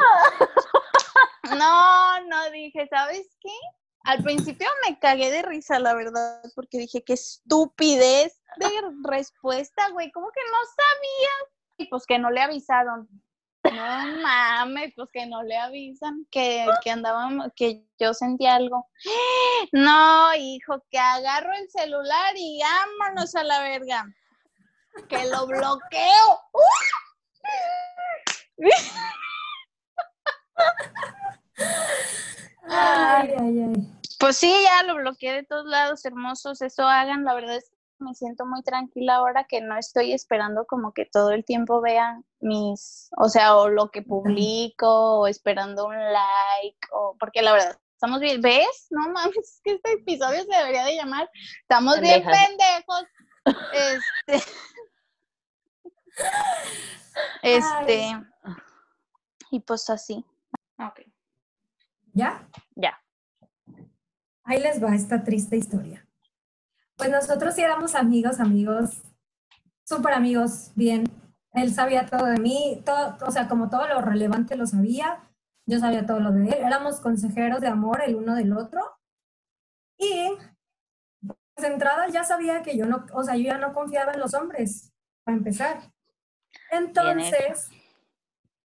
No, 1.57 2.21
no 2.29 2.51
dije, 2.51 2.89
¿sabes 2.89 3.27
qué? 3.41 3.53
Al 4.05 4.23
principio 4.23 4.69
me 4.87 4.99
cagué 4.99 5.31
de 5.31 5.43
risa, 5.43 5.79
la 5.79 5.95
verdad, 5.95 6.43
porque 6.55 6.79
dije, 6.79 7.03
qué 7.05 7.15
estupidez 7.15 8.41
de 8.57 8.71
respuesta, 9.03 9.91
güey, 9.91 10.11
¿cómo 10.13 10.31
que 10.31 10.41
no 10.41 10.59
sabía? 10.77 11.31
Y 11.79 11.87
pues 11.89 12.07
que 12.07 12.19
no 12.19 12.31
le 12.31 12.41
avisaron. 12.41 13.09
No 13.73 14.23
mames, 14.23 14.93
pues 14.95 15.09
que 15.13 15.27
no 15.27 15.43
le 15.43 15.57
avisan 15.57 16.27
que, 16.31 16.67
que 16.83 16.91
andábamos, 16.91 17.49
que 17.55 17.85
yo 17.99 18.15
sentí 18.15 18.47
algo. 18.47 18.89
No, 19.73 20.35
hijo, 20.35 20.83
que 20.91 20.99
agarro 20.99 21.53
el 21.55 21.69
celular 21.71 22.35
y 22.37 22.61
vámonos 22.63 23.35
a 23.35 23.45
la 23.45 23.61
verga. 23.61 24.05
Que 25.09 25.29
lo 25.29 25.47
bloqueo. 25.47 26.41
Ay, 32.69 33.35
ay, 33.39 33.61
ay. 33.61 33.97
Pues 34.19 34.39
sí, 34.39 34.53
ya 34.65 34.83
lo 34.85 34.95
bloqueé 34.97 35.33
de 35.35 35.43
todos 35.45 35.67
lados, 35.67 36.05
hermosos, 36.05 36.63
eso 36.63 36.87
hagan, 36.87 37.25
la 37.25 37.35
verdad 37.35 37.57
es 37.57 37.69
que 37.69 37.76
me 37.99 38.15
siento 38.15 38.47
muy 38.47 38.63
tranquila 38.63 39.17
ahora 39.17 39.45
que 39.45 39.61
no 39.61 39.77
estoy 39.77 40.13
esperando 40.13 40.67
como 40.67 40.93
que 40.93 41.07
todo 41.07 41.31
el 41.31 41.45
tiempo 41.45 41.81
vean 41.81 42.25
mis, 42.41 43.09
o 43.17 43.29
sea, 43.29 43.57
o 43.57 43.69
lo 43.69 43.91
que 43.91 44.03
publico, 44.03 45.21
o 45.21 45.27
esperando 45.27 45.87
un 45.87 45.97
like, 45.97 46.79
o 46.93 47.17
porque 47.19 47.43
la 47.43 47.53
verdad, 47.53 47.79
estamos 47.93 48.21
bien, 48.21 48.41
¿ves? 48.41 48.87
No 48.91 49.09
mames, 49.11 49.37
es 49.39 49.61
que 49.65 49.73
este 49.73 49.93
episodio 49.93 50.43
se 50.45 50.57
debería 50.57 50.85
de 50.85 50.97
llamar, 50.97 51.31
estamos 51.63 52.01
bien 52.01 52.23
pendejos. 52.23 53.05
Este, 53.73 54.51
este, 57.43 58.11
y 59.51 59.61
pues 59.61 59.89
así. 59.91 60.25
Ok. 60.79 61.01
¿Ya? 62.13 62.49
Ya. 62.75 63.01
Ahí 64.45 64.61
les 64.61 64.83
va 64.83 64.95
esta 64.95 65.23
triste 65.23 65.57
historia. 65.57 66.06
Pues 66.97 67.11
nosotros 67.11 67.55
sí 67.55 67.63
éramos 67.63 67.95
amigos, 67.95 68.41
amigos, 68.41 69.03
súper 69.85 70.15
amigos, 70.15 70.73
bien. 70.75 71.05
Él 71.53 71.73
sabía 71.73 72.07
todo 72.07 72.27
de 72.27 72.39
mí, 72.39 72.83
todo, 72.85 73.17
o 73.27 73.31
sea, 73.31 73.49
como 73.49 73.69
todo 73.71 73.87
lo 73.87 74.01
relevante 74.01 74.57
lo 74.57 74.67
sabía, 74.67 75.23
yo 75.67 75.79
sabía 75.79 76.07
todo 76.07 76.21
lo 76.21 76.33
de 76.33 76.49
él. 76.49 76.55
Éramos 76.55 77.01
consejeros 77.01 77.61
de 77.61 77.69
amor 77.69 78.03
el 78.05 78.17
uno 78.17 78.35
del 78.35 78.53
otro. 78.53 78.83
Y 79.99 80.29
pues 81.27 81.39
de 81.57 81.67
entrada 81.69 82.09
ya 82.09 82.25
sabía 82.25 82.63
que 82.63 82.77
yo 82.77 82.87
no, 82.87 83.07
o 83.13 83.23
sea, 83.23 83.37
yo 83.37 83.45
ya 83.45 83.59
no 83.59 83.73
confiaba 83.73 84.13
en 84.13 84.21
los 84.21 84.35
hombres, 84.35 84.93
para 85.25 85.37
empezar. 85.37 85.93
Entonces, 86.71 87.71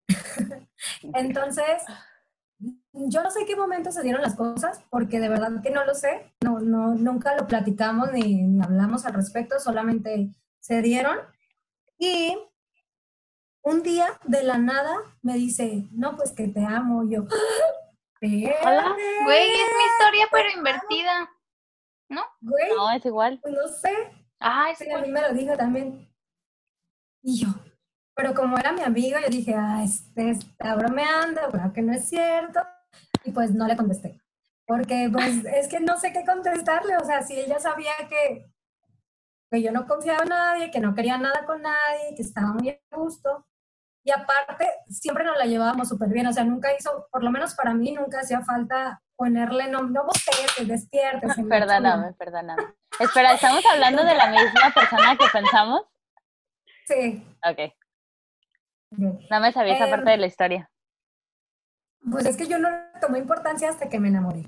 entonces, 1.13 1.83
yo 2.93 3.23
no 3.23 3.31
sé 3.31 3.45
qué 3.45 3.55
momento 3.55 3.91
se 3.91 4.03
dieron 4.03 4.21
las 4.21 4.35
cosas, 4.35 4.81
porque 4.89 5.19
de 5.19 5.29
verdad 5.29 5.61
que 5.61 5.71
no 5.71 5.85
lo 5.85 5.93
sé, 5.93 6.33
no, 6.41 6.59
no, 6.59 6.95
nunca 6.95 7.35
lo 7.35 7.47
platicamos 7.47 8.11
ni, 8.11 8.43
ni 8.43 8.61
hablamos 8.61 9.05
al 9.05 9.13
respecto, 9.13 9.59
solamente 9.59 10.29
se 10.59 10.81
dieron. 10.81 11.17
Y 11.97 12.37
un 13.63 13.83
día 13.83 14.07
de 14.25 14.43
la 14.43 14.57
nada 14.57 14.95
me 15.21 15.35
dice, 15.35 15.87
no, 15.91 16.15
pues 16.15 16.31
que 16.31 16.47
te 16.47 16.65
amo. 16.65 17.03
Y 17.03 17.11
yo, 17.15 17.25
Hola. 18.21 18.95
Güey, 19.23 19.49
es 19.49 19.69
mi 19.77 19.83
historia, 19.85 20.27
pero 20.31 20.49
invertida. 20.55 21.29
¿No? 22.09 22.21
güey, 22.41 22.69
No, 22.75 22.91
es 22.91 23.05
igual. 23.05 23.39
pues 23.41 23.53
no 23.53 23.67
sé, 23.67 23.95
Ah, 24.39 24.71
es 24.71 24.79
Sí, 24.79 24.89
a 24.91 24.97
mí 24.99 25.07
me 25.07 25.21
lo 25.21 25.33
dijo 25.33 25.55
también. 25.55 26.07
Y 27.23 27.41
yo, 27.41 27.49
pero 28.15 28.33
como 28.33 28.57
era 28.57 28.71
mi 28.71 28.81
amiga, 28.81 29.21
yo 29.21 29.29
dije, 29.29 29.53
ah, 29.55 29.83
este 29.83 30.31
está 30.31 30.75
bromeando, 30.75 31.41
creo 31.51 31.71
que 31.71 31.81
no 31.83 31.93
es 31.93 32.09
cierto. 32.09 32.59
Y 33.23 33.31
pues 33.31 33.51
no 33.51 33.67
le 33.67 33.75
contesté. 33.75 34.19
Porque 34.65 35.09
pues 35.11 35.43
es 35.55 35.67
que 35.67 35.79
no 35.79 35.97
sé 35.97 36.13
qué 36.13 36.25
contestarle. 36.25 36.97
O 36.97 37.05
sea, 37.05 37.21
si 37.21 37.39
ella 37.39 37.59
sabía 37.59 37.91
que, 38.09 38.51
que 39.51 39.61
yo 39.61 39.71
no 39.71 39.85
confiaba 39.85 40.23
en 40.23 40.29
nadie, 40.29 40.71
que 40.71 40.79
no 40.79 40.95
quería 40.95 41.17
nada 41.17 41.45
con 41.45 41.61
nadie, 41.61 42.15
que 42.15 42.21
estaba 42.21 42.53
muy 42.53 42.69
a 42.69 42.79
gusto. 42.91 43.45
Y 44.03 44.11
aparte, 44.11 44.67
siempre 44.89 45.23
nos 45.23 45.37
la 45.37 45.45
llevábamos 45.45 45.87
súper 45.87 46.09
bien. 46.09 46.25
O 46.25 46.33
sea, 46.33 46.43
nunca 46.43 46.69
hizo, 46.75 47.07
por 47.11 47.23
lo 47.23 47.29
menos 47.29 47.53
para 47.53 47.73
mí, 47.73 47.91
nunca 47.91 48.21
hacía 48.21 48.41
falta 48.41 49.01
ponerle, 49.15 49.67
no, 49.67 49.83
no 49.83 50.05
bosteces, 50.05 50.67
despiertes. 50.67 51.35
Perdóname, 51.47 52.13
perdóname. 52.13 52.63
Espera, 52.99 53.33
¿estamos 53.33 53.63
hablando 53.71 54.03
de 54.03 54.15
la 54.15 54.27
misma 54.31 54.71
persona 54.73 55.15
que 55.15 55.25
pensamos? 55.31 55.83
Sí. 56.87 57.23
Ok. 57.47 57.71
No 58.97 59.39
me 59.39 59.51
sabía 59.53 59.75
esa 59.75 59.85
Em, 59.85 59.91
parte 59.91 60.09
de 60.09 60.17
la 60.17 60.25
historia. 60.25 60.70
Pues 62.09 62.25
es 62.25 62.37
que 62.37 62.47
yo 62.47 62.57
no 62.57 62.69
le 62.69 62.99
tomé 62.99 63.19
importancia 63.19 63.69
hasta 63.69 63.89
que 63.89 63.99
me 63.99 64.07
enamoré. 64.07 64.47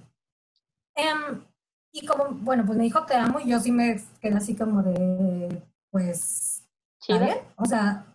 Em, 0.95 1.43
y 1.91 2.05
como, 2.05 2.29
bueno, 2.29 2.65
pues 2.65 2.77
me 2.77 2.83
dijo 2.85 3.05
te 3.05 3.15
amo 3.15 3.39
y 3.39 3.49
yo 3.49 3.59
sí 3.59 3.71
me 3.71 4.01
quedé 4.19 4.35
así 4.35 4.55
como 4.55 4.81
de, 4.81 5.61
pues, 5.91 6.63
¿está 6.99 7.23
bien? 7.23 7.37
O 7.55 7.65
sea, 7.65 8.05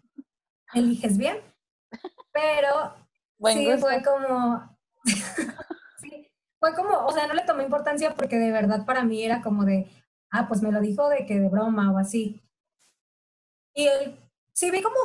eliges 0.75 1.17
bien. 1.17 1.39
Pero 2.33 2.95
Buen 3.39 3.57
sí, 3.57 3.65
gusto. 3.67 3.87
fue 3.87 4.03
como, 4.03 4.77
sí, 6.01 6.29
fue 6.59 6.75
como, 6.75 7.07
o 7.07 7.13
sea, 7.13 7.29
no 7.29 7.35
le 7.35 7.45
tomé 7.45 7.63
importancia 7.63 8.15
porque 8.15 8.37
de 8.37 8.51
verdad 8.51 8.85
para 8.85 9.05
mí 9.05 9.23
era 9.23 9.43
como 9.43 9.65
de, 9.65 9.89
ah, 10.31 10.49
pues 10.49 10.61
me 10.61 10.73
lo 10.73 10.81
dijo 10.81 11.09
de 11.09 11.25
que 11.25 11.39
de 11.39 11.49
broma 11.49 11.93
o 11.93 11.99
así. 11.99 12.43
Y 13.75 13.87
él, 13.87 14.19
sí 14.53 14.73
vi 14.73 14.83
como 14.83 14.97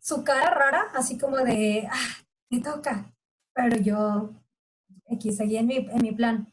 su 0.00 0.24
cara 0.24 0.50
rara, 0.50 0.86
así 0.94 1.18
como 1.18 1.36
de, 1.36 1.86
ah, 1.90 2.24
me 2.48 2.60
toca. 2.60 3.11
Pero 3.54 3.76
yo, 3.76 4.30
aquí 5.10 5.32
seguí 5.32 5.56
en 5.56 5.66
mi, 5.66 5.76
en 5.76 6.02
mi 6.02 6.12
plan. 6.12 6.52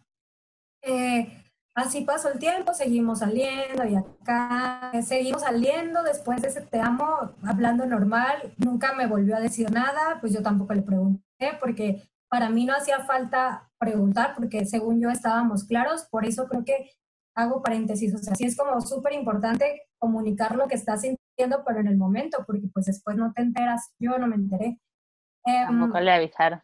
Eh, 0.81 1.39
así 1.75 2.01
pasó 2.01 2.31
el 2.31 2.39
tiempo, 2.39 2.73
seguimos 2.73 3.19
saliendo 3.19 3.85
y 3.85 3.95
acá, 3.95 4.91
eh, 4.93 5.01
seguimos 5.01 5.41
saliendo 5.41 6.03
después 6.03 6.41
de 6.41 6.49
ese 6.49 6.61
te 6.61 6.79
amo, 6.79 7.33
hablando 7.43 7.85
normal, 7.85 8.53
nunca 8.57 8.93
me 8.93 9.07
volvió 9.07 9.35
a 9.35 9.39
decir 9.39 9.71
nada, 9.71 10.17
pues 10.19 10.33
yo 10.33 10.41
tampoco 10.41 10.73
le 10.73 10.81
pregunté, 10.81 11.57
porque 11.59 12.09
para 12.29 12.49
mí 12.49 12.65
no 12.65 12.75
hacía 12.75 12.99
falta 12.99 13.69
preguntar, 13.77 14.33
porque 14.35 14.65
según 14.65 15.01
yo 15.01 15.09
estábamos 15.09 15.63
claros, 15.63 16.05
por 16.09 16.25
eso 16.25 16.47
creo 16.47 16.63
que 16.63 16.91
hago 17.35 17.63
paréntesis, 17.63 18.13
o 18.13 18.17
sea, 18.17 18.35
sí 18.35 18.45
es 18.45 18.57
como 18.57 18.79
súper 18.81 19.13
importante 19.13 19.83
comunicar 19.97 20.55
lo 20.55 20.67
que 20.67 20.75
estás 20.75 21.01
sintiendo, 21.01 21.63
pero 21.65 21.79
en 21.79 21.87
el 21.87 21.97
momento, 21.97 22.43
porque 22.45 22.67
pues 22.73 22.85
después 22.85 23.15
no 23.15 23.31
te 23.33 23.41
enteras, 23.41 23.93
yo 23.99 24.17
no 24.17 24.27
me 24.27 24.35
enteré. 24.35 24.79
Em, 25.45 25.67
Tampoco 25.67 25.99
le 25.99 26.11
avisaron. 26.11 26.61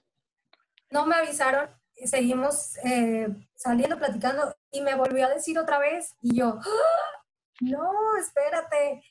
No 0.95 1.05
me 1.05 1.15
avisaron, 1.15 1.69
seguimos 2.05 2.77
eh, 2.85 3.27
saliendo, 3.53 3.97
platicando, 3.97 4.55
y 4.71 4.79
me 4.79 4.95
volvió 4.95 5.25
a 5.25 5.29
decir 5.29 5.59
otra 5.59 5.77
vez, 5.77 6.15
y 6.21 6.37
yo, 6.37 6.57
¡ah! 6.57 7.23
no, 7.59 7.91
espérate. 8.17 9.03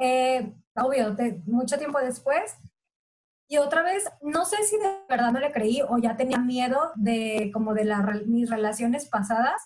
Eh, 0.00 0.54
obvio, 0.74 1.14
mucho 1.44 1.76
tiempo 1.76 1.98
después. 1.98 2.56
Y 3.46 3.58
otra 3.58 3.82
vez, 3.82 4.04
no 4.22 4.44
sé 4.46 4.62
si 4.64 4.78
de 4.78 5.00
verdad 5.08 5.32
no 5.32 5.40
le 5.40 5.52
creí 5.52 5.82
o 5.86 5.98
ya 5.98 6.16
tenía 6.16 6.38
miedo 6.38 6.92
de 6.96 7.50
como 7.52 7.74
de 7.74 7.84
la, 7.84 8.02
mis 8.26 8.48
relaciones 8.48 9.06
pasadas, 9.06 9.60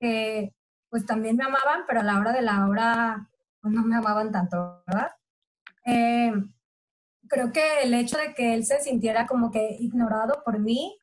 que 0.00 0.54
pues 0.90 1.06
también 1.06 1.36
me 1.36 1.44
amaban, 1.44 1.82
pero 1.86 2.00
a 2.00 2.04
la 2.04 2.18
hora 2.18 2.32
de 2.32 2.42
la 2.42 2.66
hora 2.68 3.28
pues, 3.60 3.74
no 3.74 3.82
me 3.82 3.96
amaban 3.96 4.32
tanto, 4.32 4.82
¿verdad? 4.86 5.12
Creo 7.28 7.52
que 7.52 7.82
el 7.82 7.94
hecho 7.94 8.18
de 8.18 8.34
que 8.34 8.54
él 8.54 8.64
se 8.64 8.80
sintiera 8.80 9.26
como 9.26 9.50
que 9.50 9.76
ignorado 9.78 10.42
por 10.44 10.58
mí, 10.58 11.00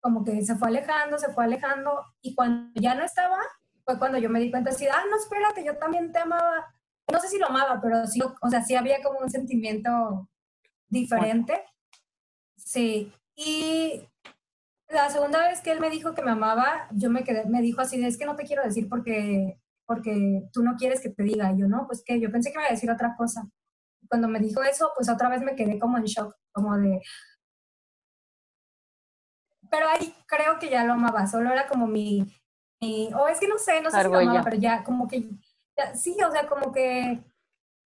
como 0.00 0.24
que 0.24 0.42
se 0.44 0.56
fue 0.56 0.68
alejando, 0.68 1.18
se 1.18 1.32
fue 1.32 1.44
alejando, 1.44 2.04
y 2.22 2.34
cuando 2.34 2.72
ya 2.80 2.94
no 2.94 3.04
estaba, 3.04 3.38
fue 3.84 3.98
cuando 3.98 4.18
yo 4.18 4.30
me 4.30 4.40
di 4.40 4.50
cuenta 4.50 4.70
así, 4.70 4.86
ah, 4.86 5.04
no, 5.10 5.16
espérate, 5.16 5.64
yo 5.64 5.76
también 5.78 6.12
te 6.12 6.18
amaba. 6.20 6.74
No 7.10 7.20
sé 7.20 7.28
si 7.28 7.38
lo 7.38 7.46
amaba, 7.46 7.80
pero 7.82 8.06
sí, 8.06 8.20
o 8.22 8.50
sea, 8.50 8.62
sí 8.62 8.74
había 8.74 9.02
como 9.02 9.18
un 9.20 9.30
sentimiento 9.30 10.28
diferente. 10.88 11.64
Sí, 12.56 13.12
y 13.34 14.08
la 14.88 15.10
segunda 15.10 15.48
vez 15.48 15.60
que 15.60 15.72
él 15.72 15.80
me 15.80 15.90
dijo 15.90 16.14
que 16.14 16.22
me 16.22 16.30
amaba, 16.30 16.88
yo 16.92 17.10
me 17.10 17.24
quedé, 17.24 17.46
me 17.46 17.62
dijo 17.62 17.80
así, 17.80 18.02
es 18.04 18.16
que 18.18 18.26
no 18.26 18.36
te 18.36 18.44
quiero 18.44 18.62
decir 18.62 18.88
porque, 18.88 19.58
porque 19.86 20.44
tú 20.52 20.62
no 20.62 20.76
quieres 20.76 21.00
que 21.00 21.10
te 21.10 21.22
diga. 21.22 21.52
Y 21.52 21.60
yo, 21.60 21.68
no, 21.68 21.86
pues 21.86 22.02
que 22.04 22.20
yo 22.20 22.30
pensé 22.30 22.50
que 22.50 22.58
me 22.58 22.64
iba 22.64 22.68
a 22.70 22.74
decir 22.74 22.90
otra 22.90 23.16
cosa 23.16 23.50
cuando 24.10 24.26
me 24.26 24.40
dijo 24.40 24.60
eso, 24.62 24.90
pues 24.96 25.08
otra 25.08 25.28
vez 25.28 25.40
me 25.40 25.54
quedé 25.54 25.78
como 25.78 25.96
en 25.96 26.04
shock, 26.04 26.34
como 26.52 26.76
de... 26.76 27.00
Pero 29.70 29.88
ahí 29.88 30.12
creo 30.26 30.58
que 30.58 30.68
ya 30.68 30.84
lo 30.84 30.94
amaba, 30.94 31.28
solo 31.28 31.52
era 31.52 31.68
como 31.68 31.86
mi... 31.86 32.22
o 33.14 33.28
es 33.28 33.38
que 33.38 33.46
no 33.46 33.56
sé, 33.56 33.80
no 33.80 33.90
sé 33.90 34.02
si 34.02 34.08
lo 34.08 34.18
amaba, 34.18 34.42
pero 34.42 34.56
ya 34.56 34.82
como 34.82 35.06
que... 35.06 35.30
sí, 35.94 36.16
o 36.22 36.32
sea, 36.32 36.48
como 36.48 36.72
que... 36.72 37.22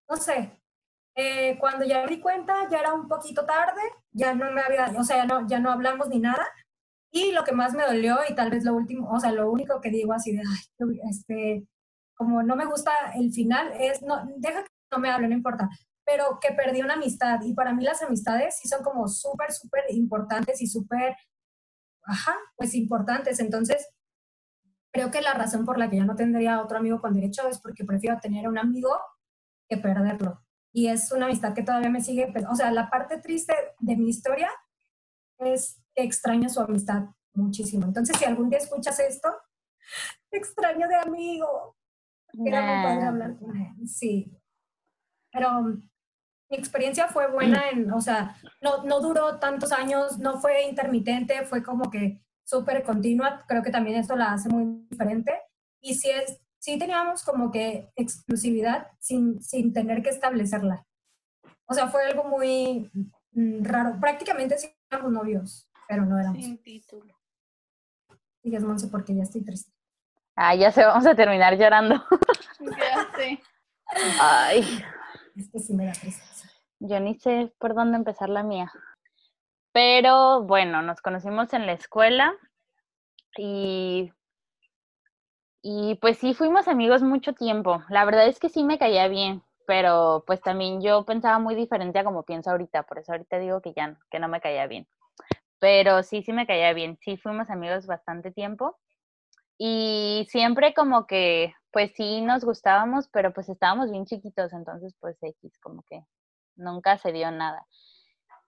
No 0.08 0.16
sé. 0.16 0.58
Eh, 1.14 1.58
cuando 1.58 1.84
ya 1.84 2.02
me 2.02 2.08
di 2.08 2.20
cuenta, 2.20 2.68
ya 2.70 2.78
era 2.78 2.94
un 2.94 3.06
poquito 3.06 3.44
tarde, 3.44 3.82
ya 4.10 4.34
no 4.34 4.50
me 4.50 4.62
había... 4.62 4.94
O 4.98 5.04
sea, 5.04 5.18
ya 5.18 5.26
no, 5.26 5.46
ya 5.46 5.58
no 5.58 5.70
hablamos 5.70 6.08
ni 6.08 6.20
nada. 6.20 6.46
Y 7.12 7.32
lo 7.32 7.44
que 7.44 7.52
más 7.52 7.74
me 7.74 7.84
dolió, 7.84 8.18
y 8.26 8.34
tal 8.34 8.50
vez 8.50 8.64
lo 8.64 8.74
último, 8.74 9.10
o 9.12 9.20
sea, 9.20 9.30
lo 9.30 9.50
único 9.50 9.78
que 9.82 9.90
digo 9.90 10.14
así 10.14 10.34
de, 10.34 10.40
ay, 10.40 11.00
este, 11.10 11.68
como 12.16 12.42
no 12.42 12.56
me 12.56 12.64
gusta 12.64 12.92
el 13.14 13.30
final, 13.30 13.72
es, 13.78 14.00
no, 14.00 14.26
deja 14.38 14.62
que 14.62 14.70
no 14.90 14.98
me 14.98 15.10
hable, 15.10 15.28
no 15.28 15.34
importa 15.34 15.68
pero 16.05 16.38
que 16.40 16.52
perdí 16.52 16.82
una 16.82 16.94
amistad. 16.94 17.40
Y 17.42 17.55
para 17.55 17.72
mí 17.72 17.84
las 17.84 18.02
amistades 18.02 18.59
sí 18.61 18.68
son 18.68 18.82
como 18.82 19.09
súper, 19.09 19.52
súper 19.52 19.84
importantes 19.88 20.61
y 20.61 20.66
súper, 20.66 21.16
ajá, 22.02 22.34
pues 22.57 22.74
importantes. 22.74 23.40
Entonces, 23.40 23.88
creo 24.92 25.11
que 25.11 25.22
la 25.22 25.34
razón 25.34 25.64
por 25.64 25.78
la 25.78 25.90
que 25.90 25.96
ya 25.96 26.05
no 26.05 26.14
tendría 26.14 26.62
otro 26.62 26.78
amigo 26.78 27.00
con 27.00 27.14
derecho 27.14 27.48
es 27.48 27.61
porque 27.61 27.84
prefiero 27.84 28.18
tener 28.20 28.48
un 28.48 28.59
amigo 28.59 28.90
que 29.68 29.76
perderlo. 29.76 30.42
Y 30.72 30.88
es 30.88 31.12
una 31.12 31.26
amistad 31.26 31.55
que 31.55 31.62
todavía 31.62 31.90
me 31.90 32.00
sigue, 32.00 32.32
o 32.50 32.55
sea, 32.55 32.70
la 32.70 32.90
parte 32.90 33.18
triste 33.18 33.55
de 33.78 33.96
mi 33.96 34.09
historia 34.09 34.50
es 35.38 35.82
que 35.94 36.02
extraño 36.02 36.48
su 36.48 36.61
amistad 36.61 37.05
muchísimo. 37.32 37.86
Entonces, 37.86 38.16
si 38.16 38.24
algún 38.24 38.50
día 38.50 38.59
escuchas 38.59 38.98
esto, 39.00 39.28
extraño 40.30 40.88
de 40.88 40.96
amigo. 40.96 41.76
Era 42.44 42.62
muy 42.62 42.84
padre 42.84 43.07
hablar 43.07 43.38
con 43.38 43.57
él. 43.57 43.88
Sí. 43.88 44.36
Pero 45.32 45.78
mi 46.51 46.57
experiencia 46.57 47.09
fue 47.09 47.30
buena, 47.30 47.70
en, 47.70 47.90
o 47.92 48.01
sea, 48.01 48.36
no, 48.61 48.84
no 48.84 49.01
duró 49.01 49.38
tantos 49.38 49.72
años, 49.72 50.18
no 50.18 50.40
fue 50.40 50.64
intermitente, 50.68 51.45
fue 51.45 51.62
como 51.62 51.90
que 51.90 52.20
súper 52.45 52.82
continua, 52.82 53.45
creo 53.49 53.62
que 53.62 53.70
también 53.70 53.97
esto 53.97 54.16
la 54.16 54.32
hace 54.32 54.49
muy 54.49 54.86
diferente. 54.90 55.32
Y 55.80 55.95
sí, 55.95 56.11
es, 56.11 56.40
sí 56.59 56.78
teníamos 56.78 57.22
como 57.22 57.51
que 57.51 57.90
exclusividad 57.97 58.88
sin, 58.99 59.42
sin 59.42 59.72
tener 59.72 60.03
que 60.03 60.11
establecerla. 60.11 60.86
O 61.66 61.74
sea, 61.74 61.88
fue 61.88 62.05
algo 62.05 62.24
muy 62.24 62.90
mm, 63.32 63.64
raro. 63.64 63.99
Prácticamente 64.01 64.59
sí 64.59 64.68
éramos 64.90 65.12
novios, 65.12 65.68
pero 65.88 66.05
no 66.05 66.18
éramos. 66.18 66.42
Sin 66.42 66.62
título. 66.62 67.14
Sigues, 68.42 68.62
Monse, 68.62 68.88
porque 68.88 69.14
ya 69.14 69.22
estoy 69.22 69.42
triste. 69.42 69.72
Ah, 70.36 70.55
ya 70.55 70.70
se 70.70 70.84
vamos 70.84 71.07
a 71.07 71.14
terminar 71.14 71.57
llorando. 71.57 72.05
ya 72.61 73.09
sé. 73.16 73.40
Ay. 74.20 74.84
Este 75.36 75.59
sí 75.59 75.74
me 75.74 75.86
da 75.86 75.92
triste. 75.92 76.34
Yo 76.80 77.00
ni 77.00 77.14
sé 77.18 77.52
por 77.58 77.74
dónde 77.74 77.96
empezar 77.96 78.28
la 78.28 78.42
mía. 78.42 78.70
Pero 79.72 80.42
bueno, 80.42 80.82
nos 80.82 81.00
conocimos 81.00 81.52
en 81.52 81.66
la 81.66 81.72
escuela 81.72 82.34
y, 83.36 84.12
y 85.62 85.96
pues 85.96 86.18
sí 86.18 86.34
fuimos 86.34 86.68
amigos 86.68 87.02
mucho 87.02 87.32
tiempo. 87.32 87.82
La 87.88 88.04
verdad 88.04 88.26
es 88.26 88.38
que 88.38 88.48
sí 88.48 88.62
me 88.62 88.78
caía 88.78 89.08
bien, 89.08 89.42
pero 89.66 90.22
pues 90.26 90.40
también 90.40 90.80
yo 90.82 91.04
pensaba 91.04 91.38
muy 91.38 91.54
diferente 91.54 91.98
a 91.98 92.04
como 92.04 92.22
pienso 92.22 92.50
ahorita, 92.50 92.84
por 92.84 92.98
eso 92.98 93.12
ahorita 93.12 93.38
digo 93.38 93.60
que 93.60 93.72
ya 93.72 93.98
que 94.10 94.18
no 94.18 94.28
me 94.28 94.40
caía 94.40 94.66
bien. 94.66 94.86
Pero 95.58 96.02
sí, 96.02 96.22
sí 96.22 96.32
me 96.32 96.46
caía 96.46 96.72
bien. 96.72 96.98
Sí 97.00 97.16
fuimos 97.16 97.50
amigos 97.50 97.86
bastante 97.86 98.30
tiempo 98.30 98.78
y 99.58 100.26
siempre 100.30 100.74
como 100.74 101.06
que 101.06 101.54
pues 101.72 101.92
sí 101.96 102.20
nos 102.20 102.44
gustábamos, 102.44 103.08
pero 103.08 103.32
pues 103.32 103.48
estábamos 103.48 103.90
bien 103.90 104.06
chiquitos, 104.06 104.52
entonces 104.52 104.94
pues 105.00 105.16
X 105.22 105.58
como 105.58 105.82
que 105.82 106.04
nunca 106.57 106.98
se 106.98 107.12
dio 107.12 107.30
nada. 107.30 107.66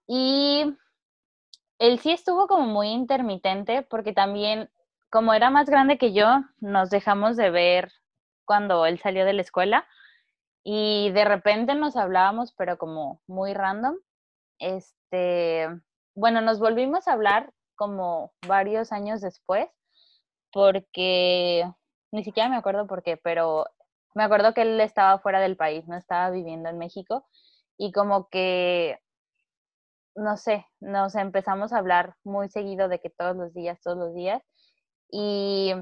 Y 0.06 0.76
él 1.78 1.98
sí 1.98 2.12
estuvo 2.12 2.46
como 2.46 2.66
muy 2.66 2.88
intermitente 2.88 3.82
porque 3.82 4.12
también, 4.12 4.70
como 5.10 5.34
era 5.34 5.50
más 5.50 5.68
grande 5.68 5.98
que 5.98 6.12
yo, 6.12 6.26
nos 6.60 6.90
dejamos 6.90 7.36
de 7.36 7.50
ver 7.50 7.92
cuando 8.44 8.86
él 8.86 8.98
salió 8.98 9.24
de 9.24 9.32
la 9.32 9.42
escuela 9.42 9.86
y 10.62 11.10
de 11.10 11.24
repente 11.24 11.74
nos 11.74 11.96
hablábamos, 11.96 12.52
pero 12.52 12.78
como 12.78 13.20
muy 13.26 13.54
random. 13.54 13.96
Este, 14.58 15.68
bueno, 16.14 16.40
nos 16.40 16.58
volvimos 16.58 17.08
a 17.08 17.12
hablar 17.12 17.52
como 17.76 18.32
varios 18.46 18.90
años 18.92 19.20
después 19.20 19.68
porque 20.52 21.70
ni 22.12 22.24
siquiera 22.24 22.48
me 22.48 22.56
acuerdo 22.56 22.86
por 22.86 23.02
qué, 23.02 23.16
pero 23.16 23.66
me 24.14 24.24
acuerdo 24.24 24.54
que 24.54 24.62
él 24.62 24.80
estaba 24.80 25.18
fuera 25.18 25.40
del 25.40 25.56
país, 25.56 25.86
no 25.86 25.96
estaba 25.96 26.30
viviendo 26.30 26.70
en 26.70 26.78
México 26.78 27.26
y 27.78 27.92
como 27.92 28.28
que, 28.28 28.98
no 30.14 30.36
sé, 30.36 30.66
nos 30.80 31.14
empezamos 31.14 31.72
a 31.72 31.78
hablar 31.78 32.16
muy 32.24 32.48
seguido 32.48 32.88
de 32.88 33.00
que 33.00 33.10
todos 33.10 33.36
los 33.36 33.52
días, 33.54 33.80
todos 33.82 33.98
los 33.98 34.14
días. 34.14 34.42
Y 35.10 35.74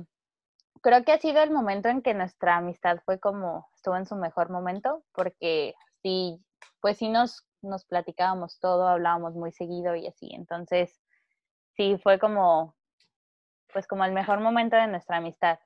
creo 0.82 1.04
que 1.04 1.12
ha 1.12 1.18
sido 1.18 1.42
el 1.42 1.50
momento 1.50 1.88
en 1.88 2.02
que 2.02 2.14
nuestra 2.14 2.56
amistad 2.56 2.98
fue 3.04 3.18
como, 3.20 3.68
estuvo 3.74 3.96
en 3.96 4.06
su 4.06 4.16
mejor 4.16 4.50
momento, 4.50 5.04
porque 5.12 5.74
sí, 6.02 6.44
pues 6.80 6.98
sí 6.98 7.08
nos, 7.08 7.46
nos 7.62 7.84
platicábamos 7.86 8.58
todo, 8.60 8.88
hablábamos 8.88 9.34
muy 9.34 9.52
seguido 9.52 9.94
y 9.96 10.06
así. 10.06 10.30
Entonces, 10.34 11.00
sí, 11.76 11.98
fue 12.02 12.18
como, 12.18 12.76
pues 13.72 13.86
como 13.86 14.04
el 14.04 14.12
mejor 14.12 14.40
momento 14.40 14.76
de 14.76 14.86
nuestra 14.88 15.18
amistad. 15.18 15.58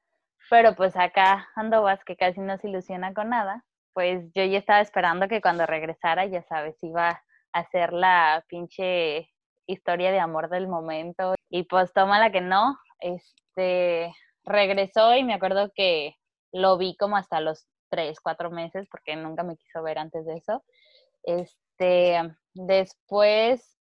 Pero 0.51 0.75
pues 0.75 0.97
acá 0.97 1.49
Andovas, 1.57 2.05
que 2.05 2.17
casi 2.17 2.41
no 2.41 2.57
se 2.59 2.69
ilusiona 2.69 3.13
con 3.13 3.31
nada, 3.31 3.65
pues 3.93 4.25
yo 4.35 4.45
ya 4.45 4.59
estaba 4.59 4.81
esperando 4.81 5.29
que 5.29 5.41
cuando 5.41 5.67
regresara, 5.67 6.27
ya 6.27 6.43
sabes, 6.43 6.77
iba 6.83 7.09
a 7.53 7.59
hacer 7.59 7.93
la 7.93 8.45
pinche 8.49 9.31
historia 9.67 10.11
de 10.11 10.21
amor 10.21 10.49
del 10.49 10.69
momento. 10.69 11.35
Y 11.51 11.65
pues 11.65 11.93
toma 11.93 12.19
la 12.19 12.31
que 12.31 12.41
no, 12.41 12.79
este, 13.01 14.13
regresó 14.45 15.15
y 15.15 15.25
me 15.25 15.35
acuerdo 15.35 15.71
que 15.75 16.17
lo 16.53 16.79
vi 16.79 16.97
como 16.97 17.17
hasta 17.17 17.41
los 17.41 17.67
tres, 17.91 18.21
cuatro 18.21 18.51
meses, 18.51 18.87
porque 18.91 19.17
nunca 19.17 19.43
me 19.43 19.57
quiso 19.57 19.83
ver 19.83 19.99
antes 19.99 20.27
de 20.27 20.35
eso. 20.35 20.65
Este, 21.23 22.21
después, 22.55 23.79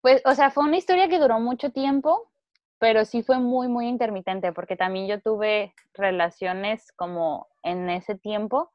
pues, 0.00 0.22
o 0.24 0.34
sea, 0.34 0.50
fue 0.50 0.64
una 0.64 0.76
historia 0.76 1.08
que 1.08 1.18
duró 1.18 1.40
mucho 1.40 1.70
tiempo, 1.70 2.30
pero 2.78 3.04
sí 3.04 3.22
fue 3.22 3.38
muy, 3.38 3.68
muy 3.68 3.88
intermitente, 3.88 4.52
porque 4.52 4.76
también 4.76 5.06
yo 5.08 5.20
tuve 5.20 5.74
relaciones 5.94 6.92
como 6.92 7.48
en 7.62 7.88
ese 7.90 8.16
tiempo 8.16 8.70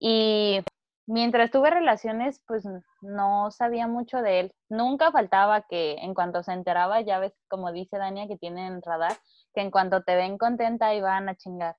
y 0.00 0.60
mientras 1.06 1.50
tuve 1.50 1.70
relaciones, 1.70 2.42
pues 2.46 2.64
no 3.00 3.50
sabía 3.50 3.86
mucho 3.86 4.22
de 4.22 4.40
él. 4.40 4.52
Nunca 4.68 5.10
faltaba 5.10 5.62
que 5.62 5.94
en 5.94 6.14
cuanto 6.14 6.42
se 6.42 6.52
enteraba, 6.52 7.00
ya 7.00 7.18
ves, 7.18 7.32
como 7.48 7.72
dice 7.72 7.98
Dania, 7.98 8.28
que 8.28 8.36
tienen 8.36 8.82
radar, 8.82 9.16
que 9.54 9.62
en 9.62 9.70
cuanto 9.70 10.02
te 10.02 10.14
ven 10.14 10.38
contenta 10.38 10.94
iban 10.94 11.28
a 11.28 11.34
chingar. 11.34 11.76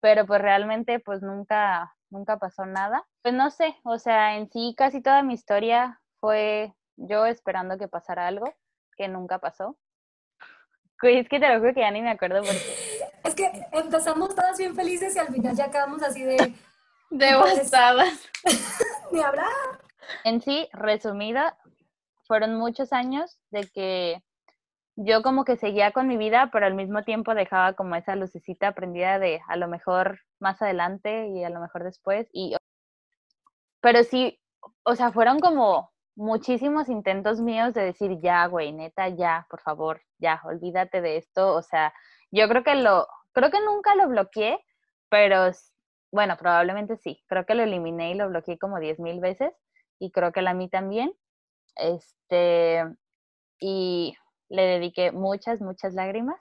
Pero 0.00 0.26
pues 0.26 0.42
realmente, 0.42 0.98
pues 0.98 1.22
nunca, 1.22 1.94
nunca 2.10 2.38
pasó 2.38 2.66
nada. 2.66 3.06
Pues 3.22 3.34
no 3.34 3.50
sé, 3.50 3.76
o 3.84 3.98
sea, 3.98 4.36
en 4.36 4.50
sí 4.50 4.74
casi 4.76 5.00
toda 5.00 5.22
mi 5.22 5.34
historia 5.34 6.00
fue 6.20 6.74
yo 6.96 7.26
esperando 7.26 7.78
que 7.78 7.88
pasara 7.88 8.26
algo, 8.26 8.52
que 8.96 9.08
nunca 9.08 9.38
pasó. 9.38 9.78
Es 11.02 11.28
que 11.28 11.40
te 11.40 11.48
lo 11.48 11.58
juro 11.58 11.74
que 11.74 11.80
ya 11.80 11.90
ni 11.90 12.02
me 12.02 12.10
acuerdo 12.10 12.42
porque... 12.42 12.58
Es 13.24 13.36
que 13.36 13.48
empezamos 13.70 14.34
todas 14.34 14.58
bien 14.58 14.74
felices 14.74 15.14
y 15.14 15.18
al 15.20 15.28
final 15.28 15.54
ya 15.54 15.66
acabamos 15.66 16.02
así 16.02 16.24
de 16.24 16.54
Devastadas. 17.12 18.28
Ni 19.12 19.20
hablar. 19.20 19.46
Ah". 19.46 19.78
En 20.24 20.40
sí, 20.40 20.68
resumida, 20.72 21.56
fueron 22.24 22.56
muchos 22.56 22.92
años 22.92 23.38
de 23.50 23.68
que 23.68 24.22
yo 24.96 25.22
como 25.22 25.44
que 25.44 25.56
seguía 25.56 25.92
con 25.92 26.06
mi 26.06 26.16
vida, 26.16 26.50
pero 26.52 26.66
al 26.66 26.74
mismo 26.74 27.02
tiempo 27.04 27.34
dejaba 27.34 27.74
como 27.74 27.94
esa 27.96 28.16
lucecita 28.16 28.72
prendida 28.72 29.18
de 29.18 29.40
a 29.48 29.56
lo 29.56 29.68
mejor 29.68 30.20
más 30.38 30.60
adelante 30.60 31.28
y 31.28 31.44
a 31.44 31.50
lo 31.50 31.60
mejor 31.60 31.84
después. 31.84 32.28
Y, 32.32 32.56
pero 33.80 34.02
sí, 34.04 34.40
o 34.82 34.94
sea, 34.94 35.12
fueron 35.12 35.38
como 35.40 35.92
muchísimos 36.14 36.88
intentos 36.88 37.40
míos 37.40 37.74
de 37.74 37.84
decir, 37.84 38.18
ya, 38.20 38.46
güey, 38.46 38.72
neta, 38.72 39.08
ya, 39.08 39.46
por 39.48 39.60
favor, 39.60 40.02
ya, 40.18 40.40
olvídate 40.44 41.00
de 41.00 41.16
esto. 41.18 41.54
O 41.54 41.62
sea, 41.62 41.92
yo 42.30 42.48
creo 42.48 42.64
que 42.64 42.74
lo, 42.74 43.06
creo 43.32 43.50
que 43.50 43.60
nunca 43.60 43.94
lo 43.94 44.08
bloqueé, 44.08 44.58
pero 45.08 45.52
bueno, 46.12 46.36
probablemente 46.36 46.96
sí. 46.98 47.24
Creo 47.26 47.46
que 47.46 47.54
lo 47.54 47.62
eliminé 47.62 48.10
y 48.10 48.14
lo 48.14 48.28
bloqueé 48.28 48.58
como 48.58 48.78
diez 48.78 49.00
mil 49.00 49.18
veces 49.18 49.50
y 49.98 50.12
creo 50.12 50.30
que 50.30 50.42
la 50.42 50.54
mí 50.54 50.68
también. 50.68 51.12
Este, 51.74 52.84
y 53.58 54.14
le 54.50 54.62
dediqué 54.62 55.10
muchas, 55.10 55.62
muchas 55.62 55.94
lágrimas. 55.94 56.40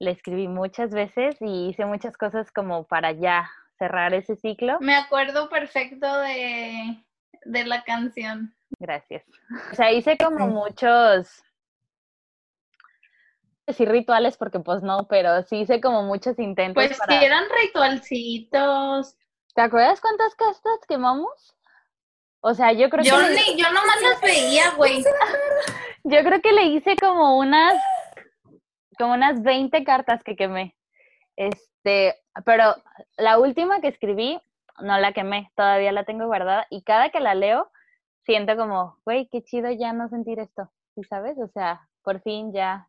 Le 0.00 0.10
escribí 0.10 0.48
muchas 0.48 0.90
veces 0.90 1.36
y 1.40 1.68
hice 1.68 1.84
muchas 1.84 2.16
cosas 2.16 2.50
como 2.50 2.84
para 2.84 3.12
ya 3.12 3.48
cerrar 3.78 4.12
ese 4.12 4.34
ciclo. 4.36 4.78
Me 4.80 4.96
acuerdo 4.96 5.48
perfecto 5.48 6.18
de, 6.18 7.02
de 7.44 7.64
la 7.64 7.84
canción. 7.84 8.52
Gracias. 8.80 9.24
O 9.72 9.74
sea, 9.76 9.92
hice 9.92 10.18
como 10.18 10.48
muchos 10.48 11.42
sí 13.72 13.84
rituales 13.84 14.36
porque 14.36 14.60
pues 14.60 14.82
no, 14.82 15.06
pero 15.08 15.42
sí 15.42 15.60
hice 15.60 15.80
como 15.80 16.02
muchos 16.02 16.38
intentos. 16.38 16.74
Pues 16.74 16.96
sí, 16.96 17.14
eran 17.24 17.44
ritualcitos. 17.62 19.16
¿Te 19.54 19.60
acuerdas 19.62 20.00
cuántas 20.00 20.34
castas 20.34 20.78
quemamos? 20.88 21.56
O 22.40 22.54
sea, 22.54 22.72
yo 22.72 22.88
creo 22.88 23.04
yo 23.04 23.16
que... 23.18 23.34
Ni, 23.34 23.60
yo 23.60 23.68
nomás 23.70 24.00
las 24.02 24.20
veía, 24.20 24.70
güey. 24.76 25.02
yo 26.04 26.20
creo 26.22 26.40
que 26.40 26.52
le 26.52 26.64
hice 26.64 26.96
como 26.96 27.38
unas, 27.38 27.74
como 28.96 29.14
unas 29.14 29.42
20 29.42 29.82
cartas 29.84 30.22
que 30.22 30.36
quemé. 30.36 30.76
Este, 31.36 32.16
pero 32.44 32.74
la 33.16 33.38
última 33.38 33.80
que 33.80 33.88
escribí, 33.88 34.40
no 34.80 34.98
la 34.98 35.12
quemé, 35.12 35.50
todavía 35.56 35.92
la 35.92 36.04
tengo 36.04 36.26
guardada 36.26 36.66
y 36.70 36.82
cada 36.82 37.10
que 37.10 37.20
la 37.20 37.34
leo, 37.34 37.70
siento 38.24 38.56
como, 38.56 38.98
güey, 39.04 39.28
qué 39.28 39.42
chido 39.42 39.70
ya 39.72 39.92
no 39.92 40.08
sentir 40.08 40.38
esto, 40.38 40.70
¿sí 40.94 41.02
sabes? 41.04 41.38
O 41.38 41.48
sea, 41.48 41.88
por 42.02 42.20
fin 42.20 42.52
ya, 42.52 42.86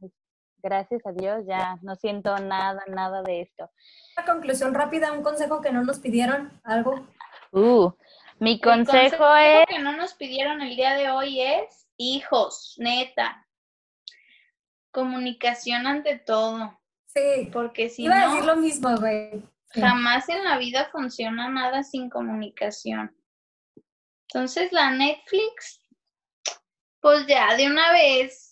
gracias 0.62 1.06
a 1.06 1.12
Dios, 1.12 1.46
ya 1.48 1.78
no 1.82 1.96
siento 1.96 2.38
nada, 2.38 2.84
nada 2.88 3.22
de 3.24 3.42
esto. 3.42 3.70
Una 4.18 4.26
conclusión 4.26 4.74
rápida, 4.74 5.12
un 5.12 5.24
consejo 5.24 5.62
que 5.62 5.72
no 5.72 5.84
nos 5.84 6.00
pidieron, 6.00 6.52
algo. 6.64 7.08
Uh, 7.52 7.92
mi 8.40 8.60
consejo, 8.60 9.36
es... 9.36 9.66
que 9.68 9.80
no 9.80 9.96
nos 9.98 10.14
pidieron 10.14 10.62
el 10.62 10.76
día 10.76 10.96
de 10.96 11.10
hoy 11.10 11.42
es, 11.42 11.88
hijos, 11.98 12.76
neta, 12.78 13.46
comunicación 14.92 15.88
ante 15.88 16.18
todo. 16.18 16.80
Sí. 17.08 17.50
Porque 17.52 17.90
si 17.90 18.04
Iba 18.04 18.20
no, 18.20 18.26
a 18.26 18.30
decir 18.30 18.46
lo 18.46 18.56
mismo, 18.56 18.96
güey. 18.98 19.44
Jamás 19.72 20.30
en 20.30 20.44
la 20.44 20.58
vida 20.58 20.90
funciona 20.92 21.50
nada 21.50 21.84
sin 21.84 22.10
comunicación. 22.10 23.16
Entonces 24.28 24.72
la 24.72 24.92
Netflix, 24.92 25.82
pues 27.02 27.26
ya 27.28 27.56
de 27.56 27.68
una 27.68 27.92
vez. 27.92 28.49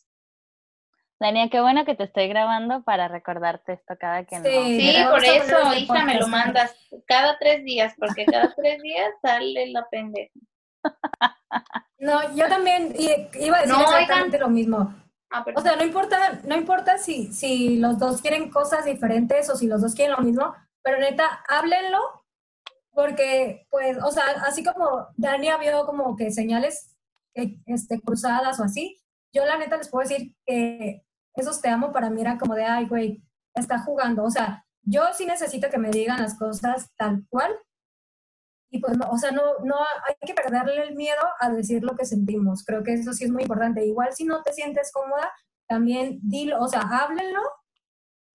Dania, 1.20 1.49
qué 1.49 1.61
bueno 1.61 1.84
que 1.84 1.95
te 1.95 2.03
estoy 2.03 2.28
grabando 2.28 2.84
para 2.84 3.07
recordarte 3.07 3.74
esto 3.74 3.95
cada 3.99 4.24
que 4.26 4.36
sí, 4.38 4.41
no. 4.43 4.63
Sí, 4.65 4.97
por 5.09 5.26
eso, 5.26 5.74
hija, 5.74 6.05
me 6.05 6.20
lo 6.20 6.28
mandas 6.28 6.76
cada 7.07 7.38
tres 7.39 7.63
días, 7.63 7.93
porque 7.97 8.26
cada 8.26 8.53
tres 8.55 8.82
días 8.82 9.09
sale 9.22 9.72
la 9.72 9.88
pendeja. 9.89 10.32
No, 11.99 12.36
yo 12.36 12.47
también 12.47 12.93
iba 12.95 13.57
a 13.57 13.61
decir 13.61 13.76
exactamente 13.82 14.38
lo 14.38 14.49
mismo. 14.49 14.93
Ah, 15.32 15.43
o 15.55 15.61
sea, 15.61 15.76
no 15.76 15.84
importa, 15.84 16.39
no 16.43 16.55
importa 16.55 16.99
si, 16.99 17.34
si 17.34 17.78
los 17.78 17.97
dos 17.97 18.22
quieren 18.22 18.51
cosas 18.51 18.86
diferentes 18.86 19.49
o 19.49 19.55
si 19.55 19.65
los 19.65 19.82
dos 19.82 19.95
quieren 19.95 20.15
lo 20.15 20.22
mismo, 20.22 20.53
pero 20.84 20.99
neta, 20.99 21.43
háblenlo, 21.49 21.99
porque, 22.91 23.65
pues, 23.72 23.97
o 24.03 24.11
sea, 24.11 24.24
así 24.45 24.63
como 24.63 25.07
Dania 25.18 25.57
vio 25.57 25.88
como 25.88 26.15
que 26.15 26.30
señales 26.30 26.95
este, 27.34 27.99
cruzadas 27.99 28.59
o 28.59 28.63
así, 28.63 29.01
yo 29.34 29.45
la 29.45 29.57
neta 29.57 29.78
les 29.78 29.89
puedo 29.89 30.07
decir 30.07 30.36
que 30.45 31.03
esos 31.38 31.61
te 31.61 31.69
amo 31.69 31.91
para 31.91 32.09
mí 32.09 32.21
era 32.21 32.38
como 32.38 32.55
de, 32.55 32.65
ay, 32.65 32.88
güey, 32.88 33.23
está 33.53 33.79
jugando. 33.79 34.23
O 34.23 34.31
sea, 34.31 34.65
yo 34.81 35.03
sí 35.13 35.25
necesito 35.25 35.69
que 35.69 35.77
me 35.77 35.91
digan 35.91 36.21
las 36.21 36.38
cosas 36.38 36.91
tal 36.97 37.25
cual. 37.29 37.51
Y 38.69 38.79
pues, 38.79 38.97
no, 38.97 39.09
o 39.09 39.17
sea, 39.17 39.31
no, 39.31 39.43
no 39.63 39.75
hay 39.77 40.15
que 40.25 40.33
perderle 40.33 40.83
el 40.83 40.95
miedo 40.95 41.21
a 41.39 41.49
decir 41.49 41.83
lo 41.83 41.95
que 41.95 42.05
sentimos. 42.05 42.63
Creo 42.65 42.83
que 42.83 42.93
eso 42.93 43.13
sí 43.13 43.23
es 43.23 43.31
muy 43.31 43.43
importante. 43.43 43.85
Igual 43.85 44.13
si 44.13 44.25
no 44.25 44.43
te 44.43 44.51
sientes 44.51 44.91
cómoda, 44.91 45.31
también 45.67 46.19
dilo, 46.21 46.59
o 46.59 46.67
sea, 46.67 46.81
háblenlo 46.81 47.41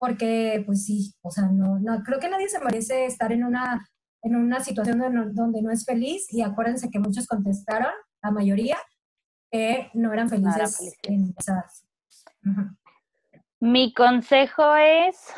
porque 0.02 0.64
pues 0.66 0.84
sí, 0.84 1.14
o 1.22 1.30
sea, 1.30 1.44
no, 1.44 1.78
no, 1.78 2.02
creo 2.02 2.18
que 2.18 2.28
nadie 2.28 2.48
se 2.48 2.58
merece 2.58 3.06
estar 3.06 3.30
en 3.30 3.44
una, 3.44 3.88
en 4.22 4.34
una 4.34 4.58
situación 4.58 4.98
donde 5.32 5.62
no, 5.62 5.70
es 5.70 5.84
feliz 5.84 6.26
y 6.32 6.42
acuérdense 6.42 6.90
que 6.90 6.98
muchos 6.98 7.28
contestaron, 7.28 7.92
la 8.20 8.32
mayoría, 8.32 8.78
que 9.48 9.92
no 9.94 10.12
eran 10.12 10.28
felices, 10.28 10.98
en 11.04 11.32
esas. 11.38 11.84
Mi 13.62 13.94
consejo 13.94 14.74
es 14.74 15.32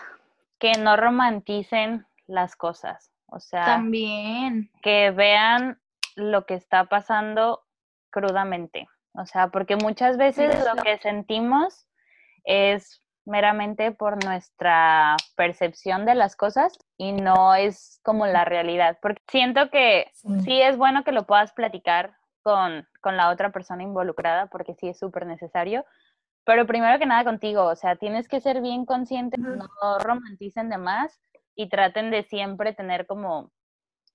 que 0.59 0.73
no 0.79 0.97
romanticen 0.97 2.07
las 2.27 2.57
cosas, 2.57 3.13
o 3.27 3.39
sea, 3.39 3.67
también 3.67 4.71
que 4.83 5.11
vean 5.11 5.79
lo 6.17 6.47
que 6.47 6.55
está 6.55 6.87
pasando 6.87 7.67
crudamente, 8.09 8.89
o 9.13 9.27
sea, 9.27 9.49
porque 9.49 9.77
muchas 9.77 10.17
veces 10.17 10.65
lo 10.65 10.83
que 10.83 10.97
sentimos 10.97 11.87
es 12.45 13.03
meramente 13.27 13.93
por 13.93 14.25
nuestra 14.25 15.17
percepción 15.37 16.07
de 16.07 16.15
las 16.15 16.35
cosas 16.35 16.79
y 16.97 17.13
no 17.13 17.55
es 17.55 18.01
como 18.05 18.27
la 18.27 18.47
realidad. 18.47 18.97
Porque 19.03 19.23
siento 19.29 19.69
que 19.69 20.11
sí, 20.45 20.63
es 20.63 20.79
bueno 20.79 21.05
que 21.05 21.13
lo 21.13 21.27
puedas 21.27 21.53
platicar 21.53 22.17
con, 22.43 22.89
con 23.03 23.19
la 23.19 23.29
otra 23.29 23.53
persona 23.53 23.83
involucrada, 23.83 24.47
porque 24.47 24.75
sí 24.77 24.89
es 24.89 24.99
súper 24.99 25.27
necesario. 25.27 25.85
Pero 26.45 26.67
primero 26.67 26.99
que 26.99 27.07
nada 27.07 27.25
contigo, 27.25 27.65
o 27.65 27.77
sea, 27.77 27.97
tienes 27.97 28.29
que 28.29 28.41
ser 28.41 28.61
bien 28.61 28.85
consciente, 28.85 29.39
no 29.39 29.99
romanticen 29.99 30.69
de 30.69 30.79
más 30.79 31.21
y 31.55 31.69
traten 31.69 32.11
de 32.11 32.23
siempre 32.25 32.75
tener 32.75 33.07
como 33.07 33.51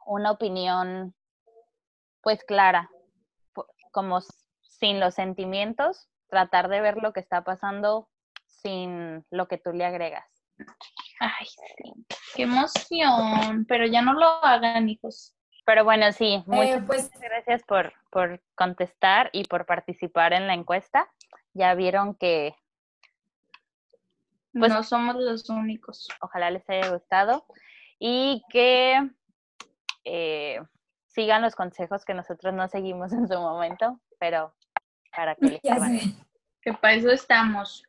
una 0.06 0.32
opinión 0.32 1.16
pues 2.22 2.44
clara, 2.44 2.90
como 3.92 4.20
sin 4.62 5.00
los 5.00 5.16
sentimientos, 5.16 6.10
tratar 6.30 6.70
de 6.70 6.82
ver 6.82 6.98
lo 6.98 7.14
que 7.14 7.20
está 7.20 7.44
pasando 7.44 8.10
sin 8.46 9.26
lo 9.32 9.48
que 9.48 9.58
tú 9.58 9.72
le 9.72 9.86
agregas. 9.86 10.28
Ay, 11.20 11.48
sí. 11.48 12.06
Qué 12.36 12.44
emoción, 12.44 13.66
pero 13.68 13.86
ya 13.86 14.02
no 14.02 14.14
lo 14.14 14.28
hagan, 14.44 14.90
hijos. 14.90 15.36
Pero 15.66 15.84
bueno, 15.84 16.12
sí, 16.12 16.36
eh, 16.36 16.44
muchas 16.48 16.84
pues 16.86 17.12
gracias 17.20 17.64
por, 17.64 17.94
por 18.12 18.42
contestar 18.56 19.30
y 19.34 19.44
por 19.44 19.66
participar 19.66 20.34
en 20.34 20.48
la 20.48 20.54
encuesta. 20.54 21.10
Ya 21.54 21.74
vieron 21.76 22.16
que 22.16 22.56
pues, 24.54 24.72
no 24.72 24.84
somos 24.84 25.16
los 25.16 25.50
únicos. 25.50 26.08
Ojalá 26.22 26.52
les 26.52 26.70
haya 26.70 26.90
gustado 26.90 27.46
y 28.00 28.44
que 28.50 29.10
eh, 30.06 30.62
sigan 31.08 31.42
los 31.42 31.56
consejos 31.56 32.06
que 32.06 32.14
nosotros 32.14 32.54
no 32.54 32.68
seguimos 32.68 33.12
en 33.14 33.28
su 33.28 33.36
momento, 33.36 34.00
pero 34.20 34.56
para 35.16 35.36
que 35.36 35.60
les 35.64 36.14
Que 36.62 36.74
para 36.74 36.94
eso 36.94 37.10
estamos. 37.12 37.84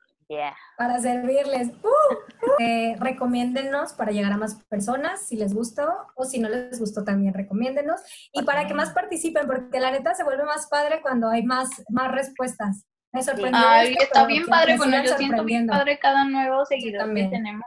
Para 0.76 1.00
servirles. 1.00 1.70
Uh, 1.82 1.88
uh. 1.88 2.50
Eh, 2.60 2.96
recomiéndennos 3.00 3.92
para 3.94 4.12
llegar 4.12 4.32
a 4.32 4.36
más 4.36 4.62
personas 4.64 5.26
si 5.26 5.36
les 5.36 5.52
gustó 5.52 5.88
o 6.14 6.24
si 6.24 6.38
no 6.38 6.48
les 6.48 6.78
gustó 6.78 7.04
también 7.04 7.34
recomiéndenos 7.34 8.00
y 8.32 8.44
para 8.44 8.68
que 8.68 8.74
más 8.74 8.90
participen 8.90 9.48
porque 9.48 9.80
la 9.80 9.90
neta 9.90 10.14
se 10.14 10.22
vuelve 10.22 10.44
más 10.44 10.68
padre 10.68 11.00
cuando 11.02 11.28
hay 11.28 11.42
más, 11.42 11.68
más 11.88 12.12
respuestas. 12.12 12.86
Me 13.12 13.22
sorprendió. 13.22 13.60
Ay, 13.62 13.96
está 14.00 14.26
bien 14.26 14.46
padre, 14.46 14.76
bueno, 14.76 15.02
yo 15.02 15.16
siento 15.16 15.44
bien 15.44 15.66
padre 15.66 15.98
cada 15.98 16.24
nuevo 16.24 16.64
seguidor 16.64 17.12
que 17.14 17.24
tenemos. 17.24 17.66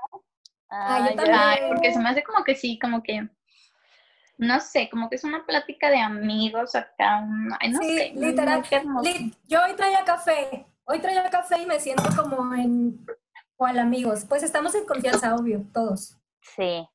Ah, 0.70 1.10
yo 1.10 1.16
también. 1.16 1.70
porque 1.70 1.94
se 1.94 2.00
me 2.00 2.10
hace 2.10 2.24
como 2.24 2.44
que 2.44 2.56
sí, 2.56 2.80
como 2.80 3.04
que 3.04 3.28
no 4.38 4.60
sé, 4.60 4.90
como 4.90 5.10
que 5.10 5.18
es 5.18 5.24
una 5.24 5.46
plática 5.46 5.90
de 5.90 6.00
amigos 6.00 6.74
acá, 6.74 7.28
ay, 7.60 7.70
no 7.70 7.80
sí, 7.80 7.98
sé. 7.98 8.12
literal. 8.16 8.64
yo 9.48 9.64
hoy 9.64 9.74
traía 9.76 10.04
café 10.04 10.66
Hoy 10.86 11.00
traía 11.00 11.30
café 11.30 11.62
y 11.62 11.66
me 11.66 11.80
siento 11.80 12.04
como 12.16 12.54
en 12.54 13.06
cual 13.56 13.80
amigos. 13.80 14.26
Pues 14.28 14.44
estamos 14.44 14.76
en 14.76 14.86
confianza, 14.86 15.34
obvio, 15.36 15.64
todos. 15.74 16.18
Sí. 16.42 16.88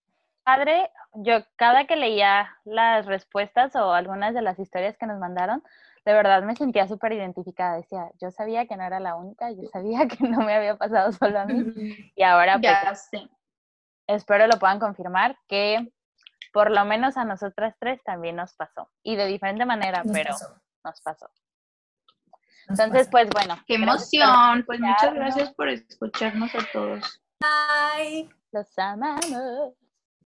Padre, 0.45 0.91
yo 1.15 1.45
cada 1.57 1.87
que 1.87 1.97
leía 1.97 2.59
las 2.65 3.07
respuestas 3.07 3.75
o 3.77 3.93
algunas 3.93 4.35
de 4.35 4.43
las 4.43 4.59
historias 4.59 4.97
que 4.99 5.07
nos 5.07 5.19
mandaron, 5.19 5.63
de 6.09 6.15
verdad 6.15 6.43
me 6.43 6.57
sentía 6.57 6.89
súper 6.89 7.13
identificada. 7.13 7.77
Decía, 7.77 8.11
yo 8.19 8.31
sabía 8.31 8.67
que 8.67 8.79
no 8.79 8.83
era 8.83 8.99
la 8.99 9.15
única, 9.15 9.51
yo 9.51 9.69
sabía 9.71 10.09
que 10.09 10.27
no 10.27 10.39
me 10.39 10.55
había 10.55 10.75
pasado 10.75 11.13
solo 11.13 11.39
a 11.39 11.45
mí. 11.45 12.13
Y 12.17 12.23
ahora, 12.23 12.59
pues, 12.59 13.11
espero 14.07 14.47
lo 14.47 14.59
puedan 14.59 14.81
confirmar 14.81 15.37
que 15.49 15.93
por 16.51 16.71
lo 16.71 16.83
menos 16.87 17.19
a 17.19 17.27
nosotras 17.27 17.75
tres 17.79 18.03
también 18.05 18.37
nos 18.37 18.55
pasó. 18.55 18.91
Y 19.03 19.17
de 19.17 19.27
diferente 19.27 19.67
manera, 19.67 20.03
pero 20.11 20.35
nos 20.83 21.01
pasó. 21.03 21.29
Entonces, 22.69 23.09
pues 23.11 23.29
bueno. 23.29 23.59
Qué 23.67 23.75
emoción. 23.75 24.65
Pues 24.65 24.81
muchas 24.81 25.13
gracias 25.13 25.53
por 25.53 25.69
escucharnos 25.69 26.55
a 26.55 26.61
todos. 26.73 27.21
Bye. 27.39 28.31
Los 28.51 28.79
amamos. 28.79 29.75